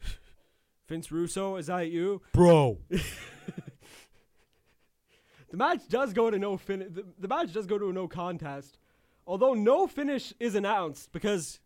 Vince 0.88 1.10
Russo, 1.12 1.56
is 1.56 1.66
that 1.68 1.90
you? 1.90 2.20
bro. 2.32 2.78
The 5.50 5.56
match 5.56 5.88
does 5.88 6.12
go 6.12 6.28
to 6.30 6.38
no 6.38 6.56
finish. 6.56 6.88
The, 6.92 7.04
the 7.18 7.28
match 7.28 7.52
does 7.52 7.66
go 7.66 7.78
to 7.78 7.88
a 7.88 7.92
no 7.92 8.08
contest, 8.08 8.78
although 9.26 9.54
no 9.54 9.86
finish 9.86 10.34
is 10.40 10.54
announced 10.54 11.12
because. 11.12 11.60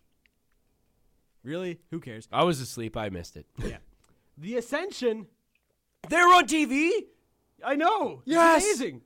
Really, 1.42 1.80
who 1.90 1.98
cares? 1.98 2.28
I 2.30 2.44
was 2.44 2.60
asleep. 2.60 2.96
I 2.96 3.08
missed 3.08 3.36
it. 3.36 3.46
Yeah, 3.58 3.78
the 4.36 4.58
Ascension. 4.58 5.26
They're 6.08 6.28
on 6.28 6.46
TV. 6.46 6.90
I 7.64 7.74
know. 7.76 8.22
Yes! 8.26 8.64
it's 8.64 8.80
amazing. 8.80 9.00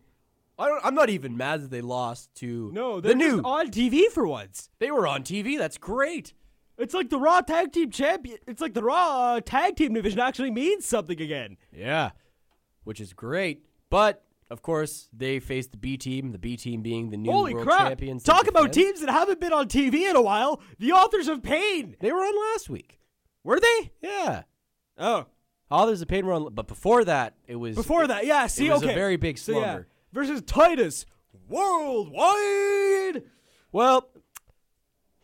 I 0.59 0.69
don't, 0.69 0.85
I'm 0.85 0.95
not 0.95 1.11
even 1.11 1.37
mad 1.37 1.63
that 1.63 1.71
they 1.71 1.81
lost 1.81 2.33
to 2.37 2.71
No, 2.73 3.01
the 3.01 3.15
new. 3.15 3.41
on 3.41 3.71
TV 3.71 4.05
for 4.07 4.27
once. 4.27 4.71
They 4.79 4.91
were 4.91 5.07
on 5.07 5.23
TV. 5.25 5.59
That's 5.59 5.79
great. 5.79 6.33
It's 6.79 6.95
like 6.95 7.11
the 7.11 7.19
Raw 7.19 7.41
Tag 7.41 7.73
Team 7.73 7.91
Champion. 7.91 8.39
It's 8.47 8.61
like 8.61 8.75
the 8.75 8.83
Raw 8.83 9.35
uh, 9.35 9.41
Tag 9.41 9.77
Team 9.77 9.95
division 9.95 10.21
actually 10.21 10.51
means 10.51 10.85
something 10.87 11.21
again. 11.21 11.57
Yeah, 11.73 12.11
which 12.85 13.01
is 13.01 13.13
great. 13.13 13.65
But 13.91 14.25
of 14.51 14.61
course, 14.63 15.09
they 15.13 15.39
faced 15.41 15.71
the 15.73 15.77
B 15.77 15.97
team. 15.97 16.33
The 16.33 16.39
B 16.39 16.57
team 16.57 16.83
being 16.83 17.11
the 17.11 17.17
new 17.17 17.31
Holy 17.31 17.55
world 17.55 17.67
crap! 17.67 17.89
champions. 17.89 18.23
Talk 18.25 18.47
about 18.49 18.73
defend. 18.73 18.75
teams 18.97 19.01
that 19.01 19.11
haven't 19.11 19.41
been 19.41 19.53
on 19.53 19.69
TV 19.69 20.09
in 20.11 20.17
a 20.17 20.23
while. 20.23 20.61
The 20.79 20.93
Authors 20.93 21.29
of 21.29 21.43
Pain. 21.43 21.97
They 22.01 22.11
were 22.13 22.19
on 22.19 22.53
last 22.55 22.69
week. 22.69 22.99
Were 23.45 23.61
they? 23.61 23.93
Yeah, 24.03 24.43
Oh, 24.99 25.27
Authors 25.71 26.03
of 26.03 26.09
Pain 26.09 26.27
were 26.27 26.33
on. 26.33 26.55
But 26.55 26.67
before 26.67 27.05
that, 27.05 27.35
it 27.47 27.57
was 27.57 27.75
before 27.77 28.07
that, 28.07 28.27
yeah. 28.27 28.47
See, 28.49 28.67
it 28.69 28.73
was 28.73 28.83
a 28.83 28.87
very 28.87 29.17
big 29.17 29.39
So, 29.39 29.53
yeah, 29.53 29.59
slumber. 29.61 29.89
Versus 30.15 30.41
Titus 30.43 31.05
Worldwide. 31.49 33.25
Well, 33.73 34.09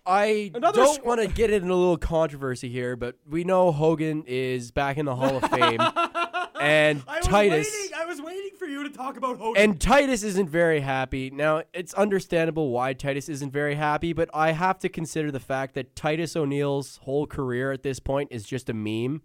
I 0.05 0.51
Another 0.55 0.83
don't 0.83 1.03
sw- 1.03 1.05
want 1.05 1.21
to 1.21 1.29
get 1.29 1.51
in 1.51 1.63
a 1.63 1.75
little 1.75 1.97
controversy 1.97 2.69
here, 2.69 2.97
but 2.97 3.17
we 3.29 3.45
know 3.45 3.71
Hogan 3.71 4.25
is 4.27 4.73
back 4.73 4.99
in 4.99 5.07
the 5.07 5.15
Hall 5.15 5.37
of 5.37 5.49
Fame, 5.51 5.81
and 6.61 7.03
I 7.07 7.19
was 7.19 7.27
Titus. 7.27 7.73
waiting. 7.73 7.97
I 7.97 8.05
was 8.07 8.21
waiting 8.21 8.51
for 8.59 8.67
you 8.67 8.83
to 8.83 8.91
talk 8.91 9.17
about 9.17 9.39
Hogan. 9.39 9.63
And 9.63 9.81
Titus 9.81 10.25
isn't 10.25 10.51
very 10.51 10.81
happy. 10.81 11.31
Now, 11.31 11.63
it's 11.73 11.95
understandable 11.95 12.71
why 12.71 12.93
Titus 12.93 13.29
isn't 13.29 13.53
very 13.53 13.77
happy, 13.77 14.13
but 14.13 14.29
I 14.35 14.51
have 14.53 14.79
to 14.81 14.89
consider 14.89 15.31
the 15.31 15.41
fact 15.41 15.75
that 15.75 15.95
Titus 15.95 16.35
O'Neil's 16.35 16.97
whole 17.03 17.27
career 17.29 17.71
at 17.71 17.85
this 17.85 18.01
point 18.01 18.33
is 18.33 18.45
just 18.45 18.69
a 18.69 18.75
meme. 18.75 19.23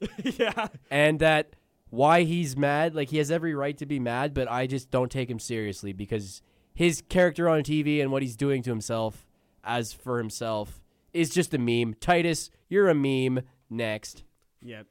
yeah. 0.22 0.68
And 0.90 1.18
that 1.18 1.56
why 1.90 2.22
he's 2.22 2.56
mad, 2.56 2.94
like 2.94 3.10
he 3.10 3.18
has 3.18 3.30
every 3.30 3.54
right 3.54 3.76
to 3.78 3.86
be 3.86 3.98
mad, 3.98 4.34
but 4.34 4.50
I 4.50 4.66
just 4.66 4.90
don't 4.90 5.10
take 5.10 5.30
him 5.30 5.38
seriously 5.38 5.92
because 5.92 6.42
his 6.74 7.02
character 7.08 7.48
on 7.48 7.62
TV 7.62 8.00
and 8.00 8.12
what 8.12 8.22
he's 8.22 8.36
doing 8.36 8.62
to 8.62 8.70
himself 8.70 9.26
as 9.64 9.92
for 9.92 10.18
himself 10.18 10.80
is 11.12 11.30
just 11.30 11.54
a 11.54 11.58
meme. 11.58 11.94
Titus, 12.00 12.50
you're 12.68 12.88
a 12.88 12.94
meme. 12.94 13.44
Next. 13.70 14.24
Yep. 14.62 14.86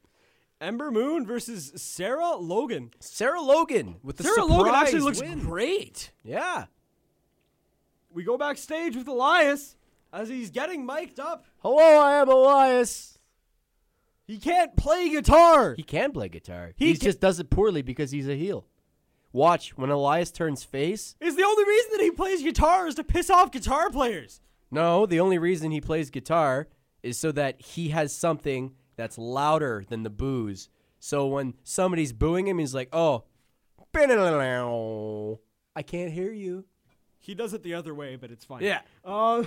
Ember 0.60 0.90
Moon 0.90 1.26
versus 1.26 1.72
Sarah 1.76 2.36
Logan. 2.36 2.90
Sarah 3.00 3.40
Logan 3.40 3.96
with 4.02 4.16
the 4.16 4.24
Sarah 4.24 4.44
Logan 4.44 4.74
actually 4.74 5.00
looks 5.00 5.20
win. 5.20 5.40
great. 5.40 6.10
Yeah. 6.24 6.66
We 8.12 8.24
go 8.24 8.36
backstage 8.36 8.96
with 8.96 9.06
Elias 9.06 9.76
as 10.12 10.28
he's 10.28 10.50
getting 10.50 10.84
mic'd 10.84 11.20
up. 11.20 11.46
Hello, 11.58 12.00
I 12.00 12.20
am 12.20 12.28
Elias. 12.28 13.17
He 14.28 14.38
can't 14.38 14.76
play 14.76 15.08
guitar. 15.08 15.74
He 15.74 15.82
can 15.82 16.12
play 16.12 16.28
guitar. 16.28 16.72
He 16.76 16.92
He, 16.92 16.96
ca- 16.98 17.06
just 17.06 17.18
does 17.20 17.40
it 17.40 17.50
poorly 17.50 17.82
because 17.82 18.12
he's 18.12 18.28
a 18.28 18.36
heel. 18.36 18.66
Watch 19.32 19.76
when 19.76 19.90
Elias 19.90 20.30
turns 20.30 20.62
face. 20.62 21.16
is 21.20 21.34
the 21.34 21.42
only 21.44 21.64
reason 21.64 21.90
that 21.92 22.02
he 22.02 22.10
plays 22.12 22.42
guitar 22.42 22.86
is 22.86 22.94
to 22.96 23.04
piss 23.04 23.28
off 23.30 23.50
guitar 23.50 23.90
players. 23.90 24.40
No, 24.70 25.04
the 25.06 25.18
only 25.20 25.38
reason 25.38 25.70
he 25.70 25.80
plays 25.80 26.10
guitar 26.10 26.68
is 27.02 27.18
so 27.18 27.32
that 27.32 27.60
he 27.60 27.88
has 27.88 28.14
something 28.14 28.74
that's 28.96 29.16
louder 29.18 29.84
than 29.88 30.02
the 30.02 30.10
boos. 30.10 30.68
So 31.00 31.26
when 31.26 31.54
somebody's 31.64 32.12
booing 32.12 32.46
him, 32.48 32.58
he's 32.58 32.74
like, 32.74 32.88
"Oh, 32.92 33.24
I 35.76 35.82
can't 35.82 36.12
hear 36.12 36.32
you." 36.32 36.64
He 37.18 37.34
does 37.34 37.52
it 37.54 37.62
the 37.62 37.74
other 37.74 37.94
way, 37.94 38.16
but 38.16 38.30
it's 38.30 38.44
fine. 38.44 38.62
Yeah. 38.62 38.80
Uh, 39.04 39.44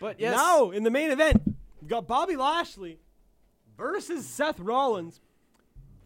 But 0.00 0.20
yes, 0.20 0.36
Now, 0.36 0.70
in 0.70 0.84
the 0.84 0.90
main 0.90 1.10
event, 1.10 1.42
we've 1.80 1.88
got 1.90 2.06
Bobby 2.06 2.36
Lashley 2.36 2.98
versus 3.78 4.26
Seth 4.26 4.60
Rollins 4.60 5.20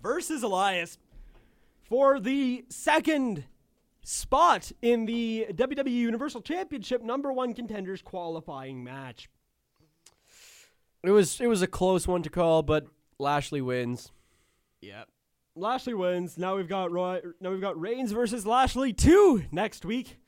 versus 0.03 0.43
Elias 0.43 0.99
for 1.83 2.20
the 2.20 2.64
second 2.68 3.45
spot 4.05 4.70
in 4.83 5.07
the 5.07 5.47
WWE 5.53 5.91
Universal 5.91 6.43
Championship 6.43 7.03
number 7.03 7.33
one 7.33 7.55
contenders 7.55 8.03
qualifying 8.03 8.85
match. 8.85 9.29
it 11.03 11.11
was 11.11 11.41
it 11.41 11.47
was 11.47 11.62
a 11.62 11.66
close 11.66 12.07
one 12.07 12.23
to 12.23 12.31
call, 12.31 12.62
but 12.62 12.87
Lashley 13.18 13.61
wins. 13.61 14.12
Yep. 14.81 15.09
Lashley 15.55 15.95
wins. 15.95 16.39
Now 16.39 16.57
we've 16.57 16.68
got 16.68 16.91
Roy. 16.91 17.20
Now 17.41 17.51
we've 17.51 17.61
got 17.61 17.81
Reigns 17.81 18.12
versus 18.12 18.47
Lashley 18.47 18.93
two 18.93 19.45
next 19.51 19.85
week. 19.85 20.18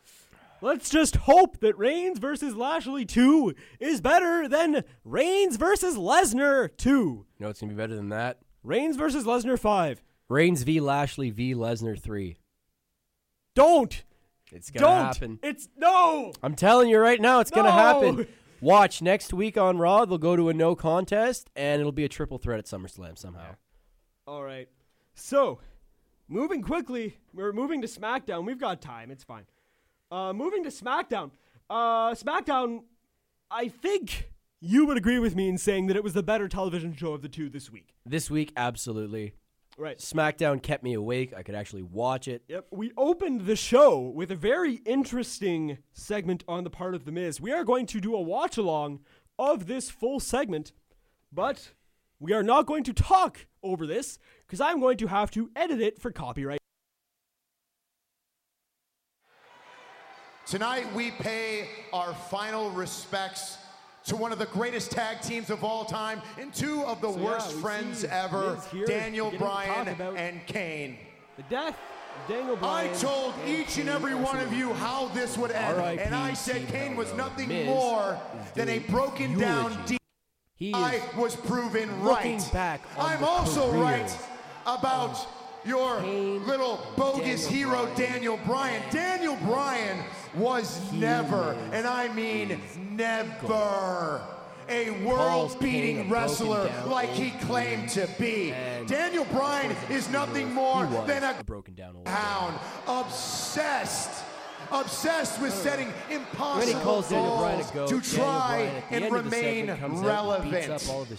Let's 0.64 0.88
just 0.88 1.16
hope 1.16 1.60
that 1.60 1.76
Reigns 1.76 2.18
versus 2.18 2.56
Lashley 2.56 3.04
two 3.04 3.54
is 3.78 4.00
better 4.00 4.48
than 4.48 4.82
Reigns 5.04 5.56
versus 5.56 5.96
Lesnar 5.96 6.74
two. 6.74 7.26
You 7.36 7.40
know 7.40 7.48
what's 7.48 7.60
gonna 7.60 7.74
be 7.74 7.76
better 7.76 7.94
than 7.94 8.08
that? 8.08 8.38
Reigns 8.62 8.96
versus 8.96 9.26
Lesnar 9.26 9.58
five. 9.58 10.02
Reigns 10.26 10.62
v 10.62 10.80
Lashley 10.80 11.28
v 11.28 11.54
Lesnar 11.54 12.00
three. 12.00 12.38
Don't. 13.54 14.04
It's 14.52 14.70
gonna 14.70 15.04
happen. 15.04 15.38
It's 15.42 15.68
no. 15.76 16.32
I'm 16.42 16.54
telling 16.54 16.88
you 16.88 16.98
right 16.98 17.20
now, 17.20 17.40
it's 17.40 17.50
gonna 17.50 17.70
happen. 17.70 18.26
Watch 18.62 19.02
next 19.02 19.34
week 19.34 19.58
on 19.58 19.76
Raw. 19.76 20.06
They'll 20.06 20.16
go 20.16 20.34
to 20.34 20.48
a 20.48 20.54
no 20.54 20.74
contest, 20.74 21.50
and 21.54 21.78
it'll 21.78 21.92
be 21.92 22.06
a 22.06 22.08
triple 22.08 22.38
threat 22.38 22.58
at 22.58 22.64
SummerSlam 22.64 23.18
somehow. 23.18 23.56
All 24.26 24.42
right. 24.42 24.70
So, 25.14 25.60
moving 26.26 26.62
quickly, 26.62 27.18
we're 27.34 27.52
moving 27.52 27.82
to 27.82 27.86
SmackDown. 27.86 28.46
We've 28.46 28.58
got 28.58 28.80
time. 28.80 29.10
It's 29.10 29.24
fine. 29.24 29.44
Uh, 30.10 30.32
moving 30.32 30.62
to 30.64 30.70
SmackDown. 30.70 31.30
Uh, 31.68 32.14
SmackDown, 32.14 32.80
I 33.50 33.68
think 33.68 34.30
you 34.60 34.86
would 34.86 34.96
agree 34.96 35.18
with 35.18 35.34
me 35.34 35.48
in 35.48 35.58
saying 35.58 35.86
that 35.88 35.96
it 35.96 36.04
was 36.04 36.14
the 36.14 36.22
better 36.22 36.48
television 36.48 36.94
show 36.94 37.12
of 37.12 37.22
the 37.22 37.28
two 37.28 37.48
this 37.48 37.70
week. 37.70 37.94
This 38.06 38.30
week, 38.30 38.52
absolutely. 38.56 39.34
Right. 39.76 39.98
SmackDown 39.98 40.62
kept 40.62 40.84
me 40.84 40.94
awake. 40.94 41.34
I 41.36 41.42
could 41.42 41.54
actually 41.54 41.82
watch 41.82 42.28
it. 42.28 42.44
Yep. 42.48 42.66
We 42.70 42.92
opened 42.96 43.46
the 43.46 43.56
show 43.56 43.98
with 43.98 44.30
a 44.30 44.36
very 44.36 44.74
interesting 44.86 45.78
segment 45.92 46.44
on 46.46 46.64
the 46.64 46.70
part 46.70 46.94
of 46.94 47.04
The 47.04 47.12
Miz. 47.12 47.40
We 47.40 47.52
are 47.52 47.64
going 47.64 47.86
to 47.86 48.00
do 48.00 48.14
a 48.14 48.20
watch 48.20 48.56
along 48.56 49.00
of 49.38 49.66
this 49.66 49.90
full 49.90 50.20
segment, 50.20 50.72
but 51.32 51.72
we 52.20 52.32
are 52.32 52.44
not 52.44 52.66
going 52.66 52.84
to 52.84 52.92
talk 52.92 53.46
over 53.62 53.86
this 53.86 54.18
because 54.46 54.60
I'm 54.60 54.80
going 54.80 54.96
to 54.98 55.08
have 55.08 55.30
to 55.32 55.50
edit 55.56 55.80
it 55.80 56.00
for 56.00 56.12
copyright. 56.12 56.60
Tonight, 60.46 60.92
we 60.94 61.10
pay 61.10 61.68
our 61.92 62.12
final 62.12 62.70
respects 62.70 63.56
to 64.04 64.14
one 64.14 64.30
of 64.30 64.38
the 64.38 64.46
greatest 64.46 64.90
tag 64.90 65.22
teams 65.22 65.48
of 65.48 65.64
all 65.64 65.86
time 65.86 66.20
and 66.38 66.52
two 66.52 66.82
of 66.84 67.00
the 67.00 67.10
So, 67.10 67.18
worst 67.18 67.54
we 67.54 67.62
friends 67.62 68.04
ever, 68.04 68.58
Daniel 68.86 69.30
beginning 69.30 69.30
to 69.30 69.38
talk 69.38 69.96
Bryan 69.96 70.16
and 70.16 70.46
Kane. 70.46 70.98
The 71.38 71.44
death 71.44 71.78
Daniel 72.28 72.56
Bryan. 72.56 72.90
I 72.90 72.98
told 72.98 73.32
each 73.46 73.78
and 73.78 73.88
every 73.88 74.14
one 74.14 74.38
of 74.38 74.52
you 74.52 74.74
how 74.74 75.08
this 75.08 75.38
would 75.38 75.50
end, 75.50 76.00
and 76.00 76.14
I 76.14 76.34
said 76.34 76.68
Kane 76.68 76.94
was 76.94 77.12
nothing 77.14 77.48
Miz 77.48 77.66
more 77.66 78.20
than 78.54 78.68
a 78.68 78.80
broken 78.80 79.38
down. 79.38 79.76
He 80.56 80.74
I 80.74 81.00
was 81.16 81.34
proven 81.36 82.02
right. 82.02 82.38
I'm 82.98 83.24
also 83.24 83.72
right 83.72 84.14
about 84.66 85.18
um, 85.18 85.26
your 85.64 86.00
Kane, 86.00 86.46
little 86.46 86.86
bogus 86.96 87.46
Daniel 87.46 87.70
hero, 87.70 87.84
Bryan. 87.86 87.96
Daniel 87.96 88.38
Bryan. 88.44 88.82
Daniel 88.90 89.36
Bryan 89.36 90.04
was 90.34 90.80
never, 90.92 91.56
and 91.72 91.86
I 91.86 92.12
mean 92.12 92.60
never, 92.90 94.22
a 94.68 94.90
world-beating 95.04 96.08
wrestler 96.10 96.70
like 96.86 97.10
he 97.10 97.30
claimed 97.46 97.88
to 97.90 98.08
be. 98.18 98.50
Daniel 98.86 99.26
Bryan 99.26 99.76
is 99.90 100.08
nothing 100.10 100.52
more 100.52 100.86
than 101.06 101.22
a 101.22 101.42
broken 101.44 101.74
down 101.74 101.96
hound, 102.06 102.58
obsessed. 102.86 104.23
Obsessed 104.72 105.40
with 105.40 105.52
setting 105.52 105.92
impossible 106.10 106.66
he 106.78 106.84
calls 106.84 107.08
Daniel 107.08 107.38
Bryan 107.38 107.64
goals 107.74 107.90
to 107.90 108.00
Daniel 108.00 108.24
try 108.24 108.56
and 108.90 109.04
end 109.04 109.04
of 109.16 109.24
the 109.24 109.30
remain 109.30 109.66
segment 109.66 109.80
comes 109.80 109.92
out 109.94 109.98
and 109.98 110.06
relevant. 110.52 110.70
up 110.70 110.88
all 110.88 111.02
of 111.02 111.08
the 111.08 111.16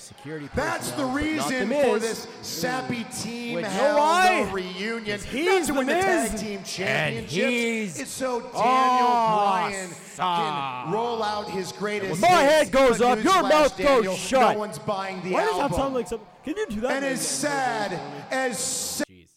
That's 0.56 0.92
the 0.92 1.04
personnel, 1.06 1.08
but 1.08 1.08
not 1.08 1.16
reason 1.16 1.70
The 1.70 1.76
for 1.84 2.00
this 2.00 2.28
sappy 2.42 3.06
team 3.22 3.64
hell 3.64 3.98
why? 4.00 4.44
no 4.46 4.52
reunion. 4.52 5.20
he's 5.22 5.46
Not 5.46 5.66
to 5.68 5.74
the 5.74 5.78
win 5.80 5.88
the 5.88 5.94
tag 5.94 6.38
team 6.38 6.64
championships. 6.64 8.00
It's 8.00 8.12
so 8.12 8.40
Daniel 8.42 8.54
Bryan 8.58 9.90
can 10.16 10.92
roll 10.94 11.24
out 11.24 11.50
his 11.50 11.72
greatest. 11.72 12.22
When 12.22 12.22
my 12.22 12.42
head 12.42 12.72
goes 12.72 13.02
up, 13.02 13.24
your 13.24 13.44
mouth 13.44 13.78
goes 13.78 14.18
shut. 14.18 14.54
No 14.54 14.60
one's 14.60 14.80
buying 14.80 15.22
the 15.24 15.32
Why 15.32 15.46
does 15.46 15.58
that 15.58 15.74
sound 15.76 15.94
like 15.94 16.08
something? 16.08 16.28
Can 16.44 16.58
you 16.58 16.68
do 16.68 16.82
that? 16.82 16.92
and 16.98 17.06
as 17.06 17.22
sad 17.28 18.00
as 18.32 19.04
Jeez. 19.10 19.30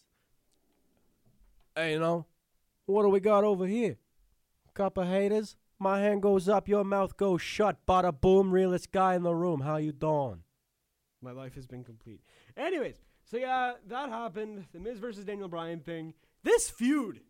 Hey, 1.75 1.93
you 1.93 1.99
know, 1.99 2.25
what 2.89 3.03
do 3.03 3.09
we 3.09 3.19
got 3.19 3.43
over 3.43 3.67
here? 3.67 3.97
Couple 4.73 5.03
haters. 5.03 5.55
My 5.77 5.99
hand 5.99 6.21
goes 6.21 6.49
up, 6.49 6.67
your 6.67 6.83
mouth 6.83 7.17
goes 7.17 7.41
shut. 7.41 7.85
Bada 7.87 8.13
boom, 8.19 8.51
realest 8.51 8.91
guy 8.91 9.15
in 9.15 9.23
the 9.23 9.33
room. 9.33 9.61
How 9.61 9.77
you 9.77 9.91
doing? 9.91 10.43
My 11.21 11.31
life 11.31 11.55
has 11.55 11.67
been 11.67 11.83
complete. 11.83 12.21
Anyways, 12.55 12.95
so 13.23 13.37
yeah, 13.37 13.73
that 13.87 14.09
happened. 14.09 14.65
The 14.73 14.79
Miz 14.79 14.99
versus 14.99 15.25
Daniel 15.25 15.47
Bryan 15.47 15.79
thing. 15.79 16.13
This 16.43 16.69
feud 16.69 17.21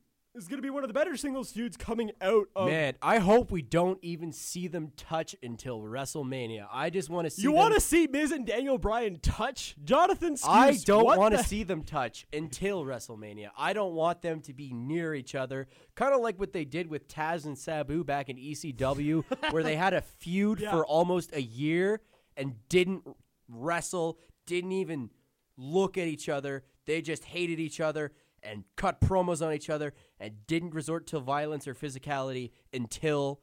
is 0.44 0.48
going 0.48 0.58
to 0.58 0.66
be 0.66 0.70
one 0.70 0.84
of 0.84 0.88
the 0.88 0.94
better 0.94 1.16
singles 1.18 1.52
feuds 1.52 1.78
coming 1.78 2.12
out 2.22 2.48
of. 2.56 2.70
Man, 2.70 2.96
I 3.02 3.20
hope 3.20 3.52
we 3.52 3.62
don't 3.62 4.00
even 4.02 4.32
see 4.32 4.68
them 4.68 4.92
touch 4.96 5.36
until 5.44 5.82
WrestleMania. 5.82 6.68
I 6.72 6.90
just 6.90 7.10
want 7.10 7.26
to 7.26 7.30
see. 7.30 7.42
you 7.44 7.52
want 7.52 7.74
to 7.76 7.80
see 7.82 8.08
Miz 8.08 8.32
and 8.32 8.46
Daniel 8.46 8.78
Bryan 8.78 9.20
touch? 9.20 9.76
Jonathan 9.84 10.36
I 10.48 10.78
don't 10.86 11.06
want 11.18 11.36
to 11.38 11.44
see 11.44 11.64
them 11.64 11.84
touch 11.84 12.26
until 12.32 12.84
WrestleMania. 12.86 13.50
I 13.58 13.74
don't 13.74 13.94
want 13.94 14.22
them 14.22 14.42
to 14.42 14.54
be 14.54 14.72
near 14.74 15.14
each 15.14 15.36
other. 15.36 15.68
Kind 15.96 16.14
of 16.14 16.22
like 16.22 16.40
what 16.40 16.54
they 16.54 16.66
did 16.66 16.88
with 16.88 17.08
Taz 17.08 17.46
and 17.46 17.58
Sabu 17.58 18.04
back 18.04 18.30
in 18.30 18.38
ECW, 18.38 19.24
where 19.52 19.64
they 19.64 19.76
had 19.76 19.94
a 19.94 20.02
feud 20.02 20.60
Yeah. 20.62 20.72
for 20.72 20.86
almost 20.86 21.36
a 21.36 21.42
year 21.42 22.02
and 22.38 22.56
didn't 22.70 23.04
wrestle, 23.50 24.18
didn't 24.46 24.72
even 24.72 25.10
look 25.58 25.98
at 25.98 26.08
each 26.08 26.30
other. 26.30 26.64
They 26.86 27.02
just 27.02 27.26
hated 27.26 27.60
each 27.60 27.80
other 27.80 28.14
and 28.44 28.64
cut 28.76 29.02
promos 29.02 29.46
on 29.46 29.54
each 29.54 29.70
other 29.70 29.94
and 30.20 30.46
didn't 30.48 30.74
resort 30.74 31.08
to 31.08 31.20
violence 31.20 31.68
or 31.68 31.74
physicality 31.74 32.52
until 32.74 33.42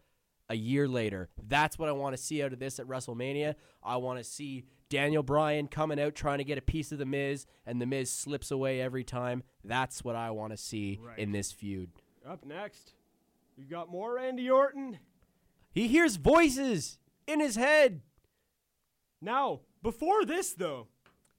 a 0.48 0.54
year 0.54 0.86
later. 0.86 1.28
That's 1.48 1.78
what 1.78 1.88
I 1.88 1.92
want 1.92 2.16
to 2.16 2.22
see 2.22 2.42
out 2.42 2.52
of 2.52 2.58
this 2.58 2.78
at 2.78 2.86
WrestleMania. 2.86 3.54
I 3.82 3.96
want 3.96 4.18
to 4.18 4.24
see 4.24 4.64
Daniel 4.88 5.22
Bryan 5.22 5.66
coming 5.66 6.00
out 6.00 6.14
trying 6.14 6.38
to 6.38 6.44
get 6.44 6.58
a 6.58 6.62
piece 6.62 6.92
of 6.92 6.98
The 6.98 7.06
Miz, 7.06 7.46
and 7.66 7.80
The 7.80 7.86
Miz 7.86 8.10
slips 8.10 8.50
away 8.50 8.80
every 8.80 9.02
time. 9.02 9.42
That's 9.64 10.04
what 10.04 10.14
I 10.14 10.30
want 10.30 10.52
to 10.52 10.56
see 10.56 11.00
in 11.16 11.32
this 11.32 11.50
feud. 11.50 11.90
Up 12.28 12.44
next, 12.44 12.92
we 13.58 13.64
got 13.64 13.90
more 13.90 14.14
Randy 14.14 14.48
Orton. 14.48 14.98
He 15.72 15.88
hears 15.88 16.16
voices 16.16 16.98
in 17.26 17.40
his 17.40 17.56
head. 17.56 18.02
Now, 19.20 19.60
before 19.82 20.24
this 20.24 20.52
though, 20.52 20.88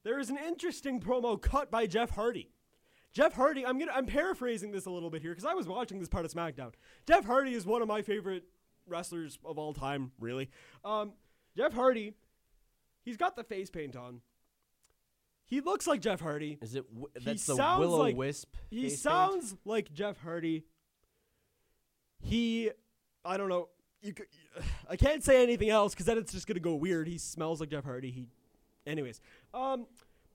there 0.04 0.20
is 0.20 0.30
an 0.30 0.38
interesting 0.38 1.00
promo 1.00 1.42
cut 1.42 1.72
by 1.72 1.88
Jeff 1.88 2.12
Hardy. 2.12 2.52
Jeff 3.18 3.34
Hardy, 3.34 3.66
I'm 3.66 3.80
gonna 3.80 3.94
I'm 3.96 4.06
paraphrasing 4.06 4.72
this 4.72 4.86
a 4.86 4.92
little 4.92 5.10
bit 5.10 5.24
here 5.24 5.32
because 5.32 5.44
I 5.44 5.56
was 5.56 5.68
watching 5.68 5.98
this 6.00 6.08
part 6.08 6.24
of 6.24 6.32
SmackDown. 6.32 6.74
Jeff 7.08 7.26
Hardy 7.26 7.56
is 7.56 7.66
one 7.66 7.82
of 7.82 7.88
my 7.88 8.04
favorite 8.04 8.44
wrestlers 8.86 9.40
of 9.44 9.58
all 9.58 9.74
time, 9.74 10.12
really. 10.20 10.52
Um, 10.86 11.14
Jeff 11.58 11.74
Hardy, 11.74 12.14
he's 13.04 13.18
got 13.18 13.36
the 13.36 13.44
face 13.44 13.72
paint 13.72 13.96
on. 13.96 14.22
He 15.46 15.62
looks 15.62 15.88
like 15.88 16.00
Jeff 16.00 16.20
Hardy. 16.20 16.60
Is 16.62 16.76
it? 16.76 16.86
w- 16.94 17.08
That's 17.20 17.44
the 17.48 17.56
Willow 17.56 17.98
like- 17.98 18.16
Wisp. 18.16 18.54
He 18.70 18.84
face 18.84 18.92
paint? 18.92 19.00
sounds 19.00 19.56
like 19.66 19.92
Jeff 19.92 20.20
Hardy. 20.20 20.66
He, 22.20 22.70
I 23.26 23.38
don't 23.38 23.50
know. 23.50 23.70
You, 24.04 24.14
could, 24.14 24.28
I 24.88 24.96
can't 24.96 25.24
say 25.24 25.42
anything 25.42 25.72
else 25.72 25.96
because 25.96 26.06
then 26.06 26.20
it's 26.20 26.34
just 26.34 26.46
gonna 26.46 26.60
go 26.60 26.76
weird. 26.76 27.08
He 27.08 27.18
smells 27.18 27.62
like 27.62 27.70
Jeff 27.72 27.84
Hardy. 27.84 28.12
He, 28.12 28.28
anyways, 28.86 29.20
um, 29.56 29.88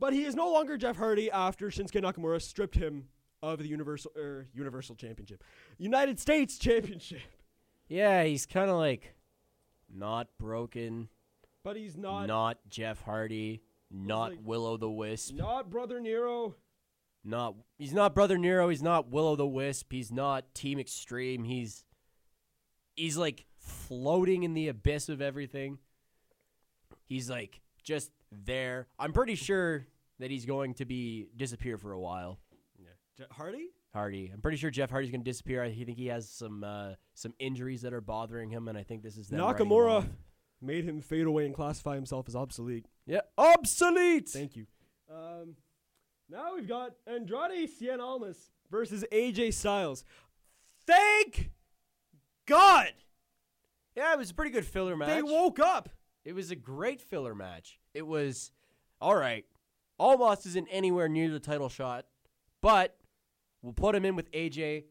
but 0.03 0.13
he 0.13 0.25
is 0.25 0.35
no 0.35 0.51
longer 0.53 0.77
Jeff 0.77 0.97
Hardy 0.97 1.31
after 1.31 1.69
Shinsuke 1.69 2.03
Nakamura 2.03 2.43
stripped 2.43 2.75
him 2.75 3.05
of 3.41 3.61
the 3.61 3.69
Universal 3.69 4.11
er, 4.17 4.49
Universal 4.53 4.97
Championship, 4.97 5.45
United 5.79 6.19
States 6.19 6.59
Championship. 6.59 7.21
Yeah, 7.87 8.25
he's 8.25 8.45
kind 8.45 8.69
of 8.69 8.79
like 8.79 9.15
not 9.89 10.27
broken, 10.41 11.09
But 11.63 11.77
he's 11.77 11.97
not 11.97 12.27
not 12.27 12.59
Jeff 12.69 13.01
Hardy, 13.03 13.63
not 13.93 14.31
like- 14.33 14.41
Willow 14.43 14.77
the 14.77 14.91
Wisp. 14.91 15.35
not 15.35 15.71
Brother 15.71 16.01
Nero. 16.01 16.57
Not 17.23 17.55
he's 17.79 17.93
not 17.93 18.13
Brother 18.13 18.39
Nero. 18.39 18.71
He's 18.71 18.83
not 18.83 19.09
Willow 19.09 19.37
the 19.37 19.47
Wisp. 19.47 19.93
He's 19.93 20.11
not 20.11 20.53
Team 20.53 20.81
Extreme. 20.81 21.45
He's 21.45 21.85
he's 22.97 23.17
like 23.17 23.47
floating 23.57 24.43
in 24.43 24.55
the 24.55 24.67
abyss 24.67 25.09
of 25.09 25.23
everything. 25.23 25.79
He's 27.05 27.31
like 27.31 27.61
just 27.85 28.11
there. 28.33 28.89
I'm 28.99 29.13
pretty 29.13 29.37
sure 29.37 29.87
that 30.23 30.31
he's 30.31 30.47
going 30.47 30.75
to 30.75 30.85
be 30.85 31.29
disappear 31.37 31.77
for 31.77 31.93
a 31.93 32.01
while. 32.01 32.39
Je- 33.19 33.25
Hardy. 33.31 33.69
Hardy. 33.93 34.31
I'm 34.33 34.41
pretty 34.41 34.57
sure 34.57 34.71
Jeff 34.71 34.89
Hardy's 34.91 35.11
going 35.11 35.21
to 35.21 35.31
disappear. 35.31 35.63
I 35.63 35.71
think 35.71 35.99
he 35.99 36.07
has 36.07 36.29
some 36.31 36.65
uh, 36.65 36.93
some 37.15 37.35
injuries 37.39 37.83
that 37.83 37.93
are 37.93 38.01
bothering 38.01 38.49
him, 38.51 38.69
and 38.69 38.79
I 38.79 38.83
think 38.83 39.03
this 39.03 39.19
is 39.19 39.29
them 39.29 39.39
Nakamura 39.41 40.07
made 40.63 40.85
him 40.85 41.03
fade 41.03 41.27
away 41.27 41.45
and 41.45 41.55
classify 41.55 41.95
himself 41.95 42.27
as 42.29 42.35
obsolete. 42.35 42.87
Yeah, 43.07 43.21
obsolete. 43.37 44.31
Thank 44.31 44.57
you. 44.57 44.67
Um, 45.11 45.57
now 46.31 46.55
we've 46.55 46.67
got 46.69 46.93
Andrade 47.07 47.69
Cien 47.69 48.01
Almas 48.01 48.51
versus 48.71 49.05
AJ 49.13 49.53
Styles. 49.53 50.05
Thank 50.87 51.51
God 52.47 52.93
Yeah, 53.95 54.13
it 54.15 54.19
was 54.19 54.31
a 54.31 54.35
pretty 54.35 54.51
good 54.53 54.65
filler 54.65 54.97
match. 54.97 55.09
they 55.09 55.23
woke 55.23 55.59
up. 55.61 55.91
It 56.25 56.33
was 56.35 56.51
a 56.51 56.57
great 56.57 57.01
filler 57.03 57.35
match. 57.35 57.79
It 57.93 58.07
was 58.07 58.53
all 59.01 59.15
right. 59.17 59.45
Almas 60.03 60.45
isn't 60.47 60.67
anywhere 60.69 61.09
near 61.09 61.31
the 61.31 61.39
title 61.39 61.69
shot 61.69 62.07
But 62.61 62.97
we'll 63.63 63.73
put 63.73 63.95
him 63.95 64.05
in 64.05 64.17
with 64.17 64.31
AJ, 64.33 64.85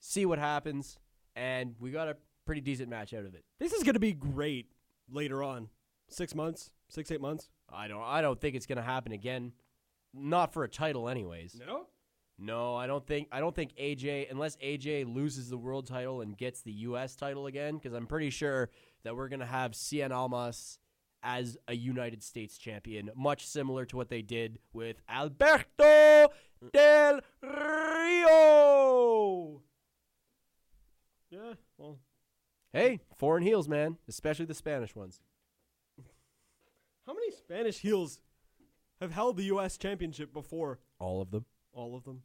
see 0.00 0.26
what 0.26 0.38
happens, 0.38 0.98
and 1.34 1.74
we 1.80 1.90
got 1.90 2.08
a 2.08 2.16
pretty 2.44 2.60
decent 2.60 2.90
match 2.90 3.14
out 3.14 3.24
of 3.24 3.34
it. 3.34 3.44
This 3.58 3.72
is 3.72 3.82
going 3.82 3.94
to 3.94 4.00
be 4.00 4.12
great 4.12 4.70
later 5.10 5.42
on. 5.42 5.68
Six 6.08 6.34
months, 6.34 6.72
six, 6.88 7.10
eight 7.10 7.20
months. 7.20 7.48
I 7.72 7.88
don't 7.88 8.02
I 8.02 8.20
don't 8.20 8.40
think 8.40 8.56
it's 8.56 8.66
gonna 8.66 8.82
happen 8.82 9.12
again. 9.12 9.52
Not 10.12 10.52
for 10.52 10.64
a 10.64 10.68
title 10.68 11.08
anyways. 11.08 11.60
No? 11.64 11.86
No, 12.36 12.74
I 12.74 12.86
don't 12.88 13.06
think 13.06 13.28
I 13.30 13.38
don't 13.38 13.54
think 13.54 13.76
AJ 13.76 14.30
unless 14.30 14.56
AJ 14.56 15.14
loses 15.14 15.50
the 15.50 15.56
world 15.56 15.86
title 15.86 16.20
and 16.20 16.36
gets 16.36 16.62
the 16.62 16.72
US 16.72 17.14
title 17.14 17.46
again 17.46 17.76
because 17.76 17.92
I'm 17.92 18.06
pretty 18.06 18.30
sure 18.30 18.70
that 19.04 19.14
we're 19.14 19.28
going 19.28 19.40
to 19.40 19.46
have 19.46 19.72
Cien 19.72 20.10
Almas 20.10 20.78
as 21.22 21.56
a 21.68 21.74
United 21.74 22.22
States 22.22 22.58
champion 22.58 23.10
much 23.14 23.46
similar 23.46 23.84
to 23.86 23.96
what 23.96 24.08
they 24.08 24.22
did 24.22 24.58
with 24.72 25.00
Alberto 25.08 26.28
del 26.72 27.20
Rio. 27.42 28.40
Yeah, 31.30 31.54
well. 31.78 31.98
Hey, 32.72 33.00
foreign 33.16 33.42
heels, 33.42 33.68
man, 33.68 33.98
especially 34.08 34.46
the 34.46 34.54
Spanish 34.54 34.94
ones. 34.94 35.20
How 37.06 37.14
many 37.14 37.32
Spanish 37.32 37.78
heels 37.78 38.20
have 39.00 39.12
held 39.12 39.36
the 39.36 39.44
U.S. 39.44 39.76
championship 39.76 40.32
before? 40.32 40.78
All 40.98 41.20
of 41.20 41.30
them. 41.30 41.44
All 41.72 41.96
of 41.96 42.04
them. 42.04 42.22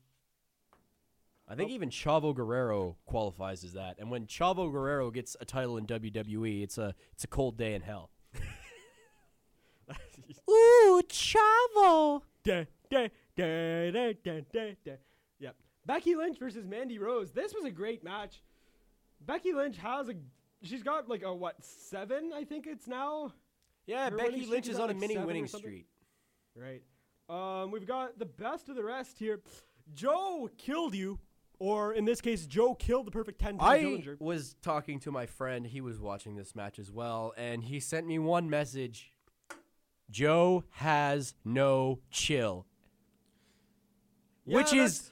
I 1.48 1.56
think 1.56 1.70
even 1.70 1.90
Chavo 1.90 2.36
Guerrero 2.36 2.98
qualifies 3.06 3.64
as 3.64 3.74
that. 3.74 3.98
And 4.00 4.10
when 4.10 4.26
Chavo 4.26 4.72
Guerrero 4.72 5.12
gets 5.12 5.38
a 5.40 5.46
title 5.46 5.78
in 5.78 5.86
WWE, 5.86 6.64
it's 6.64 6.78
a 6.78 6.96
it's 7.14 7.24
a 7.24 7.28
cold 7.28 7.58
day 7.58 7.76
in 7.76 7.82
hell. 7.82 8.10
Ooh, 10.50 11.02
Chavo. 11.10 12.22
Da, 12.44 12.66
da, 12.90 13.08
da, 13.36 13.92
da, 13.92 14.14
da, 14.24 14.42
da, 14.54 14.76
da. 14.86 14.92
Yep. 15.40 15.56
Becky 15.86 16.16
Lynch 16.16 16.38
versus 16.40 16.66
Mandy 16.66 16.98
Rose. 17.00 17.32
This 17.32 17.54
was 17.54 17.66
a 17.66 17.72
great 17.72 18.04
match. 18.04 18.42
Becky 19.26 19.54
Lynch 19.54 19.78
has 19.78 20.10
a. 20.10 20.14
She's 20.64 20.84
got 20.84 21.10
like 21.10 21.24
a 21.24 21.34
what 21.34 21.56
seven? 21.64 22.32
I 22.36 22.44
think 22.44 22.68
it's 22.68 22.88
now. 22.88 23.34
Yeah, 23.88 24.10
Her 24.10 24.18
Becky 24.18 24.46
Lynch 24.46 24.68
is 24.68 24.78
at, 24.78 24.82
on 24.84 24.90
a 24.90 24.94
mini 24.94 25.18
winning 25.18 25.48
streak. 25.48 25.88
Right. 26.56 26.82
Um, 27.30 27.72
we've 27.72 27.86
got 27.88 28.18
the 28.20 28.26
best 28.26 28.70
of 28.70 28.76
the 28.76 28.84
rest 28.84 29.18
here. 29.18 29.42
Joe 29.94 30.50
killed 30.58 30.96
you, 30.96 31.20
or 31.60 31.94
in 31.94 32.06
this 32.06 32.22
case, 32.22 32.46
Joe 32.46 32.74
killed 32.76 33.06
the 33.08 33.12
perfect 33.12 33.40
ten. 33.40 33.58
I 33.60 33.80
Dillinger. 33.80 34.20
was 34.20 34.56
talking 34.62 35.00
to 35.02 35.12
my 35.12 35.26
friend. 35.26 35.66
He 35.68 35.82
was 35.82 36.00
watching 36.00 36.36
this 36.36 36.56
match 36.56 36.80
as 36.80 36.92
well, 36.92 37.34
and 37.38 37.64
he 37.64 37.80
sent 37.80 38.08
me 38.08 38.18
one 38.20 38.50
message. 38.50 39.12
Joe 40.10 40.64
has 40.72 41.34
no 41.44 42.00
chill, 42.12 42.66
Yeah, 44.46 44.58
which 44.58 44.74
is 44.74 45.12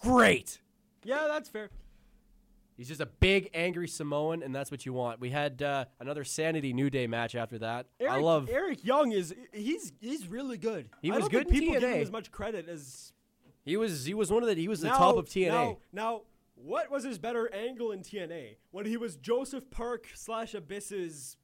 great. 0.00 0.60
Yeah, 1.04 1.26
that's 1.28 1.48
fair. 1.48 1.70
He's 2.76 2.88
just 2.88 3.00
a 3.00 3.06
big, 3.06 3.48
angry 3.54 3.88
Samoan, 3.88 4.42
and 4.42 4.54
that's 4.54 4.70
what 4.70 4.84
you 4.84 4.92
want. 4.92 5.18
We 5.18 5.30
had 5.30 5.62
uh, 5.62 5.86
another 5.98 6.24
Sanity 6.24 6.74
New 6.74 6.90
Day 6.90 7.06
match 7.06 7.34
after 7.34 7.58
that. 7.60 7.86
Eric, 7.98 8.12
I 8.12 8.18
love. 8.18 8.50
Eric 8.50 8.84
Young 8.84 9.12
is 9.12 9.34
he's 9.52 9.92
he's 10.00 10.26
really 10.28 10.58
good. 10.58 10.90
He 11.00 11.10
was 11.10 11.28
good 11.28 11.48
people 11.48 11.74
give 11.74 11.82
him 11.82 12.02
as 12.02 12.10
much 12.10 12.30
credit 12.30 12.68
as 12.68 13.12
He 13.64 13.78
was 13.78 14.04
he 14.04 14.12
was 14.12 14.30
one 14.30 14.42
of 14.42 14.48
the 14.48 14.56
he 14.56 14.68
was 14.68 14.82
the 14.82 14.88
top 14.88 15.16
of 15.16 15.24
TNA. 15.26 15.48
Now, 15.48 15.78
now, 15.92 16.20
what 16.54 16.90
was 16.90 17.02
his 17.04 17.18
better 17.18 17.50
angle 17.54 17.92
in 17.92 18.00
TNA 18.00 18.56
when 18.72 18.84
he 18.84 18.98
was 18.98 19.16
Joseph 19.16 19.70
Park 19.70 20.08
slash 20.14 20.54
Abyss's 20.54 21.38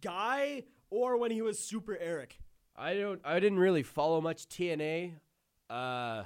guy, 0.00 0.62
or 0.90 1.16
when 1.16 1.30
he 1.30 1.42
was 1.42 1.58
Super 1.58 1.96
Eric? 1.98 2.38
I 2.76 2.94
don't. 2.94 3.20
I 3.24 3.40
didn't 3.40 3.58
really 3.58 3.82
follow 3.82 4.20
much 4.20 4.48
TNA. 4.48 5.14
Uh, 5.68 6.24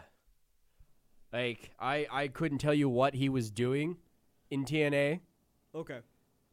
like 1.33 1.71
I 1.81 2.07
I 2.11 2.29
couldn't 2.29 2.59
tell 2.59 2.75
you 2.75 2.89
what 2.89 3.15
he 3.15 3.29
was 3.29 3.51
doing 3.51 3.97
in 4.51 4.65
TNA, 4.65 5.21
Okay. 5.75 6.01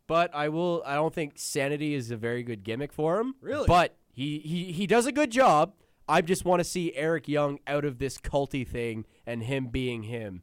but 0.07 0.34
I 0.34 0.49
will. 0.49 0.82
I 0.86 0.95
don't 0.95 1.14
think 1.14 1.34
Sanity 1.36 1.93
is 1.93 2.12
a 2.12 2.18
very 2.18 2.43
good 2.43 2.64
gimmick 2.64 2.93
for 2.93 3.20
him. 3.20 3.36
Really? 3.41 3.66
But 3.68 3.95
he 4.12 4.39
he 4.39 4.72
he 4.72 4.88
does 4.88 5.05
a 5.05 5.12
good 5.12 5.32
job. 5.32 5.74
I 6.07 6.22
just 6.22 6.45
want 6.45 6.60
to 6.62 6.64
see 6.64 6.93
Eric 6.95 7.28
Young 7.28 7.60
out 7.68 7.86
of 7.86 7.99
this 7.99 8.18
culty 8.18 8.68
thing 8.68 9.05
and 9.28 9.43
him 9.43 9.68
being 9.68 10.03
him, 10.03 10.41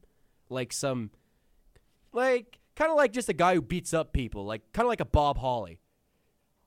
like 0.48 0.72
some, 0.72 1.10
like 2.12 2.60
kind 2.76 2.90
of 2.90 2.96
like 2.96 3.12
just 3.12 3.28
a 3.28 3.32
guy 3.32 3.54
who 3.54 3.62
beats 3.62 3.92
up 3.92 4.12
people, 4.12 4.44
like 4.44 4.62
kind 4.72 4.84
of 4.86 4.90
like 4.90 5.00
a 5.00 5.04
Bob 5.06 5.38
Holly. 5.38 5.80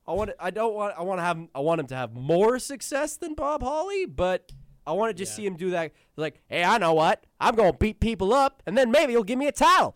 I 0.09 0.13
want. 0.13 0.31
I 0.39 0.49
don't 0.49 0.73
want. 0.73 0.95
I 0.97 1.03
want 1.03 1.19
to 1.19 1.23
have. 1.23 1.39
I 1.53 1.59
want 1.59 1.79
him 1.79 1.87
to 1.87 1.95
have 1.95 2.13
more 2.15 2.57
success 2.57 3.15
than 3.15 3.35
Bob 3.35 3.61
Holly, 3.61 4.07
but 4.07 4.51
I 4.87 4.93
want 4.93 5.11
to 5.11 5.13
just 5.13 5.35
see 5.35 5.45
him 5.45 5.55
do 5.55 5.69
that. 5.69 5.91
Like, 6.15 6.41
hey, 6.47 6.63
I 6.63 6.79
know 6.79 6.93
what? 6.93 7.23
I'm 7.39 7.53
gonna 7.53 7.73
beat 7.73 7.99
people 7.99 8.33
up, 8.33 8.63
and 8.65 8.75
then 8.75 8.89
maybe 8.89 9.13
he'll 9.13 9.23
give 9.23 9.37
me 9.37 9.45
a 9.45 9.51
title. 9.51 9.95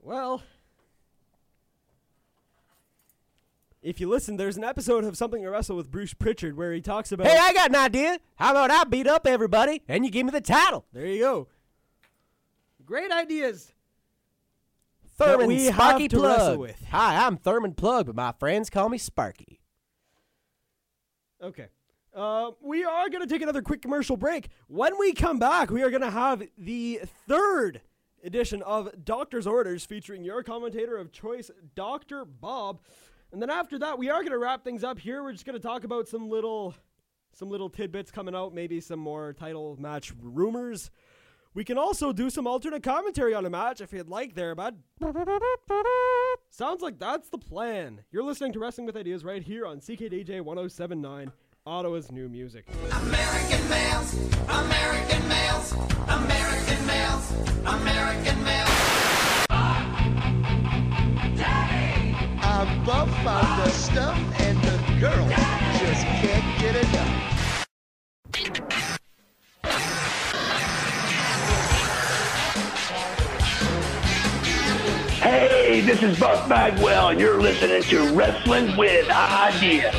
Well, 0.00 0.42
if 3.82 4.00
you 4.00 4.08
listen, 4.08 4.38
there's 4.38 4.56
an 4.56 4.64
episode 4.64 5.04
of 5.04 5.14
Something 5.14 5.42
to 5.42 5.50
Wrestle 5.50 5.76
with 5.76 5.90
Bruce 5.90 6.14
Pritchard 6.14 6.56
where 6.56 6.72
he 6.72 6.80
talks 6.80 7.12
about. 7.12 7.26
Hey, 7.26 7.36
I 7.38 7.52
got 7.52 7.68
an 7.68 7.76
idea. 7.76 8.18
How 8.36 8.52
about 8.52 8.70
I 8.70 8.84
beat 8.84 9.06
up 9.06 9.26
everybody, 9.26 9.82
and 9.86 10.02
you 10.06 10.10
give 10.10 10.24
me 10.24 10.32
the 10.32 10.40
title? 10.40 10.86
there 10.94 11.04
you 11.04 11.20
go. 11.20 11.48
Great 12.86 13.12
ideas. 13.12 13.70
Thurman 15.14 15.48
we 15.48 15.66
have 15.66 15.98
to 15.98 16.08
Plugg. 16.08 16.22
wrestle 16.22 16.58
with. 16.58 16.84
Hi, 16.90 17.26
I'm 17.26 17.36
Thurman 17.36 17.74
Plugg, 17.74 18.06
but 18.06 18.14
my 18.14 18.32
friends 18.32 18.70
call 18.70 18.88
me 18.88 18.98
Sparky. 18.98 19.60
Okay. 21.42 21.68
Uh, 22.14 22.50
we 22.60 22.84
are 22.84 23.08
going 23.08 23.22
to 23.22 23.32
take 23.32 23.42
another 23.42 23.62
quick 23.62 23.82
commercial 23.82 24.16
break. 24.16 24.48
When 24.68 24.98
we 24.98 25.12
come 25.12 25.38
back, 25.38 25.70
we 25.70 25.82
are 25.82 25.90
going 25.90 26.02
to 26.02 26.10
have 26.10 26.42
the 26.58 27.00
third 27.26 27.80
edition 28.22 28.62
of 28.62 29.04
Doctor's 29.04 29.46
Orders 29.46 29.84
featuring 29.84 30.22
your 30.22 30.42
commentator 30.42 30.96
of 30.96 31.10
choice, 31.10 31.50
Dr. 31.74 32.24
Bob. 32.24 32.80
And 33.32 33.40
then 33.40 33.50
after 33.50 33.78
that, 33.78 33.98
we 33.98 34.10
are 34.10 34.20
going 34.20 34.32
to 34.32 34.38
wrap 34.38 34.62
things 34.62 34.84
up 34.84 34.98
here. 34.98 35.22
We're 35.22 35.32
just 35.32 35.46
going 35.46 35.58
to 35.58 35.66
talk 35.66 35.84
about 35.84 36.06
some 36.08 36.28
little 36.28 36.74
some 37.34 37.48
little 37.48 37.70
tidbits 37.70 38.10
coming 38.10 38.34
out, 38.34 38.52
maybe 38.52 38.78
some 38.78 39.00
more 39.00 39.32
title 39.32 39.76
match 39.80 40.12
rumors. 40.20 40.90
We 41.54 41.64
can 41.64 41.76
also 41.76 42.14
do 42.14 42.30
some 42.30 42.46
alternate 42.46 42.82
commentary 42.82 43.34
on 43.34 43.44
a 43.44 43.50
match 43.50 43.82
if 43.82 43.92
you'd 43.92 44.08
like 44.08 44.34
there, 44.34 44.54
bud. 44.54 44.78
Sounds 46.48 46.80
like 46.80 46.98
that's 46.98 47.28
the 47.28 47.36
plan. 47.36 48.00
You're 48.10 48.22
listening 48.22 48.54
to 48.54 48.58
Wrestling 48.58 48.86
with 48.86 48.96
Ideas 48.96 49.22
right 49.22 49.42
here 49.42 49.66
on 49.66 49.78
CKDJ 49.78 50.40
1079, 50.40 51.30
Ottawa's 51.66 52.10
new 52.10 52.30
music. 52.30 52.66
American 52.90 53.68
males, 53.68 54.14
American 54.48 55.28
males, 55.28 55.72
American 56.08 56.86
males, 56.86 57.32
American 57.66 58.44
males. 58.44 58.68
I'm 62.44 62.84
buff 62.84 63.26
on 63.26 63.58
the 63.58 63.70
stuff 63.70 64.16
and 64.40 64.58
the 64.62 65.00
girl 65.00 65.28
just 65.28 66.06
can't 66.06 66.60
get 66.60 66.76
enough. 66.76 67.31
This 75.84 76.00
is 76.00 76.16
Buff 76.16 76.48
Bagwell, 76.48 77.08
and 77.08 77.18
you're 77.18 77.40
listening 77.40 77.82
to 77.82 78.14
Wrestling 78.14 78.76
with 78.76 79.10
Ideas. 79.10 79.92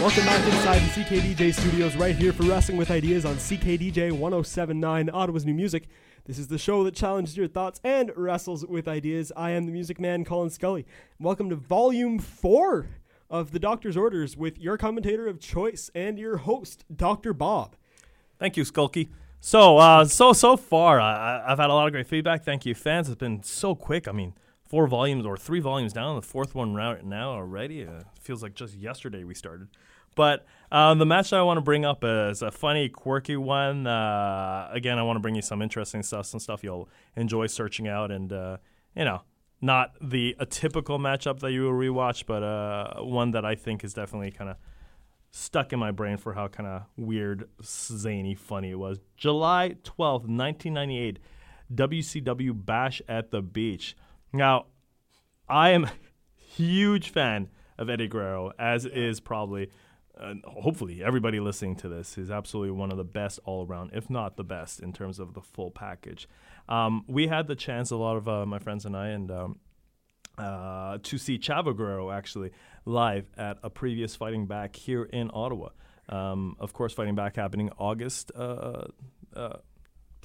Welcome 0.00 0.24
back 0.26 0.46
inside 0.46 0.78
the 0.78 1.02
CKDJ 1.02 1.52
studios 1.52 1.96
right 1.96 2.14
here 2.14 2.32
for 2.32 2.44
Wrestling 2.44 2.78
with 2.78 2.92
Ideas 2.92 3.24
on 3.24 3.34
CKDJ 3.34 4.12
1079, 4.12 5.10
Ottawa's 5.12 5.44
new 5.44 5.54
music. 5.54 5.88
This 6.24 6.38
is 6.38 6.46
the 6.46 6.56
show 6.56 6.84
that 6.84 6.94
challenges 6.94 7.36
your 7.36 7.48
thoughts 7.48 7.80
and 7.82 8.12
wrestles 8.14 8.64
with 8.64 8.86
ideas. 8.86 9.32
I 9.36 9.50
am 9.50 9.66
the 9.66 9.72
music 9.72 9.98
man, 9.98 10.24
Colin 10.24 10.50
Scully. 10.50 10.86
Welcome 11.18 11.50
to 11.50 11.56
volume 11.56 12.20
four 12.20 12.86
of 13.28 13.50
the 13.50 13.58
Doctor's 13.58 13.96
Orders 13.96 14.36
with 14.36 14.56
your 14.56 14.78
commentator 14.78 15.26
of 15.26 15.40
choice 15.40 15.90
and 15.96 16.16
your 16.16 16.36
host, 16.36 16.84
Dr. 16.94 17.34
Bob. 17.34 17.74
Thank 18.38 18.56
you, 18.56 18.64
Skulky. 18.64 19.08
So, 19.40 19.78
uh, 19.78 20.04
so 20.04 20.32
so 20.32 20.56
far, 20.56 21.00
I, 21.00 21.44
I've 21.46 21.58
had 21.58 21.70
a 21.70 21.74
lot 21.74 21.86
of 21.86 21.92
great 21.92 22.06
feedback. 22.06 22.44
Thank 22.44 22.66
you, 22.66 22.74
fans. 22.74 23.08
It's 23.08 23.18
been 23.18 23.42
so 23.42 23.74
quick. 23.74 24.08
I 24.08 24.12
mean, 24.12 24.34
four 24.68 24.86
volumes 24.86 25.24
or 25.24 25.36
three 25.36 25.60
volumes 25.60 25.92
down, 25.92 26.16
the 26.16 26.22
fourth 26.22 26.54
one 26.54 26.74
right 26.74 27.04
now 27.04 27.30
already. 27.30 27.84
Uh, 27.84 28.02
feels 28.20 28.42
like 28.42 28.54
just 28.54 28.74
yesterday 28.74 29.24
we 29.24 29.34
started. 29.34 29.68
But 30.14 30.44
uh, 30.72 30.94
the 30.94 31.06
match 31.06 31.30
that 31.30 31.38
I 31.38 31.42
want 31.42 31.58
to 31.58 31.62
bring 31.62 31.84
up 31.84 32.02
is 32.02 32.42
a 32.42 32.50
funny, 32.50 32.88
quirky 32.88 33.36
one. 33.36 33.86
Uh, 33.86 34.68
again, 34.72 34.98
I 34.98 35.02
want 35.02 35.16
to 35.16 35.20
bring 35.20 35.36
you 35.36 35.42
some 35.42 35.62
interesting 35.62 36.02
stuff, 36.02 36.26
some 36.26 36.40
stuff 36.40 36.64
you'll 36.64 36.88
enjoy 37.14 37.46
searching 37.46 37.86
out, 37.86 38.10
and 38.10 38.32
uh, 38.32 38.56
you 38.96 39.04
know, 39.04 39.22
not 39.60 39.92
the 40.00 40.34
a 40.40 40.46
typical 40.46 40.98
matchup 40.98 41.38
that 41.40 41.52
you 41.52 41.62
will 41.62 41.72
rewatch, 41.72 42.24
but 42.26 42.42
uh, 42.42 43.02
one 43.02 43.30
that 43.30 43.44
I 43.44 43.54
think 43.54 43.84
is 43.84 43.94
definitely 43.94 44.32
kind 44.32 44.50
of 44.50 44.56
stuck 45.30 45.72
in 45.72 45.78
my 45.78 45.90
brain 45.90 46.16
for 46.16 46.34
how 46.34 46.48
kind 46.48 46.68
of 46.68 46.82
weird, 46.96 47.48
zany, 47.62 48.34
funny 48.34 48.70
it 48.70 48.78
was. 48.78 48.98
July 49.16 49.76
12th, 49.84 50.26
1998, 50.26 51.18
WCW 51.74 52.64
Bash 52.64 53.02
at 53.08 53.30
the 53.30 53.42
Beach. 53.42 53.96
Now, 54.32 54.66
I 55.48 55.70
am 55.70 55.84
a 55.84 55.92
huge 56.36 57.10
fan 57.10 57.48
of 57.78 57.88
Eddie 57.88 58.08
Guerrero, 58.08 58.52
as 58.58 58.84
is 58.84 59.20
probably, 59.20 59.70
uh, 60.18 60.34
hopefully, 60.44 61.02
everybody 61.02 61.40
listening 61.40 61.76
to 61.76 61.88
this 61.88 62.18
is 62.18 62.30
absolutely 62.30 62.72
one 62.72 62.90
of 62.90 62.96
the 62.96 63.04
best 63.04 63.38
all 63.44 63.66
around, 63.66 63.90
if 63.94 64.10
not 64.10 64.36
the 64.36 64.44
best, 64.44 64.80
in 64.80 64.92
terms 64.92 65.18
of 65.18 65.34
the 65.34 65.40
full 65.40 65.70
package. 65.70 66.28
Um, 66.68 67.04
we 67.06 67.28
had 67.28 67.46
the 67.46 67.54
chance, 67.54 67.90
a 67.90 67.96
lot 67.96 68.16
of 68.16 68.28
uh, 68.28 68.44
my 68.44 68.58
friends 68.58 68.84
and 68.84 68.96
I, 68.96 69.08
and 69.08 69.30
um, 69.30 69.58
uh, 70.38 70.98
to 71.02 71.18
see 71.18 71.38
Chavo 71.38 71.76
Guerrero 71.76 72.10
actually 72.10 72.50
live 72.84 73.30
at 73.36 73.58
a 73.62 73.70
previous 73.70 74.16
Fighting 74.16 74.46
Back 74.46 74.76
here 74.76 75.04
in 75.04 75.30
Ottawa. 75.32 75.70
Um, 76.08 76.56
of 76.58 76.72
course, 76.72 76.92
Fighting 76.92 77.14
Back 77.14 77.36
happening 77.36 77.70
August. 77.78 78.32
Uh, 78.34 78.86
uh, 79.36 79.56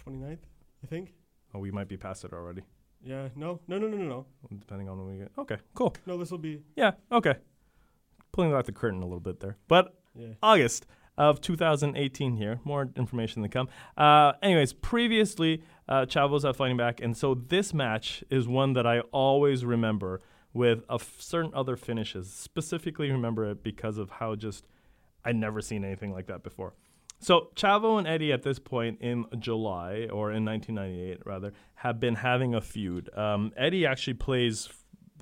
29th, 0.05 0.39
I 0.83 0.87
think. 0.87 1.13
oh, 1.53 1.59
we 1.59 1.71
might 1.71 1.87
be 1.87 1.97
past 1.97 2.23
it 2.25 2.33
already, 2.33 2.61
Yeah, 3.03 3.29
no, 3.35 3.59
no, 3.67 3.77
no, 3.77 3.87
no, 3.87 3.97
no, 3.97 4.05
no. 4.07 4.25
depending 4.59 4.89
on 4.89 4.97
when 4.97 5.13
we 5.13 5.17
get. 5.19 5.31
Okay, 5.37 5.57
cool. 5.73 5.95
No, 6.05 6.17
this 6.17 6.31
will 6.31 6.37
be. 6.37 6.61
Yeah, 6.75 6.91
okay. 7.11 7.35
Pulling 8.31 8.51
back 8.51 8.65
the 8.65 8.71
curtain 8.71 9.01
a 9.01 9.05
little 9.05 9.19
bit 9.19 9.39
there. 9.39 9.57
But 9.67 9.93
Yeah. 10.15 10.33
August 10.41 10.85
of 11.17 11.39
2018 11.41 12.35
here. 12.37 12.59
More 12.63 12.89
information 12.95 13.43
to 13.43 13.49
come. 13.49 13.69
Uh, 13.95 14.33
anyways, 14.41 14.73
previously, 14.73 15.61
uh, 15.87 16.05
Chavo's 16.05 16.45
at 16.45 16.55
Fighting 16.55 16.77
Back. 16.77 17.01
And 17.01 17.15
so 17.15 17.35
this 17.35 17.73
match 17.73 18.23
is 18.29 18.47
one 18.47 18.73
that 18.73 18.85
I 18.87 19.01
always 19.11 19.65
remember 19.65 20.21
with 20.53 20.83
a 20.89 20.95
f- 20.95 21.15
certain 21.19 21.51
other 21.53 21.75
finishes. 21.75 22.31
Specifically 22.31 23.11
remember 23.11 23.49
it 23.49 23.63
because 23.63 23.97
of 23.97 24.11
how 24.11 24.35
just 24.35 24.65
I'd 25.25 25.35
never 25.35 25.61
seen 25.61 25.83
anything 25.83 26.11
like 26.11 26.27
that 26.27 26.43
before. 26.43 26.73
So 27.19 27.49
Chavo 27.55 27.97
and 27.97 28.05
Eddie 28.05 28.33
at 28.33 28.43
this 28.43 28.59
point 28.59 28.99
in 28.99 29.25
July 29.39 30.07
or 30.11 30.31
in 30.31 30.43
1998 30.43 31.25
rather 31.25 31.53
have 31.75 31.99
been 31.99 32.15
having 32.15 32.53
a 32.53 32.61
feud. 32.61 33.09
Um, 33.17 33.53
Eddie 33.55 33.85
actually 33.85 34.15
plays 34.15 34.67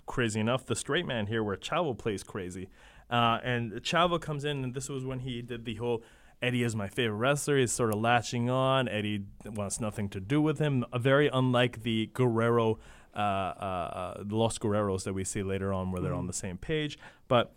crazy 0.07 0.39
enough 0.39 0.65
the 0.65 0.75
straight 0.75 1.05
man 1.05 1.27
here 1.27 1.43
where 1.43 1.55
Chavo 1.55 1.95
plays 1.97 2.23
crazy. 2.23 2.69
Uh, 3.09 3.37
and 3.43 3.73
Chavo 3.83 4.19
comes 4.19 4.45
in 4.45 4.63
and 4.63 4.73
this 4.73 4.89
was 4.89 5.05
when 5.05 5.19
he 5.19 5.41
did 5.41 5.63
the 5.63 5.75
whole 5.75 6.01
Eddie 6.41 6.63
is 6.63 6.75
my 6.75 6.87
favorite 6.87 7.17
wrestler. 7.17 7.57
He's 7.57 7.71
sort 7.71 7.93
of 7.93 7.99
latching 7.99 8.49
on. 8.49 8.87
Eddie 8.87 9.25
wants 9.45 9.79
nothing 9.79 10.09
to 10.09 10.19
do 10.19 10.41
with 10.41 10.59
him. 10.59 10.85
Very 10.95 11.29
unlike 11.31 11.83
the 11.83 12.09
Guerrero, 12.13 12.79
uh, 13.15 13.19
uh, 13.19 13.21
uh, 14.19 14.23
Los 14.27 14.57
Guerreros 14.57 15.03
that 15.03 15.13
we 15.13 15.23
see 15.23 15.43
later 15.43 15.71
on, 15.71 15.91
where 15.91 16.01
they're 16.01 16.13
on 16.13 16.27
the 16.27 16.33
same 16.33 16.57
page. 16.57 16.97
But 17.27 17.53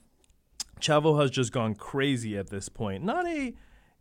Chavo 0.80 1.20
has 1.20 1.30
just 1.30 1.53
gone 1.53 1.74
crazy 1.74 2.37
at 2.37 2.51
this 2.51 2.68
point. 2.68 3.05
Not 3.05 3.26
a 3.26 3.55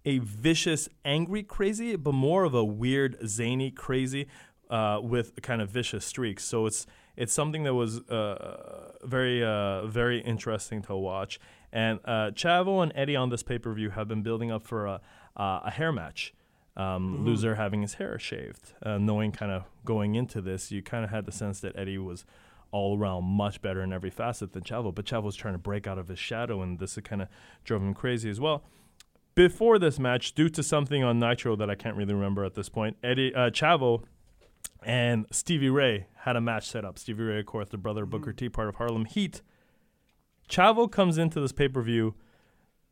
a 0.05 0.19
vicious, 0.19 0.89
angry 1.05 1.43
crazy, 1.43 1.95
but 1.95 2.13
more 2.13 2.43
of 2.43 2.53
a 2.53 2.63
weird, 2.63 3.17
zany 3.25 3.71
crazy 3.71 4.27
uh, 4.69 4.99
with 5.01 5.41
kind 5.41 5.61
of 5.61 5.69
vicious 5.69 6.03
streaks. 6.03 6.43
So 6.43 6.65
it's 6.65 6.85
it's 7.15 7.31
something 7.31 7.63
that 7.63 7.75
was 7.75 7.99
uh, 8.09 8.93
very 9.03 9.43
uh, 9.43 9.85
very 9.85 10.19
interesting 10.19 10.81
to 10.83 10.95
watch. 10.95 11.39
And 11.73 11.99
uh, 12.05 12.31
Chavo 12.31 12.83
and 12.83 12.93
Eddie 12.95 13.15
on 13.15 13.29
this 13.29 13.41
pay 13.41 13.57
per 13.57 13.73
view 13.73 13.89
have 13.89 14.07
been 14.07 14.21
building 14.21 14.51
up 14.51 14.63
for 14.63 14.85
a 14.85 15.01
uh, 15.35 15.61
a 15.65 15.71
hair 15.71 15.91
match. 15.91 16.33
Um, 16.77 17.25
Loser 17.25 17.55
having 17.55 17.81
his 17.81 17.95
hair 17.95 18.17
shaved, 18.17 18.73
uh, 18.83 18.97
knowing 18.97 19.31
kind 19.31 19.51
of 19.51 19.65
going 19.85 20.15
into 20.15 20.41
this, 20.41 20.71
you 20.71 20.81
kind 20.81 21.03
of 21.03 21.11
had 21.11 21.25
the 21.25 21.31
sense 21.31 21.59
that 21.59 21.77
Eddie 21.77 21.99
was 21.99 22.25
all 22.71 22.97
around 22.97 23.25
much 23.25 23.61
better 23.61 23.83
in 23.83 23.93
every 23.93 24.09
facet 24.09 24.53
than 24.53 24.63
Chavo. 24.63 24.93
But 24.93 25.05
Chavo 25.05 25.23
was 25.23 25.35
trying 25.35 25.53
to 25.55 25.59
break 25.59 25.85
out 25.85 25.99
of 25.99 26.07
his 26.07 26.17
shadow, 26.17 26.61
and 26.61 26.79
this 26.79 26.97
kind 27.03 27.21
of 27.21 27.27
drove 27.63 27.81
him 27.81 27.93
crazy 27.93 28.29
as 28.29 28.39
well. 28.39 28.63
Before 29.35 29.79
this 29.79 29.99
match, 29.99 30.33
due 30.33 30.49
to 30.49 30.61
something 30.63 31.03
on 31.03 31.19
Nitro 31.19 31.55
that 31.55 31.69
I 31.69 31.75
can't 31.75 31.95
really 31.95 32.13
remember 32.13 32.43
at 32.45 32.53
this 32.53 32.69
point, 32.69 32.97
Eddie 33.03 33.33
uh, 33.33 33.49
Chavo 33.49 34.03
and 34.83 35.25
Stevie 35.31 35.69
Ray 35.69 36.07
had 36.17 36.35
a 36.35 36.41
match 36.41 36.67
set 36.67 36.85
up. 36.85 36.99
Stevie 36.99 37.23
Ray, 37.23 37.39
of 37.39 37.45
course, 37.45 37.69
the 37.69 37.77
brother 37.77 38.03
of 38.03 38.09
Booker 38.09 38.33
T, 38.33 38.49
part 38.49 38.69
of 38.69 38.75
Harlem 38.75 39.05
Heat. 39.05 39.41
Chavo 40.53 40.91
comes 40.91 41.17
into 41.17 41.39
this 41.39 41.51
pay 41.51 41.67
per 41.67 41.81
view 41.81 42.13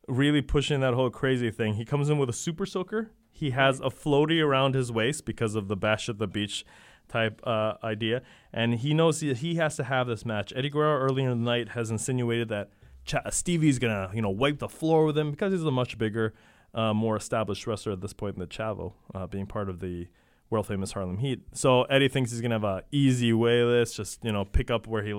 really 0.07 0.41
pushing 0.41 0.79
that 0.79 0.95
whole 0.95 1.11
crazy 1.11 1.51
thing. 1.51 1.75
He 1.75 1.85
comes 1.85 2.09
in 2.09 2.17
with 2.17 2.27
a 2.27 2.33
super 2.33 2.65
soaker. 2.65 3.11
He 3.31 3.51
has 3.51 3.79
a 3.79 3.89
floaty 3.89 4.43
around 4.43 4.73
his 4.73 4.91
waist 4.91 5.25
because 5.25 5.53
of 5.53 5.67
the 5.67 5.75
bash 5.75 6.09
at 6.09 6.17
the 6.17 6.27
beach 6.27 6.65
type 7.07 7.39
uh, 7.45 7.73
idea, 7.83 8.23
and 8.51 8.75
he 8.75 8.95
knows 8.95 9.19
he, 9.19 9.33
he 9.35 9.55
has 9.55 9.75
to 9.75 9.83
have 9.83 10.07
this 10.07 10.25
match. 10.25 10.51
Eddie 10.55 10.69
Guerrero 10.69 10.99
earlier 10.99 11.29
in 11.29 11.43
the 11.43 11.45
night 11.51 11.69
has 11.69 11.91
insinuated 11.91 12.49
that 12.49 12.71
Ch- 13.05 13.15
Stevie's 13.29 13.77
gonna 13.77 14.09
you 14.11 14.23
know 14.23 14.29
wipe 14.31 14.57
the 14.57 14.69
floor 14.69 15.05
with 15.05 15.17
him 15.17 15.29
because 15.29 15.53
he's 15.53 15.63
a 15.63 15.69
much 15.69 15.99
bigger, 15.99 16.33
uh, 16.73 16.95
more 16.95 17.15
established 17.15 17.67
wrestler 17.67 17.91
at 17.91 18.01
this 18.01 18.13
point 18.13 18.39
than 18.39 18.47
Chavo, 18.47 18.93
uh, 19.13 19.27
being 19.27 19.45
part 19.45 19.69
of 19.69 19.81
the 19.81 20.07
world 20.49 20.65
famous 20.65 20.93
Harlem 20.93 21.19
Heat. 21.19 21.41
So 21.53 21.83
Eddie 21.83 22.07
thinks 22.07 22.31
he's 22.31 22.41
gonna 22.41 22.55
have 22.55 22.63
an 22.63 22.81
easy 22.91 23.33
way 23.33 23.61
of 23.61 23.69
this, 23.69 23.93
just 23.93 24.25
you 24.25 24.31
know 24.31 24.45
pick 24.45 24.71
up 24.71 24.87
where 24.87 25.03
he 25.03 25.13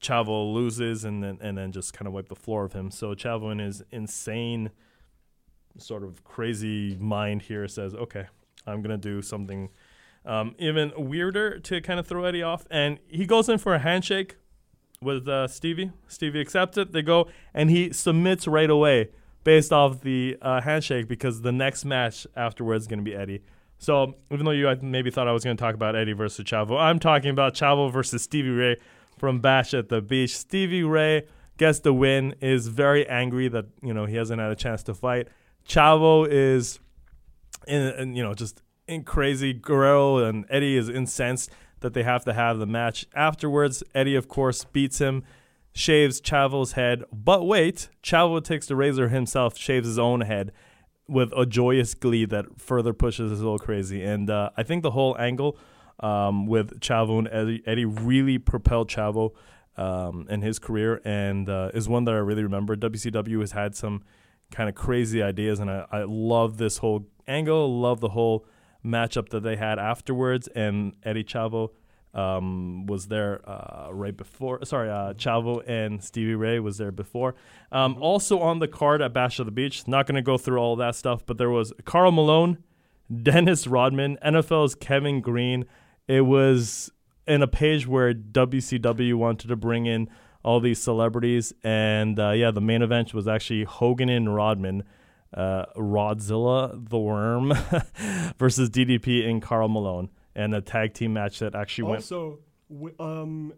Chavo 0.00 0.52
loses 0.52 1.04
and 1.04 1.22
then 1.22 1.38
and 1.40 1.56
then 1.56 1.72
just 1.72 1.92
kind 1.92 2.06
of 2.06 2.12
wipe 2.12 2.28
the 2.28 2.34
floor 2.34 2.64
of 2.64 2.72
him. 2.72 2.90
So 2.90 3.14
Chavo 3.14 3.50
in 3.50 3.58
his 3.58 3.82
insane 3.90 4.70
sort 5.78 6.04
of 6.04 6.24
crazy 6.24 6.96
mind 7.00 7.42
here 7.42 7.66
says, 7.68 7.94
"Okay, 7.94 8.26
I'm 8.66 8.82
gonna 8.82 8.98
do 8.98 9.22
something 9.22 9.70
um, 10.24 10.54
even 10.58 10.92
weirder 10.96 11.58
to 11.60 11.80
kind 11.80 11.98
of 11.98 12.06
throw 12.06 12.24
Eddie 12.24 12.42
off." 12.42 12.66
And 12.70 12.98
he 13.06 13.26
goes 13.26 13.48
in 13.48 13.58
for 13.58 13.74
a 13.74 13.78
handshake 13.78 14.36
with 15.00 15.28
uh, 15.28 15.48
Stevie. 15.48 15.92
Stevie 16.08 16.40
accepts 16.40 16.78
it. 16.78 16.92
They 16.92 17.02
go 17.02 17.28
and 17.52 17.70
he 17.70 17.92
submits 17.92 18.46
right 18.46 18.70
away 18.70 19.10
based 19.42 19.72
off 19.72 20.00
the 20.00 20.36
uh, 20.40 20.60
handshake 20.60 21.08
because 21.08 21.42
the 21.42 21.52
next 21.52 21.84
match 21.84 22.26
afterwards 22.36 22.84
is 22.84 22.88
gonna 22.88 23.02
be 23.02 23.14
Eddie. 23.14 23.42
So 23.78 24.14
even 24.30 24.46
though 24.46 24.52
you 24.52 24.74
maybe 24.82 25.10
thought 25.10 25.28
I 25.28 25.32
was 25.32 25.44
going 25.44 25.56
to 25.56 25.60
talk 25.60 25.74
about 25.74 25.94
Eddie 25.94 26.14
versus 26.14 26.44
Chavo, 26.44 26.80
I'm 26.80 26.98
talking 26.98 27.30
about 27.30 27.54
Chavo 27.54 27.92
versus 27.92 28.22
Stevie 28.22 28.48
Ray 28.48 28.76
from 29.24 29.40
Bash 29.40 29.72
at 29.72 29.88
the 29.88 30.02
Beach. 30.02 30.36
Stevie 30.36 30.82
Ray 30.82 31.26
gets 31.56 31.78
the 31.78 31.94
win. 31.94 32.34
Is 32.42 32.68
very 32.68 33.08
angry 33.08 33.48
that 33.48 33.64
you 33.82 33.94
know 33.94 34.04
he 34.04 34.16
hasn't 34.16 34.38
had 34.38 34.50
a 34.50 34.54
chance 34.54 34.82
to 34.82 34.92
fight. 34.92 35.28
Chavo 35.66 36.28
is, 36.30 36.78
in, 37.66 37.80
in 37.98 38.14
you 38.14 38.22
know 38.22 38.34
just 38.34 38.60
in 38.86 39.02
crazy. 39.02 39.54
Guerrero 39.54 40.18
and 40.18 40.44
Eddie 40.50 40.76
is 40.76 40.90
incensed 40.90 41.50
that 41.80 41.94
they 41.94 42.02
have 42.02 42.26
to 42.26 42.34
have 42.34 42.58
the 42.58 42.66
match 42.66 43.06
afterwards. 43.14 43.82
Eddie 43.94 44.14
of 44.14 44.28
course 44.28 44.64
beats 44.64 44.98
him. 44.98 45.24
Shaves 45.72 46.20
Chavo's 46.20 46.72
head, 46.72 47.02
but 47.10 47.46
wait, 47.46 47.88
Chavo 48.02 48.44
takes 48.44 48.66
the 48.66 48.76
razor 48.76 49.08
himself, 49.08 49.56
shaves 49.56 49.88
his 49.88 49.98
own 49.98 50.20
head, 50.20 50.52
with 51.08 51.32
a 51.34 51.46
joyous 51.46 51.94
glee 51.94 52.26
that 52.26 52.60
further 52.60 52.92
pushes 52.92 53.32
us 53.32 53.38
a 53.38 53.42
little 53.42 53.58
crazy. 53.58 54.04
And 54.04 54.28
uh, 54.28 54.50
I 54.56 54.62
think 54.62 54.82
the 54.82 54.90
whole 54.90 55.16
angle 55.18 55.56
um, 56.00 56.46
with 56.46 56.80
Chavo 56.80 57.18
and 57.18 57.28
Eddie, 57.30 57.62
Eddie 57.66 57.84
really 57.84 58.38
propelled 58.38 58.88
Chavo 58.88 59.32
um, 59.76 60.26
in 60.28 60.42
his 60.42 60.58
career 60.58 61.00
and 61.04 61.48
uh, 61.48 61.70
is 61.74 61.88
one 61.88 62.04
that 62.04 62.14
I 62.14 62.18
really 62.18 62.42
remember. 62.42 62.76
WCW 62.76 63.40
has 63.40 63.52
had 63.52 63.74
some 63.74 64.02
kind 64.50 64.68
of 64.68 64.74
crazy 64.74 65.22
ideas, 65.22 65.60
and 65.60 65.70
I, 65.70 65.86
I 65.90 66.04
love 66.06 66.58
this 66.58 66.78
whole 66.78 67.06
angle, 67.26 67.80
love 67.80 68.00
the 68.00 68.10
whole 68.10 68.46
matchup 68.84 69.30
that 69.30 69.42
they 69.42 69.56
had 69.56 69.78
afterwards. 69.78 70.48
And 70.48 70.94
Eddie 71.02 71.24
Chavo 71.24 71.70
um, 72.14 72.86
was 72.86 73.08
there 73.08 73.40
uh, 73.48 73.88
right 73.92 74.16
before. 74.16 74.64
Sorry, 74.64 74.88
uh, 74.88 75.14
Chavo 75.14 75.62
and 75.66 76.02
Stevie 76.02 76.34
Ray 76.34 76.60
was 76.60 76.78
there 76.78 76.92
before. 76.92 77.34
Um, 77.72 77.96
also 78.00 78.38
on 78.40 78.60
the 78.60 78.68
card 78.68 79.02
at 79.02 79.12
Bash 79.12 79.38
of 79.40 79.46
the 79.46 79.52
Beach, 79.52 79.86
not 79.88 80.06
going 80.06 80.16
to 80.16 80.22
go 80.22 80.38
through 80.38 80.58
all 80.58 80.76
that 80.76 80.94
stuff, 80.94 81.26
but 81.26 81.38
there 81.38 81.50
was 81.50 81.72
Karl 81.84 82.12
Malone, 82.12 82.58
Dennis 83.22 83.66
Rodman, 83.66 84.18
NFL's 84.24 84.74
Kevin 84.74 85.20
Greene. 85.20 85.64
It 86.08 86.22
was 86.22 86.90
in 87.26 87.42
a 87.42 87.46
page 87.46 87.86
where 87.86 88.12
WCW 88.12 89.14
wanted 89.14 89.48
to 89.48 89.56
bring 89.56 89.86
in 89.86 90.08
all 90.42 90.60
these 90.60 90.78
celebrities, 90.78 91.54
and 91.62 92.18
uh, 92.20 92.30
yeah, 92.32 92.50
the 92.50 92.60
main 92.60 92.82
event 92.82 93.14
was 93.14 93.26
actually 93.26 93.64
Hogan 93.64 94.08
and 94.08 94.34
Rodman. 94.34 94.84
Uh, 95.32 95.66
Rodzilla 95.76 96.88
the 96.88 96.96
Worm 96.98 97.48
versus 98.38 98.70
DDP 98.70 99.28
and 99.28 99.42
Karl 99.42 99.66
Malone, 99.68 100.08
and 100.36 100.54
a 100.54 100.60
tag 100.60 100.94
team 100.94 101.12
match 101.14 101.40
that 101.40 101.56
actually 101.56 101.84
went 101.84 101.96
Also, 101.96 102.38
w- 102.70 102.94
um, 103.00 103.52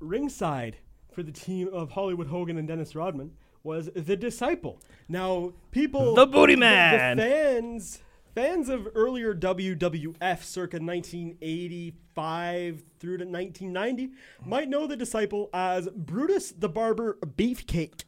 ringside 0.00 0.78
for 1.12 1.22
the 1.22 1.30
team 1.30 1.68
of 1.72 1.92
Hollywood 1.92 2.26
Hogan 2.26 2.56
and 2.58 2.66
Dennis 2.66 2.96
Rodman 2.96 3.30
was 3.62 3.88
the 3.94 4.16
Disciple. 4.16 4.80
Now, 5.08 5.52
people, 5.70 6.16
The 6.16 6.26
Booty 6.26 6.54
the- 6.54 6.60
Man! 6.60 7.16
the 7.18 7.22
fans, 7.22 8.02
fans 8.34 8.68
of 8.68 8.88
earlier 8.94 9.34
WWF, 9.34 10.42
circa 10.42 10.78
1985 10.78 12.82
through 12.98 13.18
to 13.18 13.24
1990, 13.24 14.10
might 14.44 14.68
know 14.68 14.86
the 14.86 14.96
Disciple 14.96 15.50
as 15.52 15.88
Brutus 15.94 16.52
the 16.52 16.68
Barber 16.68 17.18
Beefcake. 17.24 18.04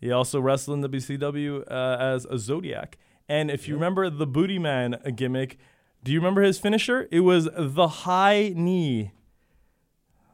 He 0.00 0.12
also 0.12 0.40
wrestled 0.40 0.84
in 0.84 0.90
WCW 0.90 1.64
uh, 1.70 1.96
as 2.00 2.24
a 2.26 2.38
Zodiac. 2.38 2.98
And 3.28 3.50
if 3.50 3.68
you 3.68 3.74
remember 3.74 4.08
the 4.08 4.26
Booty 4.26 4.58
Man 4.58 4.96
gimmick, 5.14 5.58
do 6.02 6.12
you 6.12 6.18
remember 6.18 6.42
his 6.42 6.58
finisher? 6.58 7.08
It 7.10 7.20
was 7.20 7.48
the 7.54 7.88
high 7.88 8.52
knee. 8.54 9.12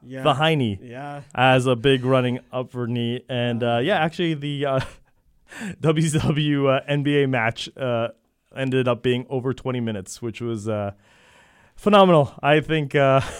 Yeah. 0.06 0.22
The 0.22 0.34
high 0.34 0.54
knee. 0.54 0.78
Yeah. 0.82 1.22
As 1.34 1.66
a 1.66 1.74
big 1.74 2.04
running 2.04 2.40
upper 2.52 2.86
knee. 2.86 3.24
And 3.28 3.62
uh, 3.62 3.80
yeah, 3.82 3.96
actually, 3.96 4.34
the 4.34 4.66
uh, 4.66 4.80
WCW 5.80 6.76
uh, 6.76 6.90
NBA 6.90 7.30
match 7.30 7.70
uh, 7.76 8.08
ended 8.56 8.88
up 8.88 9.02
being 9.02 9.26
over 9.28 9.52
20 9.52 9.80
minutes, 9.80 10.22
which 10.22 10.40
was 10.40 10.68
uh, 10.68 10.92
phenomenal. 11.76 12.34
I 12.42 12.60
think. 12.60 12.94
Uh, 12.94 13.20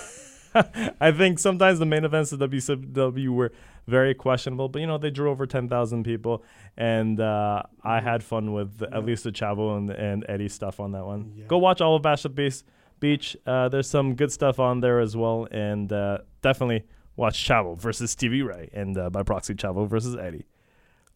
I 1.00 1.10
think 1.10 1.40
sometimes 1.40 1.80
the 1.80 1.86
main 1.86 2.04
events 2.04 2.30
of 2.30 2.38
WCW 2.38 3.28
were 3.30 3.52
very 3.88 4.14
questionable, 4.14 4.68
but 4.68 4.80
you 4.80 4.86
know 4.86 4.98
they 4.98 5.10
drew 5.10 5.30
over 5.30 5.46
ten 5.46 5.68
thousand 5.68 6.04
people, 6.04 6.44
and 6.76 7.20
uh, 7.20 7.62
I 7.82 8.00
had 8.00 8.22
fun 8.22 8.52
with 8.52 8.82
at 8.82 9.04
least 9.04 9.24
the 9.24 9.32
Chavo 9.32 9.76
and, 9.76 9.90
and 9.90 10.24
Eddie 10.28 10.48
stuff 10.48 10.78
on 10.80 10.92
that 10.92 11.04
one. 11.04 11.44
Go 11.48 11.58
watch 11.58 11.80
all 11.80 11.96
of 11.96 12.02
Bash 12.02 12.24
at 12.24 12.34
Beach. 12.34 12.62
Beach. 13.00 13.36
Uh, 13.46 13.68
there's 13.68 13.88
some 13.88 14.14
good 14.14 14.30
stuff 14.30 14.60
on 14.60 14.80
there 14.80 15.00
as 15.00 15.16
well, 15.16 15.48
and 15.50 15.92
uh, 15.92 16.18
definitely 16.40 16.84
watch 17.16 17.46
Chavo 17.46 17.76
versus 17.76 18.12
Stevie 18.12 18.42
Ray, 18.42 18.70
and 18.72 18.96
uh, 18.96 19.10
by 19.10 19.22
proxy 19.22 19.54
Chavo 19.54 19.88
versus 19.88 20.16
Eddie. 20.16 20.46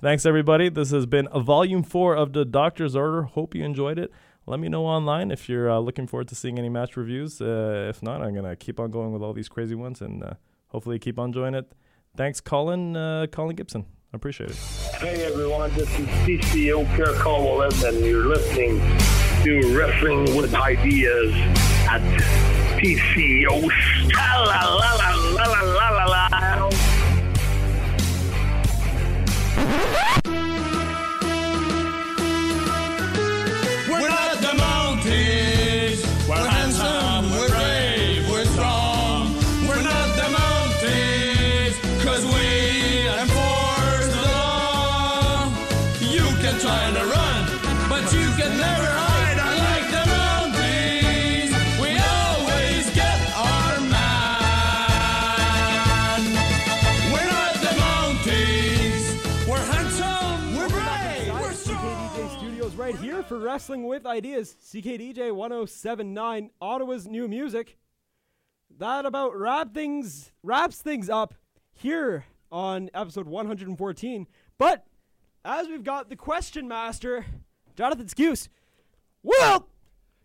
Thanks 0.00 0.24
everybody. 0.24 0.68
This 0.68 0.92
has 0.92 1.06
been 1.06 1.26
a 1.32 1.40
volume 1.40 1.82
four 1.82 2.14
of 2.14 2.32
the 2.32 2.44
Doctor's 2.44 2.94
Order. 2.94 3.24
Hope 3.24 3.52
you 3.56 3.64
enjoyed 3.64 3.98
it. 3.98 4.12
Let 4.46 4.60
me 4.60 4.68
know 4.68 4.86
online 4.86 5.32
if 5.32 5.48
you're 5.48 5.68
uh, 5.68 5.80
looking 5.80 6.06
forward 6.06 6.28
to 6.28 6.36
seeing 6.36 6.56
any 6.56 6.68
match 6.68 6.96
reviews. 6.96 7.40
Uh, 7.40 7.88
if 7.90 8.00
not, 8.00 8.22
I'm 8.22 8.32
gonna 8.32 8.54
keep 8.54 8.78
on 8.78 8.92
going 8.92 9.12
with 9.12 9.22
all 9.22 9.32
these 9.32 9.48
crazy 9.48 9.74
ones, 9.74 10.00
and 10.00 10.22
uh, 10.22 10.34
hopefully 10.68 11.00
keep 11.00 11.18
on 11.18 11.30
enjoying 11.30 11.54
it. 11.54 11.72
Thanks, 12.16 12.40
Colin. 12.40 12.96
Uh, 12.96 13.26
Colin 13.32 13.56
Gibson. 13.56 13.86
I 14.14 14.16
appreciate 14.16 14.50
it. 14.50 14.56
Hey 15.00 15.24
everyone, 15.24 15.74
this 15.74 15.90
is 15.98 16.06
CCO 16.06 16.86
Pierre 16.94 17.14
Colwell, 17.14 17.62
and 17.84 18.06
you're 18.06 18.24
listening 18.24 18.78
to 19.42 19.76
Wrestling 19.76 20.36
with 20.36 20.54
Ideas 20.54 21.32
at 21.88 22.00
PCO. 22.78 23.68
La 24.14 24.42
la 24.44 24.76
la 24.76 24.94
la 24.94 25.10
la 25.34 25.60
la 25.60 26.04
la 26.04 26.57
Ah! 29.70 30.20
for 63.28 63.38
Wrestling 63.38 63.86
with 63.86 64.06
Ideas. 64.06 64.56
CKDJ 64.64 65.34
1079, 65.34 66.50
Ottawa's 66.62 67.06
new 67.06 67.28
music. 67.28 67.76
That 68.78 69.04
about 69.04 69.36
wrap 69.36 69.74
things 69.74 70.32
wraps 70.42 70.80
things 70.80 71.10
up 71.10 71.34
here 71.74 72.24
on 72.50 72.88
episode 72.94 73.26
114. 73.26 74.26
But 74.56 74.86
as 75.44 75.68
we've 75.68 75.84
got 75.84 76.08
the 76.08 76.16
question 76.16 76.66
master, 76.68 77.26
Jonathan 77.76 78.06
Skuse. 78.06 78.48
Well, 79.22 79.68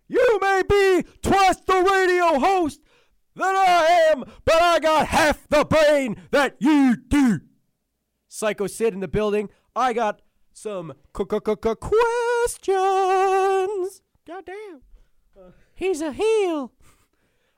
you 0.07 0.39
may 0.41 0.63
be 0.67 1.03
twice 1.21 1.57
the 1.57 1.81
radio 1.81 2.39
host 2.39 2.79
that 3.35 3.53
I 3.53 4.11
am, 4.13 4.23
but 4.45 4.61
I 4.61 4.79
got 4.79 5.07
half 5.07 5.45
the 5.49 5.65
brain 5.65 6.15
that 6.31 6.55
you 6.59 6.95
do. 6.95 7.41
Psycho 8.29 8.67
Sid 8.67 8.93
in 8.93 9.01
the 9.01 9.09
building. 9.09 9.49
I 9.75 9.91
got 9.91 10.21
some 10.53 10.93
qu- 11.13 11.25
qu- 11.25 11.39
qu- 11.41 11.55
qu- 11.55 11.75
questions. 11.75 12.01
Goddamn. 14.25 14.81
Uh. 15.37 15.51
He's 15.75 16.01
a 16.01 16.13
heel. 16.13 16.71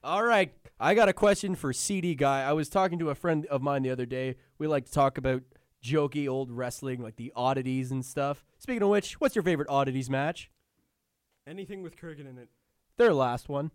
All 0.04 0.24
right. 0.24 0.54
I 0.80 0.94
got 0.94 1.10
a 1.10 1.14
question 1.14 1.56
for 1.56 1.74
CD 1.74 2.16
Guy. 2.16 2.44
I 2.44 2.54
was 2.54 2.70
talking 2.70 3.00
to 3.00 3.10
a 3.10 3.16
friend 3.16 3.46
of 3.48 3.62
mine 3.62 3.84
the 3.84 3.92
other 3.92 4.06
day. 4.06 4.36
We 4.58 4.68
like 4.68 4.86
to 4.86 4.92
talk 4.92 5.18
about 5.18 5.44
jokey 5.84 6.28
old 6.28 6.52
wrestling, 6.52 7.02
like 7.02 7.16
the 7.16 7.32
oddities 7.36 7.92
and 7.92 8.04
stuff. 8.04 8.44
Speaking 8.58 8.84
of 8.84 8.90
which, 8.90 9.20
what's 9.22 9.36
your 9.36 9.44
favorite 9.44 9.70
oddities 9.70 10.10
match? 10.10 10.50
Anything 11.48 11.84
with 11.84 11.96
Kurrgan 11.96 12.30
in 12.30 12.38
it. 12.38 12.50
Their 12.98 13.14
last 13.14 13.50
one. 13.50 13.72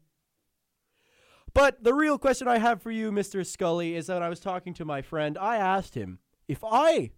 But 1.53 1.83
the 1.83 1.95
real 1.95 2.19
question 2.19 2.49
I 2.49 2.59
have 2.59 2.83
for 2.83 2.91
you, 2.91 3.11
Mr. 3.11 3.45
Scully, 3.47 3.97
is 3.97 4.07
that 4.07 4.15
when 4.15 4.23
I 4.23 4.29
was 4.29 4.41
talking 4.41 4.75
to 4.75 4.85
my 4.85 5.03
friend, 5.03 5.37
I 5.39 5.57
asked 5.57 5.95
him 5.95 6.19
if 6.49 6.63
I 6.65 7.11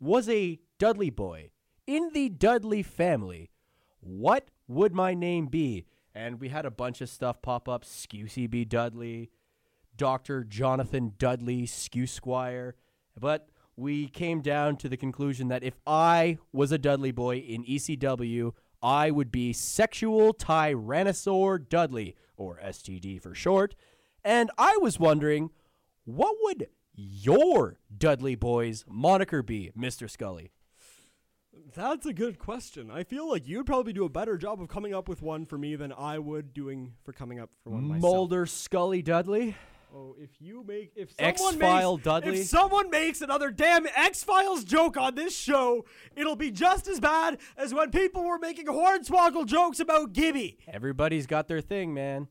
was 0.00 0.28
a 0.28 0.58
Dudley 0.84 1.08
boy 1.08 1.48
in 1.86 2.10
the 2.12 2.28
Dudley 2.28 2.82
family, 2.82 3.48
what 4.00 4.50
would 4.68 4.92
my 4.92 5.14
name 5.14 5.46
be? 5.46 5.86
And 6.14 6.38
we 6.38 6.50
had 6.50 6.66
a 6.66 6.70
bunch 6.70 7.00
of 7.00 7.08
stuff 7.08 7.40
pop 7.40 7.70
up 7.70 7.86
Scusi 7.86 8.50
B. 8.50 8.66
Dudley, 8.66 9.30
Dr. 9.96 10.44
Jonathan 10.44 11.14
Dudley, 11.16 11.64
Skew 11.64 12.06
Squire. 12.06 12.74
But 13.18 13.48
we 13.76 14.08
came 14.08 14.42
down 14.42 14.76
to 14.76 14.90
the 14.90 14.98
conclusion 14.98 15.48
that 15.48 15.64
if 15.64 15.80
I 15.86 16.36
was 16.52 16.70
a 16.70 16.76
Dudley 16.76 17.12
boy 17.12 17.38
in 17.38 17.64
ECW, 17.64 18.52
I 18.82 19.10
would 19.10 19.32
be 19.32 19.54
Sexual 19.54 20.34
Tyrannosaur 20.34 21.66
Dudley, 21.66 22.14
or 22.36 22.60
STD 22.62 23.22
for 23.22 23.34
short. 23.34 23.74
And 24.22 24.50
I 24.58 24.76
was 24.82 25.00
wondering, 25.00 25.48
what 26.04 26.36
would 26.42 26.68
your 26.94 27.78
Dudley 27.96 28.34
boy's 28.34 28.84
moniker 28.86 29.42
be, 29.42 29.72
Mr. 29.74 30.10
Scully? 30.10 30.50
That's 31.74 32.06
a 32.06 32.12
good 32.12 32.38
question. 32.38 32.90
I 32.90 33.02
feel 33.02 33.28
like 33.28 33.48
you'd 33.48 33.66
probably 33.66 33.92
do 33.92 34.04
a 34.04 34.08
better 34.08 34.36
job 34.36 34.60
of 34.60 34.68
coming 34.68 34.94
up 34.94 35.08
with 35.08 35.22
one 35.22 35.44
for 35.46 35.58
me 35.58 35.76
than 35.76 35.92
I 35.92 36.18
would 36.18 36.54
doing 36.54 36.94
for 37.04 37.12
coming 37.12 37.40
up 37.40 37.50
for 37.62 37.70
one 37.70 37.88
myself. 37.88 38.02
Mulder 38.02 38.46
Scully 38.46 39.02
Dudley? 39.02 39.56
Oh, 39.96 40.16
if 40.18 40.30
you 40.40 40.64
make 40.66 40.92
if 40.96 41.12
someone 41.12 41.54
X-File 41.54 41.96
makes, 41.96 42.04
Dudley? 42.04 42.40
if 42.40 42.46
someone 42.46 42.90
makes 42.90 43.20
another 43.20 43.50
damn 43.52 43.86
X 43.94 44.24
Files 44.24 44.64
joke 44.64 44.96
on 44.96 45.14
this 45.14 45.36
show, 45.36 45.84
it'll 46.16 46.34
be 46.34 46.50
just 46.50 46.88
as 46.88 46.98
bad 46.98 47.38
as 47.56 47.72
when 47.72 47.90
people 47.90 48.24
were 48.24 48.38
making 48.38 48.66
hornswoggle 48.66 49.46
jokes 49.46 49.78
about 49.78 50.12
Gibby. 50.12 50.58
Everybody's 50.66 51.26
got 51.26 51.46
their 51.46 51.60
thing, 51.60 51.94
man. 51.94 52.26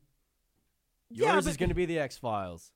Yeah, 1.10 1.34
Yours 1.34 1.46
is 1.46 1.56
going 1.56 1.70
to 1.70 1.74
be 1.74 1.86
the 1.86 1.98
X 1.98 2.18
Files. 2.18 2.72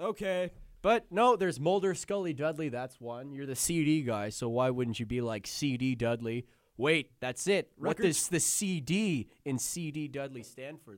Okay. 0.00 0.50
But 0.84 1.06
no, 1.10 1.34
there's 1.34 1.58
Mulder 1.58 1.94
Scully 1.94 2.34
Dudley. 2.34 2.68
That's 2.68 3.00
one. 3.00 3.32
You're 3.32 3.46
the 3.46 3.56
CD 3.56 4.02
guy, 4.02 4.28
so 4.28 4.50
why 4.50 4.68
wouldn't 4.68 5.00
you 5.00 5.06
be 5.06 5.22
like 5.22 5.46
CD 5.46 5.94
Dudley? 5.94 6.44
Wait, 6.76 7.12
that's 7.20 7.46
it. 7.46 7.70
What 7.78 7.96
Records- 7.98 8.18
does 8.18 8.28
the 8.28 8.40
CD 8.40 9.28
in 9.46 9.58
CD 9.58 10.08
Dudley 10.08 10.42
stand 10.42 10.82
for, 10.82 10.94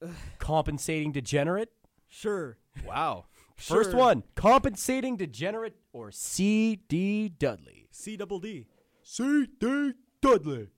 though? 0.00 0.10
Compensating 0.40 1.12
degenerate? 1.12 1.70
Sure. 2.08 2.58
Wow. 2.84 3.26
First 3.56 3.90
Sure. 3.90 4.00
one 4.00 4.24
compensating 4.34 5.16
degenerate 5.16 5.76
or 5.92 6.10
CD 6.10 7.28
Dudley. 7.28 7.86
C 7.92 8.16
double 8.16 8.40
D. 8.40 8.66
C 9.04 9.46
D 9.60 9.92
Dudley. 10.20 10.70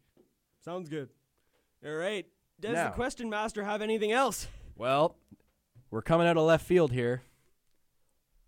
Sounds 0.62 0.90
good. 0.90 1.08
All 1.86 1.94
right. 1.94 2.26
Does 2.60 2.74
Now- 2.74 2.88
the 2.90 2.94
question 2.94 3.30
master 3.30 3.64
have 3.64 3.80
anything 3.80 4.12
else? 4.12 4.46
Well, 4.76 5.16
we're 5.94 6.02
coming 6.02 6.26
out 6.26 6.36
of 6.36 6.42
left 6.42 6.66
field 6.66 6.90
here. 6.90 7.22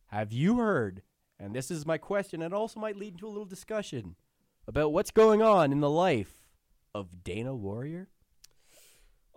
Have 0.09 0.32
you 0.32 0.57
heard? 0.57 1.03
And 1.38 1.55
this 1.55 1.70
is 1.70 1.86
my 1.86 1.97
question, 1.97 2.42
and 2.42 2.53
it 2.53 2.57
also 2.57 2.80
might 2.80 2.97
lead 2.97 3.12
into 3.12 3.28
a 3.28 3.30
little 3.30 3.44
discussion 3.44 4.16
about 4.66 4.92
what's 4.92 5.12
going 5.12 5.42
on 5.42 5.70
in 5.70 5.78
the 5.78 5.88
life 5.88 6.42
of 6.92 7.22
Dana 7.22 7.55
Warrior. 7.55 8.09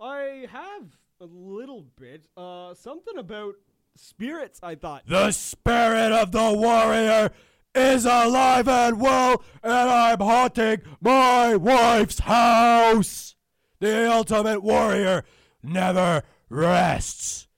I 0.02 0.48
have 0.50 0.98
a 1.22 1.26
little 1.26 1.86
bit. 2.00 2.26
Uh, 2.36 2.74
something 2.74 3.16
about 3.20 3.54
spirits. 3.96 4.60
I 4.64 4.74
thought. 4.74 5.04
The 5.06 5.32
spirit 5.32 6.12
of 6.12 6.32
the 6.32 6.52
warrior 6.52 7.30
is 7.76 8.06
alive 8.06 8.68
and 8.68 9.00
well, 9.00 9.44
and 9.62 9.72
I'm 9.72 10.20
haunting 10.20 10.82
my 11.00 11.56
wife's 11.56 12.18
house. 12.18 13.36
The 13.80 14.12
ultimate 14.12 14.64
warrior 14.64 15.26
never 15.62 16.24
rests. 16.50 17.49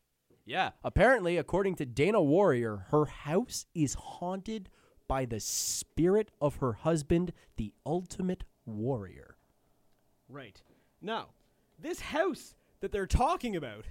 Yeah, 0.52 0.72
apparently, 0.84 1.38
according 1.38 1.76
to 1.76 1.86
Dana 1.86 2.22
Warrior, 2.22 2.88
her 2.89 3.06
house 3.06 3.68
is 3.74 3.93
haunted 3.93 4.68
by 5.08 5.24
the 5.24 5.39
spirit 5.39 6.30
of 6.41 6.58
her 6.58 6.74
husband, 6.74 7.32
the 7.56 7.72
ultimate 7.86 8.43
warrior. 8.66 9.38
Right. 10.28 10.62
Now, 11.02 11.28
this 11.80 12.02
house 12.02 12.54
that 12.82 12.91
they're 12.91 13.08
talking 13.08 13.56
about 13.56 13.86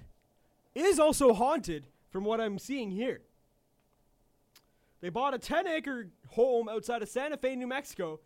is 0.75 0.99
also 0.99 1.33
haunted 1.33 1.87
from 2.11 2.25
what 2.25 2.39
I'm 2.39 2.59
seeing 2.59 2.91
here. 2.91 3.21
They 5.01 5.09
bought 5.09 5.33
a 5.33 5.39
10 5.39 5.65
acre 5.65 6.09
home 6.27 6.69
outside 6.69 7.01
of 7.01 7.09
Santa 7.09 7.37
Fe, 7.37 7.55
New 7.55 7.65
Mexico. 7.65 8.19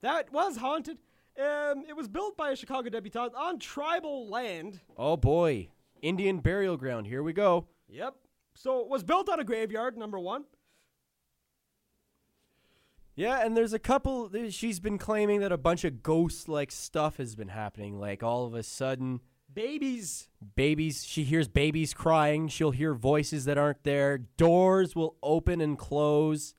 That 0.00 0.32
was 0.32 0.58
haunted. 0.58 0.98
Um, 1.36 1.82
it 1.88 1.96
was 1.96 2.06
built 2.06 2.36
by 2.36 2.52
a 2.52 2.56
Chicago 2.56 2.88
debutante 2.88 3.34
on 3.34 3.58
tribal 3.58 4.28
land. 4.28 4.78
Oh 4.96 5.16
boy, 5.16 5.70
Indian 6.02 6.40
burial 6.40 6.76
ground. 6.76 7.06
Here 7.06 7.22
we 7.22 7.32
go. 7.32 7.66
Yep. 7.88 8.14
So 8.54 8.80
it 8.80 8.88
was 8.88 9.02
built 9.02 9.28
on 9.28 9.40
a 9.40 9.44
graveyard, 9.44 9.96
number 9.96 10.18
one. 10.18 10.44
Yeah, 13.16 13.44
and 13.44 13.56
there's 13.56 13.72
a 13.72 13.78
couple. 13.78 14.30
She's 14.50 14.80
been 14.80 14.98
claiming 14.98 15.40
that 15.40 15.52
a 15.52 15.58
bunch 15.58 15.84
of 15.84 16.02
ghost 16.02 16.48
like 16.48 16.72
stuff 16.72 17.18
has 17.18 17.36
been 17.36 17.48
happening. 17.48 17.98
Like 17.98 18.22
all 18.22 18.44
of 18.46 18.54
a 18.54 18.62
sudden, 18.62 19.20
babies. 19.52 20.28
Babies, 20.56 21.04
she 21.04 21.22
hears 21.22 21.46
babies 21.46 21.94
crying. 21.94 22.48
She'll 22.48 22.72
hear 22.72 22.94
voices 22.94 23.44
that 23.44 23.58
aren't 23.58 23.84
there. 23.84 24.18
Doors 24.18 24.96
will 24.96 25.16
open 25.22 25.60
and 25.60 25.78
close. 25.78 26.54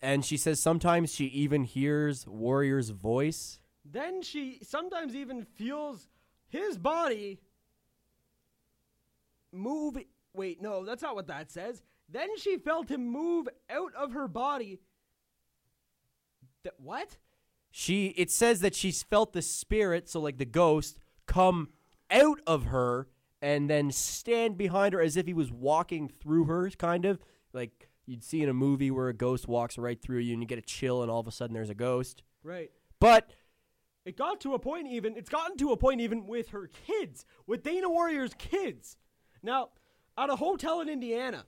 And 0.00 0.24
she 0.24 0.36
says 0.36 0.60
sometimes 0.60 1.14
she 1.14 1.26
even 1.26 1.64
hears 1.64 2.26
Warrior's 2.26 2.90
voice. 2.90 3.60
Then 3.84 4.22
she 4.22 4.58
sometimes 4.62 5.14
even 5.14 5.44
feels 5.44 6.08
his 6.48 6.76
body 6.76 7.40
move. 9.52 9.96
Wait, 10.34 10.60
no, 10.62 10.84
that's 10.84 11.02
not 11.02 11.14
what 11.14 11.26
that 11.28 11.50
says. 11.50 11.82
Then 12.08 12.36
she 12.38 12.56
felt 12.56 12.90
him 12.90 13.06
move 13.06 13.48
out 13.70 13.94
of 13.94 14.12
her 14.12 14.28
body. 14.28 14.78
Th- 16.62 16.74
what? 16.78 17.18
She 17.70 18.08
it 18.16 18.30
says 18.30 18.60
that 18.60 18.74
she's 18.74 19.02
felt 19.02 19.32
the 19.32 19.42
spirit, 19.42 20.08
so 20.08 20.20
like 20.20 20.38
the 20.38 20.44
ghost, 20.44 20.98
come 21.26 21.68
out 22.10 22.40
of 22.46 22.66
her 22.66 23.08
and 23.40 23.68
then 23.68 23.90
stand 23.92 24.56
behind 24.56 24.94
her 24.94 25.00
as 25.00 25.16
if 25.16 25.26
he 25.26 25.34
was 25.34 25.52
walking 25.52 26.08
through 26.08 26.44
her, 26.44 26.68
kind 26.70 27.04
of 27.04 27.20
like 27.52 27.88
you'd 28.06 28.24
see 28.24 28.42
in 28.42 28.48
a 28.48 28.54
movie 28.54 28.90
where 28.90 29.08
a 29.08 29.14
ghost 29.14 29.46
walks 29.46 29.76
right 29.78 30.00
through 30.00 30.18
you 30.18 30.32
and 30.32 30.42
you 30.42 30.48
get 30.48 30.58
a 30.58 30.62
chill 30.62 31.02
and 31.02 31.10
all 31.10 31.20
of 31.20 31.26
a 31.28 31.32
sudden 31.32 31.54
there's 31.54 31.70
a 31.70 31.74
ghost. 31.74 32.22
Right. 32.42 32.70
But 32.98 33.30
It 34.04 34.16
got 34.16 34.40
to 34.40 34.54
a 34.54 34.58
point 34.58 34.88
even, 34.88 35.16
it's 35.16 35.28
gotten 35.28 35.56
to 35.58 35.72
a 35.72 35.76
point 35.76 36.00
even 36.00 36.26
with 36.26 36.48
her 36.48 36.70
kids, 36.86 37.26
with 37.46 37.62
Dana 37.62 37.88
Warrior's 37.90 38.32
kids. 38.38 38.96
Now, 39.48 39.70
at 40.18 40.28
a 40.28 40.36
hotel 40.36 40.82
in 40.82 40.90
Indiana, 40.90 41.46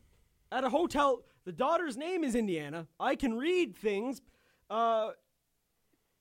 at 0.51 0.65
a 0.65 0.71
hotel, 0.71 1.23
the 1.45 1.53
daughter's 1.53 1.99
name 1.99 2.25
is 2.25 2.35
Indiana. 2.35 2.87
I 2.99 3.15
can 3.15 3.35
read 3.35 3.77
things. 3.77 4.23
Uh, 4.71 5.11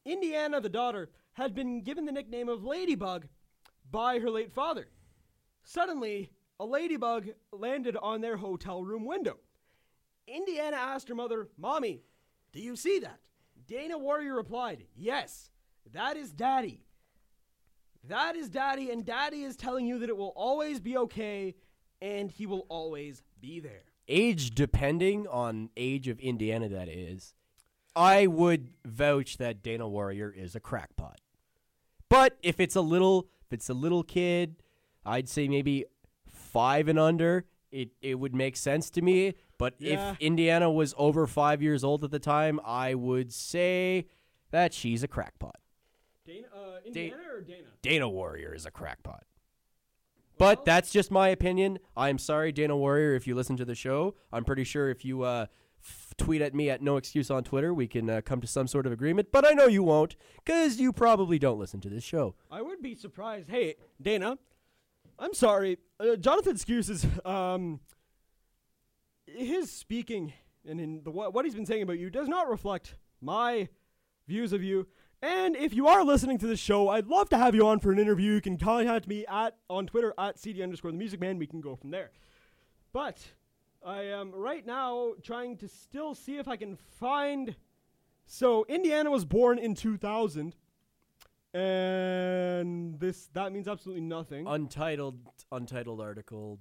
Indiana, 0.03 0.59
the 0.59 0.67
daughter, 0.67 1.09
had 1.35 1.55
been 1.55 1.81
given 1.81 2.03
the 2.03 2.11
nickname 2.11 2.49
of 2.49 2.65
Ladybug 2.65 3.27
by 3.89 4.19
her 4.19 4.29
late 4.29 4.51
father. 4.51 4.89
Suddenly, 5.63 6.31
a 6.59 6.65
ladybug 6.65 7.29
landed 7.53 7.95
on 7.95 8.19
their 8.19 8.35
hotel 8.35 8.83
room 8.83 9.05
window. 9.05 9.37
Indiana 10.27 10.75
asked 10.75 11.07
her 11.07 11.15
mother, 11.15 11.47
Mommy, 11.57 12.01
do 12.51 12.59
you 12.59 12.75
see 12.75 12.99
that? 12.99 13.21
Dana 13.67 13.97
Warrior 13.97 14.35
replied, 14.35 14.83
Yes, 14.97 15.49
that 15.93 16.17
is 16.17 16.33
Daddy. 16.33 16.83
That 18.03 18.35
is 18.35 18.49
Daddy, 18.49 18.91
and 18.91 19.05
Daddy 19.05 19.43
is 19.43 19.55
telling 19.55 19.85
you 19.85 19.99
that 19.99 20.09
it 20.09 20.17
will 20.17 20.33
always 20.35 20.81
be 20.81 20.97
okay 20.97 21.55
and 22.01 22.31
he 22.31 22.45
will 22.45 22.65
always 22.69 23.23
be 23.41 23.59
there. 23.59 23.83
age 24.07 24.51
depending 24.51 25.27
on 25.27 25.69
age 25.77 26.07
of 26.07 26.19
Indiana 26.19 26.67
that 26.69 26.87
is, 26.89 27.33
I 27.95 28.25
would 28.27 28.69
vouch 28.85 29.37
that 29.37 29.61
Dana 29.61 29.87
Warrior 29.87 30.31
is 30.35 30.55
a 30.55 30.59
crackpot. 30.59 31.19
But 32.09 32.37
if 32.41 32.59
it's 32.59 32.75
a 32.75 32.81
little 32.81 33.27
if 33.45 33.53
it's 33.53 33.69
a 33.69 33.73
little 33.73 34.03
kid, 34.03 34.55
I'd 35.05 35.29
say 35.29 35.47
maybe 35.47 35.85
five 36.27 36.87
and 36.87 36.97
under, 36.99 37.45
it, 37.71 37.89
it 38.01 38.15
would 38.15 38.33
make 38.33 38.55
sense 38.57 38.89
to 38.91 39.01
me. 39.01 39.35
But 39.57 39.75
Yeah. 39.79 40.11
if 40.13 40.19
Indiana 40.21 40.71
was 40.71 40.93
over 40.97 41.27
five 41.27 41.61
years 41.61 41.83
old 41.83 42.03
at 42.03 42.11
the 42.11 42.19
time, 42.19 42.59
I 42.65 42.95
would 42.95 43.31
say 43.33 44.07
that 44.51 44.73
she's 44.73 45.03
a 45.03 45.07
crackpot. 45.07 45.57
Dana, 46.25 46.47
uh, 46.55 46.79
Indiana 46.85 47.23
or 47.31 47.41
Dana? 47.41 47.67
Dana 47.81 48.09
Warrior 48.09 48.53
is 48.55 48.65
a 48.65 48.71
crackpot. 48.71 49.23
But 50.39 50.65
that's 50.65 50.89
just 50.89 51.11
my 51.11 51.29
opinion. 51.29 51.77
I'm 51.95 52.17
sorry, 52.17 52.51
Dana 52.51 52.75
Warrior, 52.75 53.13
if 53.13 53.27
you 53.27 53.35
listen 53.35 53.57
to 53.57 53.65
the 53.65 53.75
show. 53.75 54.15
I'm 54.33 54.43
pretty 54.43 54.63
sure 54.63 54.89
if 54.89 55.05
you 55.05 55.21
uh, 55.21 55.45
f- 55.83 56.13
tweet 56.17 56.41
at 56.41 56.55
me 56.55 56.69
at 56.69 56.81
No 56.81 56.97
Excuse 56.97 57.29
on 57.29 57.43
Twitter, 57.43 57.73
we 57.73 57.87
can 57.87 58.09
uh, 58.09 58.21
come 58.21 58.41
to 58.41 58.47
some 58.47 58.65
sort 58.65 58.87
of 58.87 58.91
agreement. 58.91 59.27
But 59.31 59.45
I 59.45 59.51
know 59.51 59.67
you 59.67 59.83
won't, 59.83 60.15
because 60.43 60.79
you 60.79 60.91
probably 60.91 61.37
don't 61.37 61.59
listen 61.59 61.81
to 61.81 61.89
this 61.89 62.03
show. 62.03 62.33
I 62.49 62.61
would 62.61 62.81
be 62.81 62.95
surprised. 62.95 63.49
Hey, 63.49 63.75
Dana, 64.01 64.39
I'm 65.19 65.33
sorry. 65.33 65.77
Uh, 65.99 66.15
Jonathan 66.15 66.53
excuses 66.53 67.05
um, 67.25 67.81
his 69.27 69.71
speaking 69.71 70.33
and 70.65 70.79
in 70.79 71.03
the 71.03 71.11
what, 71.11 71.33
what 71.33 71.45
he's 71.45 71.55
been 71.55 71.65
saying 71.65 71.83
about 71.83 71.99
you 71.99 72.09
does 72.09 72.27
not 72.27 72.49
reflect 72.49 72.95
my 73.21 73.67
views 74.27 74.53
of 74.53 74.63
you. 74.63 74.87
And 75.21 75.55
if 75.55 75.73
you 75.73 75.87
are 75.87 76.03
listening 76.03 76.37
to 76.37 76.47
this 76.47 76.59
show, 76.59 76.87
I'd 76.89 77.07
love 77.07 77.29
to 77.29 77.37
have 77.37 77.53
you 77.53 77.67
on 77.67 77.79
for 77.79 77.91
an 77.91 77.99
interview. 77.99 78.33
You 78.33 78.41
can 78.41 78.57
contact 78.57 79.07
me 79.07 79.25
at 79.27 79.55
on 79.69 79.85
Twitter 79.85 80.13
at 80.17 80.39
CD 80.39 80.63
underscore 80.63 80.91
the 80.91 80.97
music 80.97 81.19
man. 81.19 81.37
We 81.37 81.47
can 81.47 81.59
go 81.59 81.75
from 81.75 81.91
there. 81.91 82.11
But 82.93 83.19
I 83.85 84.03
am 84.03 84.31
right 84.31 84.65
now 84.65 85.13
trying 85.21 85.57
to 85.57 85.67
still 85.67 86.15
see 86.15 86.37
if 86.37 86.47
I 86.47 86.55
can 86.55 86.77
find. 86.77 87.55
So 88.25 88.65
Indiana 88.69 89.11
was 89.11 89.25
born 89.25 89.59
in 89.59 89.75
2000 89.75 90.55
and 91.53 92.99
this 92.99 93.29
that 93.33 93.51
means 93.51 93.67
absolutely 93.67 94.03
nothing. 94.03 94.47
Untitled, 94.47 95.19
untitled 95.51 95.99
article, 95.99 96.59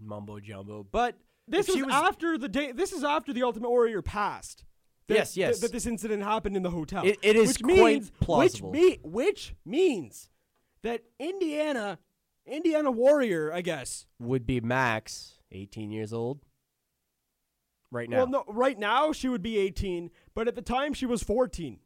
mumbo 0.00 0.38
jumbo. 0.40 0.86
But 0.90 1.16
this 1.48 1.68
is 1.68 1.84
after 1.90 2.36
the 2.38 2.48
day. 2.48 2.72
This 2.72 2.92
is 2.92 3.02
after 3.02 3.32
the 3.32 3.42
Ultimate 3.42 3.70
Warrior 3.70 4.02
passed. 4.02 4.64
That- 5.10 5.16
Yes, 5.16 5.36
yes. 5.36 5.60
That, 5.60 5.66
that 5.66 5.72
this 5.72 5.86
incident 5.86 6.22
happened 6.22 6.56
in 6.56 6.62
the 6.62 6.70
hotel. 6.70 7.04
It- 7.06 7.18
it 7.22 7.36
is 7.36 7.48
which 7.48 7.62
quite 7.62 7.76
means, 7.76 8.10
plausible. 8.20 8.70
Which, 8.70 8.80
me, 8.80 8.98
which 9.02 9.54
means 9.64 10.30
that 10.82 11.02
Indiana, 11.18 11.98
Indiana 12.46 12.90
Warrior, 12.90 13.52
I 13.52 13.60
guess. 13.60 14.06
would 14.18 14.46
be 14.46 14.60
Max, 14.60 15.34
18 15.52 15.90
years 15.90 16.12
old, 16.12 16.40
right 17.90 18.08
now. 18.08 18.18
Well, 18.18 18.26
no, 18.28 18.44
right 18.48 18.78
now 18.78 19.12
she 19.12 19.28
would 19.28 19.42
be 19.42 19.58
18, 19.58 20.10
but 20.34 20.48
at 20.48 20.54
the 20.54 20.62
time 20.62 20.94
she 20.94 21.06
was 21.06 21.22
14. 21.22 21.78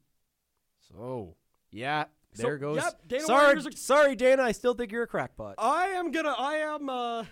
So 0.88 1.34
yeah, 1.70 2.04
So, 2.34 2.42
there 2.44 2.58
goes. 2.58 2.76
yep, 2.76 3.00
Dana 3.08 3.24
sorry, 3.24 3.58
a- 3.58 3.72
sorry, 3.76 4.14
Dana. 4.16 4.42
I 4.42 4.52
still 4.52 4.74
think 4.74 4.92
you're 4.92 5.02
a 5.04 5.08
crackpot. 5.08 5.54
I 5.58 5.86
am 5.88 6.10
gonna. 6.12 6.34
I 6.36 6.56
am. 6.56 6.88
Uh, 6.88 7.24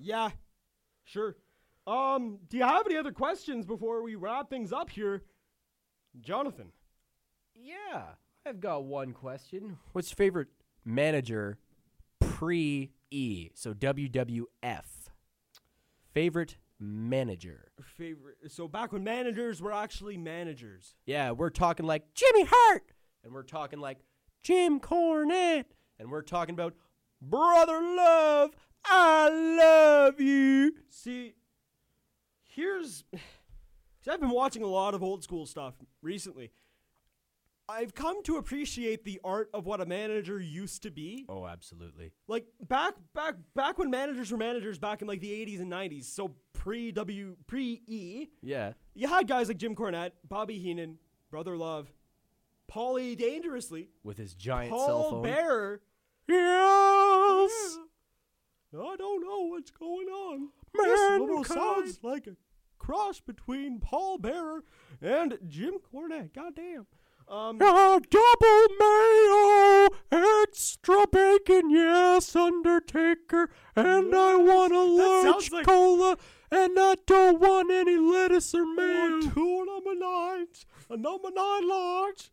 yeah, 0.00 0.30
sure. 1.04 1.36
Um, 1.88 2.38
do 2.50 2.58
you 2.58 2.64
have 2.64 2.84
any 2.84 2.96
other 2.96 3.12
questions 3.12 3.64
before 3.64 4.02
we 4.02 4.14
wrap 4.14 4.50
things 4.50 4.74
up 4.74 4.90
here, 4.90 5.22
Jonathan? 6.20 6.70
Yeah, 7.54 8.02
I've 8.44 8.60
got 8.60 8.84
one 8.84 9.12
question. 9.12 9.78
What's 9.92 10.10
your 10.10 10.16
favorite 10.16 10.48
manager 10.84 11.56
pre 12.20 12.90
E? 13.10 13.48
So 13.54 13.72
WWF. 13.72 14.84
Favorite 16.12 16.58
manager. 16.78 17.72
Favorite. 17.96 18.36
So 18.48 18.68
back 18.68 18.92
when 18.92 19.02
managers 19.02 19.62
were 19.62 19.72
actually 19.72 20.18
managers. 20.18 20.94
Yeah, 21.06 21.30
we're 21.30 21.48
talking 21.48 21.86
like 21.86 22.12
Jimmy 22.12 22.46
Hart, 22.50 22.92
and 23.24 23.32
we're 23.32 23.42
talking 23.44 23.80
like 23.80 23.98
Jim 24.42 24.78
Cornette, 24.78 25.64
and 25.98 26.10
we're 26.10 26.20
talking 26.20 26.54
about 26.54 26.74
Brother 27.22 27.80
Love. 27.80 28.50
I 28.84 29.30
love 29.30 30.20
you. 30.20 30.74
See, 30.90 31.34
here's. 32.58 33.04
See, 34.04 34.10
I've 34.10 34.20
been 34.20 34.30
watching 34.30 34.62
a 34.62 34.66
lot 34.66 34.94
of 34.94 35.02
old 35.02 35.22
school 35.22 35.46
stuff 35.46 35.74
recently. 36.02 36.50
I've 37.70 37.94
come 37.94 38.22
to 38.22 38.36
appreciate 38.38 39.04
the 39.04 39.20
art 39.22 39.50
of 39.52 39.66
what 39.66 39.80
a 39.82 39.86
manager 39.86 40.40
used 40.40 40.82
to 40.84 40.90
be. 40.90 41.26
Oh, 41.28 41.46
absolutely. 41.46 42.12
Like 42.26 42.46
back 42.66 42.94
back 43.14 43.34
back 43.54 43.76
when 43.78 43.90
managers 43.90 44.32
were 44.32 44.38
managers 44.38 44.78
back 44.78 45.02
in 45.02 45.08
like 45.08 45.20
the 45.20 45.30
80s 45.30 45.60
and 45.60 45.70
90s, 45.70 46.04
so 46.04 46.34
pre 46.54 46.92
W 46.92 47.36
pre 47.46 47.82
E, 47.86 48.28
Yeah. 48.42 48.72
you 48.94 49.06
had 49.06 49.28
guys 49.28 49.48
like 49.48 49.58
Jim 49.58 49.74
Cornette, 49.76 50.12
Bobby 50.26 50.58
Heenan, 50.58 50.96
Brother 51.30 51.58
Love, 51.58 51.92
Paulie 52.72 53.18
Dangerously, 53.18 53.90
With 54.02 54.16
his 54.16 54.32
giant 54.34 54.70
Paul 54.70 54.86
cell 54.86 55.10
phone. 55.10 55.22
Bearer. 55.24 55.80
Yes. 56.26 57.78
I 58.74 58.96
don't 58.96 59.22
know 59.26 59.48
what's 59.48 59.70
going 59.70 60.08
on. 60.08 60.48
This 60.74 61.00
Mankind. 61.20 61.46
sounds 61.46 61.98
like 62.02 62.26
a 62.26 62.36
cross 62.88 63.20
between 63.20 63.80
Paul 63.80 64.16
Bearer 64.16 64.64
and 65.02 65.38
Jim 65.46 65.74
Cornette. 65.92 66.32
Goddamn. 66.32 66.86
Um, 67.28 67.56
A 67.60 68.00
double 68.10 68.68
mayo, 68.80 69.88
extra 70.10 71.06
bacon, 71.12 71.68
yes, 71.68 72.34
Undertaker. 72.34 73.50
And 73.76 74.14
I 74.14 74.36
want 74.36 74.72
a 74.72 74.82
large 74.82 75.52
like- 75.52 75.66
cola, 75.66 76.16
and 76.50 76.78
I 76.78 76.94
don't 77.06 77.38
want 77.38 77.70
any 77.70 77.98
lettuce 77.98 78.54
or 78.54 78.64
mayo. 78.64 79.20
two 79.20 79.64
number 79.66 79.94
nines, 79.94 80.64
a 80.88 80.96
number 80.96 81.30
nine 81.30 81.68
large, 81.68 82.30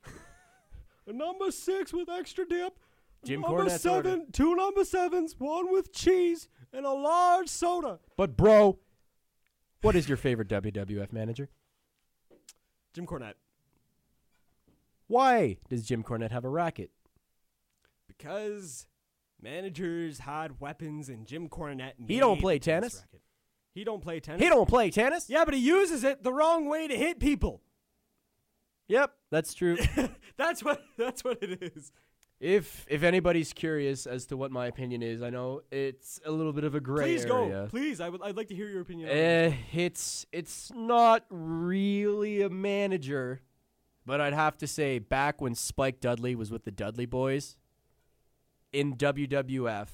a 1.06 1.12
number 1.12 1.52
six 1.52 1.92
with 1.92 2.08
extra 2.10 2.48
dip, 2.48 2.80
Jim 3.26 3.42
number 3.42 3.66
Cornette's 3.66 3.82
seven, 3.82 4.20
order. 4.22 4.32
two 4.32 4.56
number 4.56 4.86
sevens, 4.86 5.36
one 5.38 5.70
with 5.70 5.92
cheese, 5.92 6.48
and 6.72 6.86
a 6.86 6.94
large 6.94 7.50
soda. 7.50 8.00
But, 8.16 8.38
bro, 8.38 8.80
what 9.86 9.96
is 9.96 10.10
your 10.10 10.18
favorite 10.18 10.48
WWF 10.48 11.14
manager? 11.14 11.50
Jim 12.94 13.06
Cornette. 13.06 13.36
Why 15.08 15.58
does 15.70 15.86
Jim 15.86 16.04
Cornette 16.04 16.32
have 16.32 16.44
a 16.44 16.50
racket? 16.50 16.90
Because 18.08 18.88
managers 19.40 20.20
had 20.20 20.60
weapons 20.60 21.08
and 21.08 21.28
Jim 21.28 21.48
Cornette. 21.50 21.94
He 22.08 22.20
don't 22.20 22.42
play 22.42 22.58
tennis 22.58 22.96
racket. 22.96 23.22
He 23.76 23.84
don't 23.84 24.02
play 24.02 24.20
tennis. 24.20 24.42
He 24.42 24.50
don't 24.50 24.68
play 24.68 24.90
tennis. 24.90 25.30
Yeah, 25.30 25.46
but 25.46 25.54
he 25.54 25.60
uses 25.60 26.04
it 26.04 26.24
the 26.24 26.34
wrong 26.34 26.68
way 26.68 26.88
to 26.88 26.96
hit 26.96 27.20
people. 27.20 27.62
Yep, 28.88 29.12
that's 29.30 29.54
true. 29.54 29.78
That's 30.38 30.64
what. 30.64 30.84
That's 30.98 31.24
what 31.24 31.42
it 31.42 31.74
is. 31.76 31.92
If 32.40 32.86
if 32.90 33.04
anybody's 33.04 33.54
curious 33.54 34.06
as 34.06 34.26
to 34.28 34.38
what 34.38 34.52
my 34.52 34.68
opinion 34.68 35.02
is, 35.02 35.22
I 35.22 35.30
know 35.30 35.62
it's 35.72 36.20
a 36.26 36.32
little 36.32 36.52
bit 36.52 36.66
of 36.66 36.76
a 36.76 36.82
gray 36.82 37.06
Please 37.06 37.26
area. 37.26 37.50
go. 37.64 37.68
Please, 37.70 38.02
I 38.02 38.10
would. 38.10 38.22
I'd 38.22 38.36
like 38.36 38.50
to 38.50 38.56
hear 38.56 38.68
your 38.68 38.82
opinion. 38.82 39.10
on 39.10 39.16
this. 39.16 39.54
Eh, 39.54 39.58
it's 39.74 40.26
it's 40.34 40.72
not 40.76 41.26
really 41.30 42.42
a 42.42 42.50
manager, 42.50 43.42
but 44.06 44.20
I'd 44.20 44.34
have 44.34 44.58
to 44.58 44.68
say 44.68 45.00
back 45.00 45.40
when 45.40 45.56
Spike 45.56 46.02
Dudley 46.02 46.36
was 46.36 46.52
with 46.52 46.66
the 46.66 46.72
Dudley 46.72 47.06
Boys 47.06 47.56
in 48.74 48.96
WWF, 48.98 49.88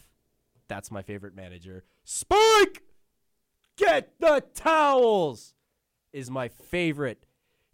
that's 0.67 0.89
my 0.89 1.03
favorite 1.03 1.35
manager. 1.35 1.83
Spike, 2.03 2.81
get 3.77 4.13
the 4.19 4.43
towels 4.55 5.53
is 6.11 6.31
my 6.31 6.47
favorite 6.47 7.27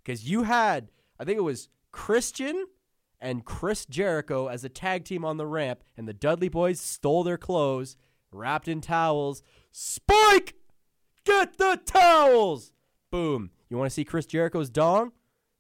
because 0.04 0.30
you 0.30 0.44
had 0.44 0.90
I 1.18 1.24
think 1.24 1.38
it 1.38 1.44
was 1.44 1.70
Christian 1.94 2.68
and 3.20 3.46
Chris 3.46 3.86
Jericho 3.86 4.48
as 4.48 4.64
a 4.64 4.70
tag 4.70 5.06
team 5.06 5.26
on 5.26 5.38
the 5.38 5.48
ramp, 5.48 5.84
and 5.96 6.08
the 6.08 6.14
Dudley 6.14 6.50
Boyz 6.50 6.78
stole 6.78 7.24
their 7.24 7.38
clothes, 7.38 7.98
wrapped 8.32 8.68
in 8.68 8.82
towels. 8.82 9.42
Spike, 9.72 10.56
get 11.24 11.58
the 11.58 11.80
towels! 11.86 12.74
Boom. 13.12 13.52
You 13.70 13.78
want 13.78 13.90
to 13.90 13.94
see 13.94 14.06
Chris 14.06 14.26
Jericho's 14.26 14.70
dong? 14.70 15.12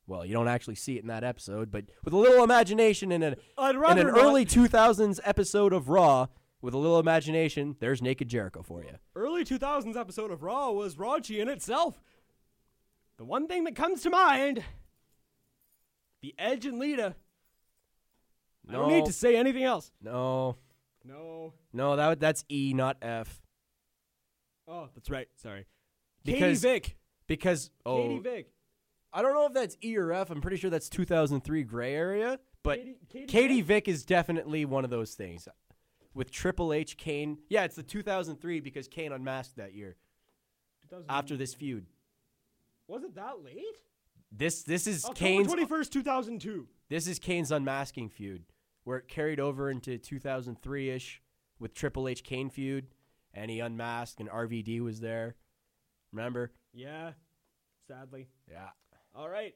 Well, 0.05 0.26
you 0.26 0.34
don't 0.34 0.47
actually 0.47 0.76
see 0.76 0.97
it 0.97 1.01
in 1.01 1.08
that 1.08 1.24
episode, 1.24 1.70
but 1.70 1.86
with 2.05 2.14
a 2.14 2.18
little 2.18 2.43
imagination 2.43 3.12
in, 3.12 3.24
a, 3.24 3.36
I'd 3.58 3.76
in 3.76 3.97
an 3.97 4.08
early 4.08 4.45
2000s 4.45 5.20
episode 5.26 5.74
of 5.74 5.89
Raw, 5.89 6.28
with 6.62 6.74
a 6.74 6.78
little 6.78 6.99
imagination, 6.99 7.76
there's 7.80 8.01
Naked 8.01 8.30
Jericho 8.30 8.64
for 8.64 8.84
you. 8.84 8.91
early 9.16 9.43
2000s 9.43 9.95
episode 9.95 10.32
of 10.32 10.43
Raw 10.43 10.72
was 10.72 10.95
raunchy 10.95 11.39
in 11.39 11.49
itself. 11.49 12.01
The 13.18 13.26
one 13.26 13.47
thing 13.47 13.64
that 13.66 13.76
comes 13.76 14.01
to 14.03 14.10
mind 14.10 14.64
the 16.22 16.34
Edge 16.39 16.66
and 16.66 16.80
Lita. 16.80 17.16
I 18.70 18.74
don't 18.74 18.89
need 18.89 19.05
to 19.05 19.13
say 19.13 19.36
anything 19.36 19.63
else. 19.63 19.91
No, 20.01 20.57
No. 21.05 21.53
no, 21.74 21.95
that 21.95 22.20
that's 22.20 22.43
E, 22.51 22.74
not 22.76 22.97
F. 23.01 23.41
Oh, 24.68 24.89
that's 24.93 25.09
right. 25.09 25.28
Sorry. 25.38 25.65
Because 26.26 26.61
Katie 26.61 26.74
Vick. 26.74 26.97
because 27.28 27.72
oh, 27.86 28.01
Katie 28.03 28.20
Vick. 28.20 28.51
I 29.13 29.22
don't 29.22 29.34
know 29.34 29.45
if 29.45 29.53
that's 29.53 29.78
E 29.84 29.97
or 29.97 30.11
F. 30.11 30.30
I'm 30.30 30.41
pretty 30.41 30.57
sure 30.57 30.70
that's 30.70 30.89
2003 30.89 31.63
gray 31.63 31.95
area. 31.95 32.39
But 32.63 32.80
Katie- 32.80 32.97
Katie 33.09 33.26
Katie, 33.28 33.61
Vick 33.61 33.88
is 33.88 34.03
definitely 34.03 34.65
one 34.65 34.84
of 34.84 34.89
those 34.89 35.13
things. 35.13 35.47
With 36.13 36.32
Triple 36.32 36.74
H, 36.74 36.97
Kane. 36.97 37.38
Yeah, 37.47 37.63
it's 37.63 37.76
the 37.76 37.84
2003 37.84 38.59
because 38.59 38.88
Kane 38.88 39.13
unmasked 39.13 39.55
that 39.57 39.74
year 39.74 39.95
after 41.07 41.38
this 41.38 41.53
feud. 41.53 41.86
Was 42.88 43.03
it 43.03 43.15
that 43.15 43.43
late? 43.43 43.63
This 44.32 44.63
this 44.63 44.88
is 44.88 45.05
October 45.05 45.20
Kane's 45.20 45.47
21st, 45.53 45.89
2002. 45.91 46.68
this 46.89 47.07
is 47.07 47.20
Kane's 47.20 47.51
unmasking 47.51 48.09
feud, 48.09 48.43
where 48.88 49.00
it 49.00 49.10
carried 49.10 49.38
over 49.38 49.70
into 49.70 49.98
2003 49.98 50.90
ish 50.92 51.22
with 51.60 51.74
Triple 51.74 52.08
H 52.08 52.24
Kane 52.24 52.50
feud, 52.50 52.88
and 53.34 53.52
he 53.52 53.60
unmasked 53.60 54.22
and 54.22 54.30
RVD 54.30 54.80
was 54.80 55.02
there. 55.02 55.36
Remember? 56.14 56.54
Yeah. 56.74 57.12
Sadly. 57.90 58.30
Yeah. 58.50 58.70
All 59.14 59.28
right. 59.28 59.56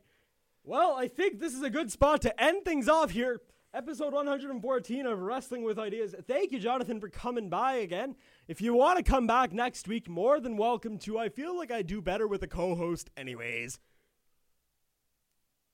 Well, 0.66 0.96
I 0.98 1.08
think 1.08 1.40
this 1.40 1.54
is 1.54 1.64
a 1.64 1.70
good 1.70 1.90
spot 1.90 2.22
to 2.24 2.44
end 2.44 2.66
things 2.66 2.90
off 2.90 3.12
here. 3.12 3.40
Episode 3.74 4.12
114 4.12 5.06
of 5.06 5.22
Wrestling 5.22 5.64
with 5.64 5.80
Ideas. 5.80 6.14
Thank 6.28 6.52
you, 6.52 6.60
Jonathan, 6.60 7.00
for 7.00 7.08
coming 7.08 7.48
by 7.48 7.76
again. 7.76 8.18
If 8.50 8.60
you 8.60 8.74
want 8.74 8.98
to 8.98 9.10
come 9.10 9.28
back 9.28 9.54
next 9.54 9.88
week, 9.88 10.10
more 10.10 10.42
than 10.42 10.58
welcome 10.58 10.98
to. 11.00 11.18
I 11.18 11.30
feel 11.30 11.56
like 11.56 11.72
I 11.72 11.84
do 11.84 12.02
better 12.02 12.28
with 12.28 12.44
a 12.44 12.48
co 12.48 12.76
host, 12.76 13.10
anyways. 13.16 13.80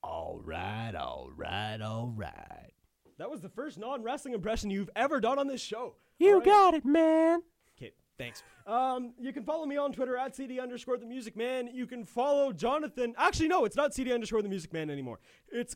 All 0.03 0.41
right, 0.45 0.93
all 0.93 1.32
right, 1.36 1.82
all 1.82 2.14
right. 2.16 2.76
That 3.18 3.30
was 3.32 3.41
the 3.41 3.49
first 3.49 3.78
non 3.78 4.03
wrestling 4.03 4.34
impression 4.34 4.70
you've 4.70 4.89
ever 4.95 5.20
done 5.20 5.39
on 5.39 5.47
this 5.47 5.61
show. 5.61 5.95
You 6.20 6.38
right? 6.38 6.45
got 6.45 6.74
it, 6.74 6.86
man. 6.86 7.41
Okay, 7.78 7.93
thanks. 8.18 8.43
Um, 8.65 9.13
you 9.20 9.34
can 9.34 9.43
follow 9.43 9.65
me 9.65 9.78
on 9.78 9.91
Twitter 9.91 10.18
at 10.18 10.36
CD 10.36 10.59
underscore 10.59 10.97
the 10.97 11.05
music 11.05 11.36
man. 11.36 11.70
You 11.74 11.88
can 11.88 12.05
follow 12.05 12.51
Jonathan. 12.51 13.15
Actually, 13.18 13.47
no, 13.47 13.65
it's 13.65 13.76
not 13.76 13.93
CD 13.93 14.13
underscore 14.13 14.41
the 14.41 14.49
music 14.49 14.74
man 14.74 14.89
anymore. 14.89 15.20
It's 15.51 15.76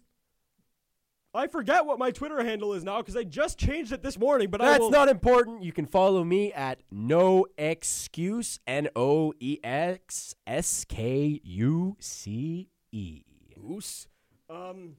I 1.34 1.48
forget 1.48 1.86
what 1.86 1.98
my 1.98 2.12
Twitter 2.12 2.44
handle 2.44 2.74
is 2.74 2.84
now 2.84 2.98
because 2.98 3.16
I 3.16 3.24
just 3.24 3.58
changed 3.58 3.94
it 3.94 4.04
this 4.04 4.20
morning. 4.20 4.50
But 4.50 4.62
I 4.62 4.78
That's 4.78 4.90
not 4.90 5.08
important. 5.08 5.64
You 5.64 5.72
can 5.72 5.86
follow 5.86 6.24
me 6.24 6.52
at 6.52 6.82
no 6.92 7.48
excuse 7.58 8.60
N 8.68 8.90
O 8.96 9.34
E 9.40 9.58
X 9.64 10.36
S 10.46 10.86
K 10.86 11.40
U 11.44 11.96
C 12.00 12.70
E. 12.92 13.24
Um, 14.50 14.98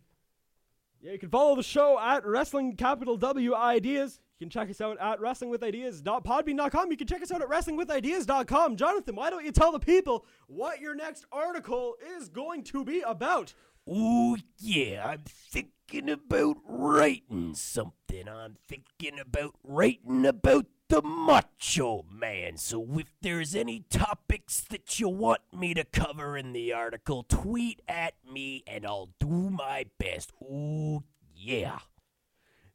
yeah, 1.03 1.13
you 1.13 1.19
can 1.19 1.31
follow 1.31 1.57
the 1.57 1.63
show 1.65 1.99
at 1.99 2.25
Wrestling 2.25 2.77
Capital 2.77 3.17
W 3.17 3.55
Ideas. 3.55 4.21
You 4.39 4.47
can 4.47 4.51
check 4.51 4.71
us 4.71 4.81
out 4.81 4.99
at 5.01 5.21
wrestlingwithideas.podbean.com. 5.21 6.91
You 6.91 6.97
can 6.97 7.07
check 7.07 7.23
us 7.23 7.33
out 7.33 7.43
at 7.43 7.49
wrestlingwithideas.com. 7.49 8.77
Jonathan, 8.77 9.17
why 9.17 9.31
don't 9.31 9.45
you 9.45 9.53
tell 9.53 9.73
the 9.73 9.81
people 9.81 10.25
what 10.47 10.81
your 10.81 10.95
next 10.95 11.27
article 11.33 11.97
is 12.17 12.29
going 12.29 12.63
to 12.65 12.85
be 12.85 13.01
about? 13.01 13.53
Oh, 13.89 14.37
yeah, 14.59 15.05
I'm 15.07 15.25
thinking 15.27 16.09
about 16.09 16.57
writing 16.69 17.55
something. 17.55 18.29
I'm 18.29 18.57
thinking 18.69 19.19
about 19.19 19.57
writing 19.65 20.25
about 20.25 20.67
the 20.93 21.01
Macho 21.01 22.05
Man. 22.13 22.59
So 22.59 22.87
if 22.99 23.15
there's 23.23 23.55
any 23.55 23.87
topics 23.89 24.61
that 24.69 25.01
you 25.01 25.09
want 25.09 25.41
me 25.51 25.73
to 25.73 25.85
cover 25.85 26.37
in 26.37 26.53
the 26.53 26.75
article, 26.75 27.25
tweet 27.27 27.81
at 27.89 28.13
me 28.31 28.63
and 28.67 28.85
I'll 28.85 29.09
do 29.19 29.49
my 29.49 29.87
best. 29.99 30.33
Oh, 30.45 31.03
yeah. 31.35 31.79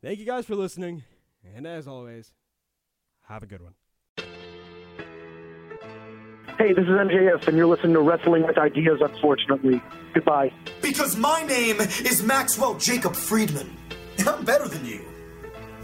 Thank 0.02 0.18
you 0.18 0.26
guys 0.26 0.48
for 0.48 0.56
listening. 0.56 1.04
And 1.56 1.68
as 1.68 1.88
always, 1.88 2.34
have 3.28 3.44
a 3.44 3.46
good 3.46 3.62
one. 3.62 3.76
Hey, 6.58 6.74
this 6.74 6.86
is 6.86 6.90
MJF, 6.90 7.48
and 7.48 7.56
you're 7.56 7.68
listening 7.68 7.94
to 7.94 8.02
Wrestling 8.02 8.48
with 8.48 8.58
Ideas, 8.58 9.00
unfortunately. 9.00 9.80
Goodbye. 10.16 10.52
Because 10.82 11.16
my 11.16 11.44
name 11.44 11.80
is 11.80 12.24
Maxwell 12.24 12.80
Jacob 12.80 13.16
Friedman. 13.16 13.78
And 14.18 14.28
I'm 14.28 14.44
better 14.44 14.68
than 14.68 14.84
you. 14.84 15.06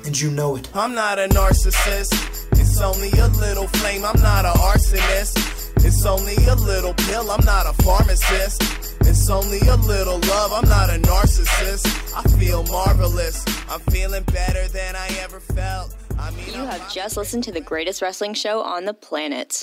And 0.05 0.19
you 0.19 0.31
know 0.31 0.57
it. 0.57 0.69
I'm 0.75 0.93
not 0.93 1.17
a 1.17 1.27
narcissist. 1.29 2.11
It's 2.59 2.81
only 2.81 3.09
a 3.19 3.27
little 3.27 3.67
flame. 3.67 4.03
I'm 4.03 4.21
not 4.21 4.45
an 4.45 4.51
arsonist. 4.53 5.85
It's 5.85 6.05
only 6.05 6.35
a 6.45 6.55
little 6.55 6.93
pill. 6.93 7.31
I'm 7.31 7.43
not 7.45 7.65
a 7.67 7.73
pharmacist. 7.83 8.61
It's 9.01 9.29
only 9.29 9.59
a 9.59 9.75
little 9.77 10.19
love. 10.19 10.51
I'm 10.51 10.67
not 10.67 10.89
a 10.89 10.99
narcissist. 10.99 11.87
I 12.15 12.23
feel 12.37 12.63
marvelous. 12.63 13.45
I'm 13.69 13.79
feeling 13.91 14.23
better 14.23 14.67
than 14.67 14.95
I 14.95 15.07
ever 15.21 15.39
felt. 15.39 15.95
I 16.19 16.31
mean, 16.31 16.47
You 16.47 16.65
have 16.65 16.91
just 16.93 17.17
listened 17.17 17.43
to 17.45 17.51
the 17.51 17.61
greatest 17.61 18.01
wrestling 18.01 18.33
show 18.33 18.61
on 18.61 18.85
the 18.85 18.93
planet. 18.93 19.61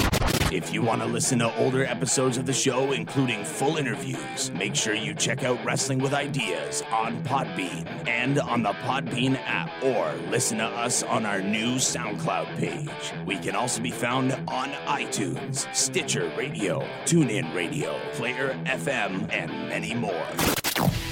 If 0.53 0.75
you 0.75 0.83
want 0.83 1.01
to 1.03 1.07
listen 1.07 1.39
to 1.39 1.57
older 1.59 1.85
episodes 1.85 2.37
of 2.37 2.45
the 2.45 2.53
show, 2.53 2.93
including 2.93 3.45
full 3.45 3.77
interviews, 3.77 4.51
make 4.53 4.75
sure 4.75 4.95
you 4.95 5.15
check 5.15 5.45
out 5.45 5.65
Wrestling 5.65 6.01
with 6.01 6.13
Ideas 6.13 6.83
on 6.91 7.23
Podbean 7.23 7.87
and 8.09 8.39
on 8.41 8.63
the 8.63 8.73
Podbean 8.73 9.37
app, 9.47 9.71
or 9.83 10.13
listen 10.29 10.59
to 10.59 10.65
us 10.65 11.03
on 11.05 11.25
our 11.25 11.41
new 11.41 11.77
SoundCloud 11.77 12.57
page. 12.57 12.91
We 13.25 13.37
can 13.39 13.55
also 13.55 13.81
be 13.81 13.93
found 13.93 14.33
on 14.49 14.71
iTunes, 14.89 15.73
Stitcher 15.75 16.33
Radio, 16.37 16.81
TuneIn 17.05 17.55
Radio, 17.55 17.97
Player 18.15 18.59
FM, 18.65 19.33
and 19.33 19.51
many 19.69 19.95
more. 19.95 20.27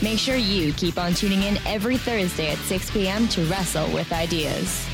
Make 0.03 0.19
sure 0.19 0.37
you 0.37 0.73
keep 0.73 0.99
on 0.99 1.13
tuning 1.15 1.43
in 1.43 1.59
every 1.67 1.97
Thursday 1.97 2.51
at 2.51 2.59
6 2.59 2.91
p.m. 2.91 3.29
to 3.29 3.45
Wrestle 3.47 3.93
with 3.93 4.13
Ideas. 4.13 4.87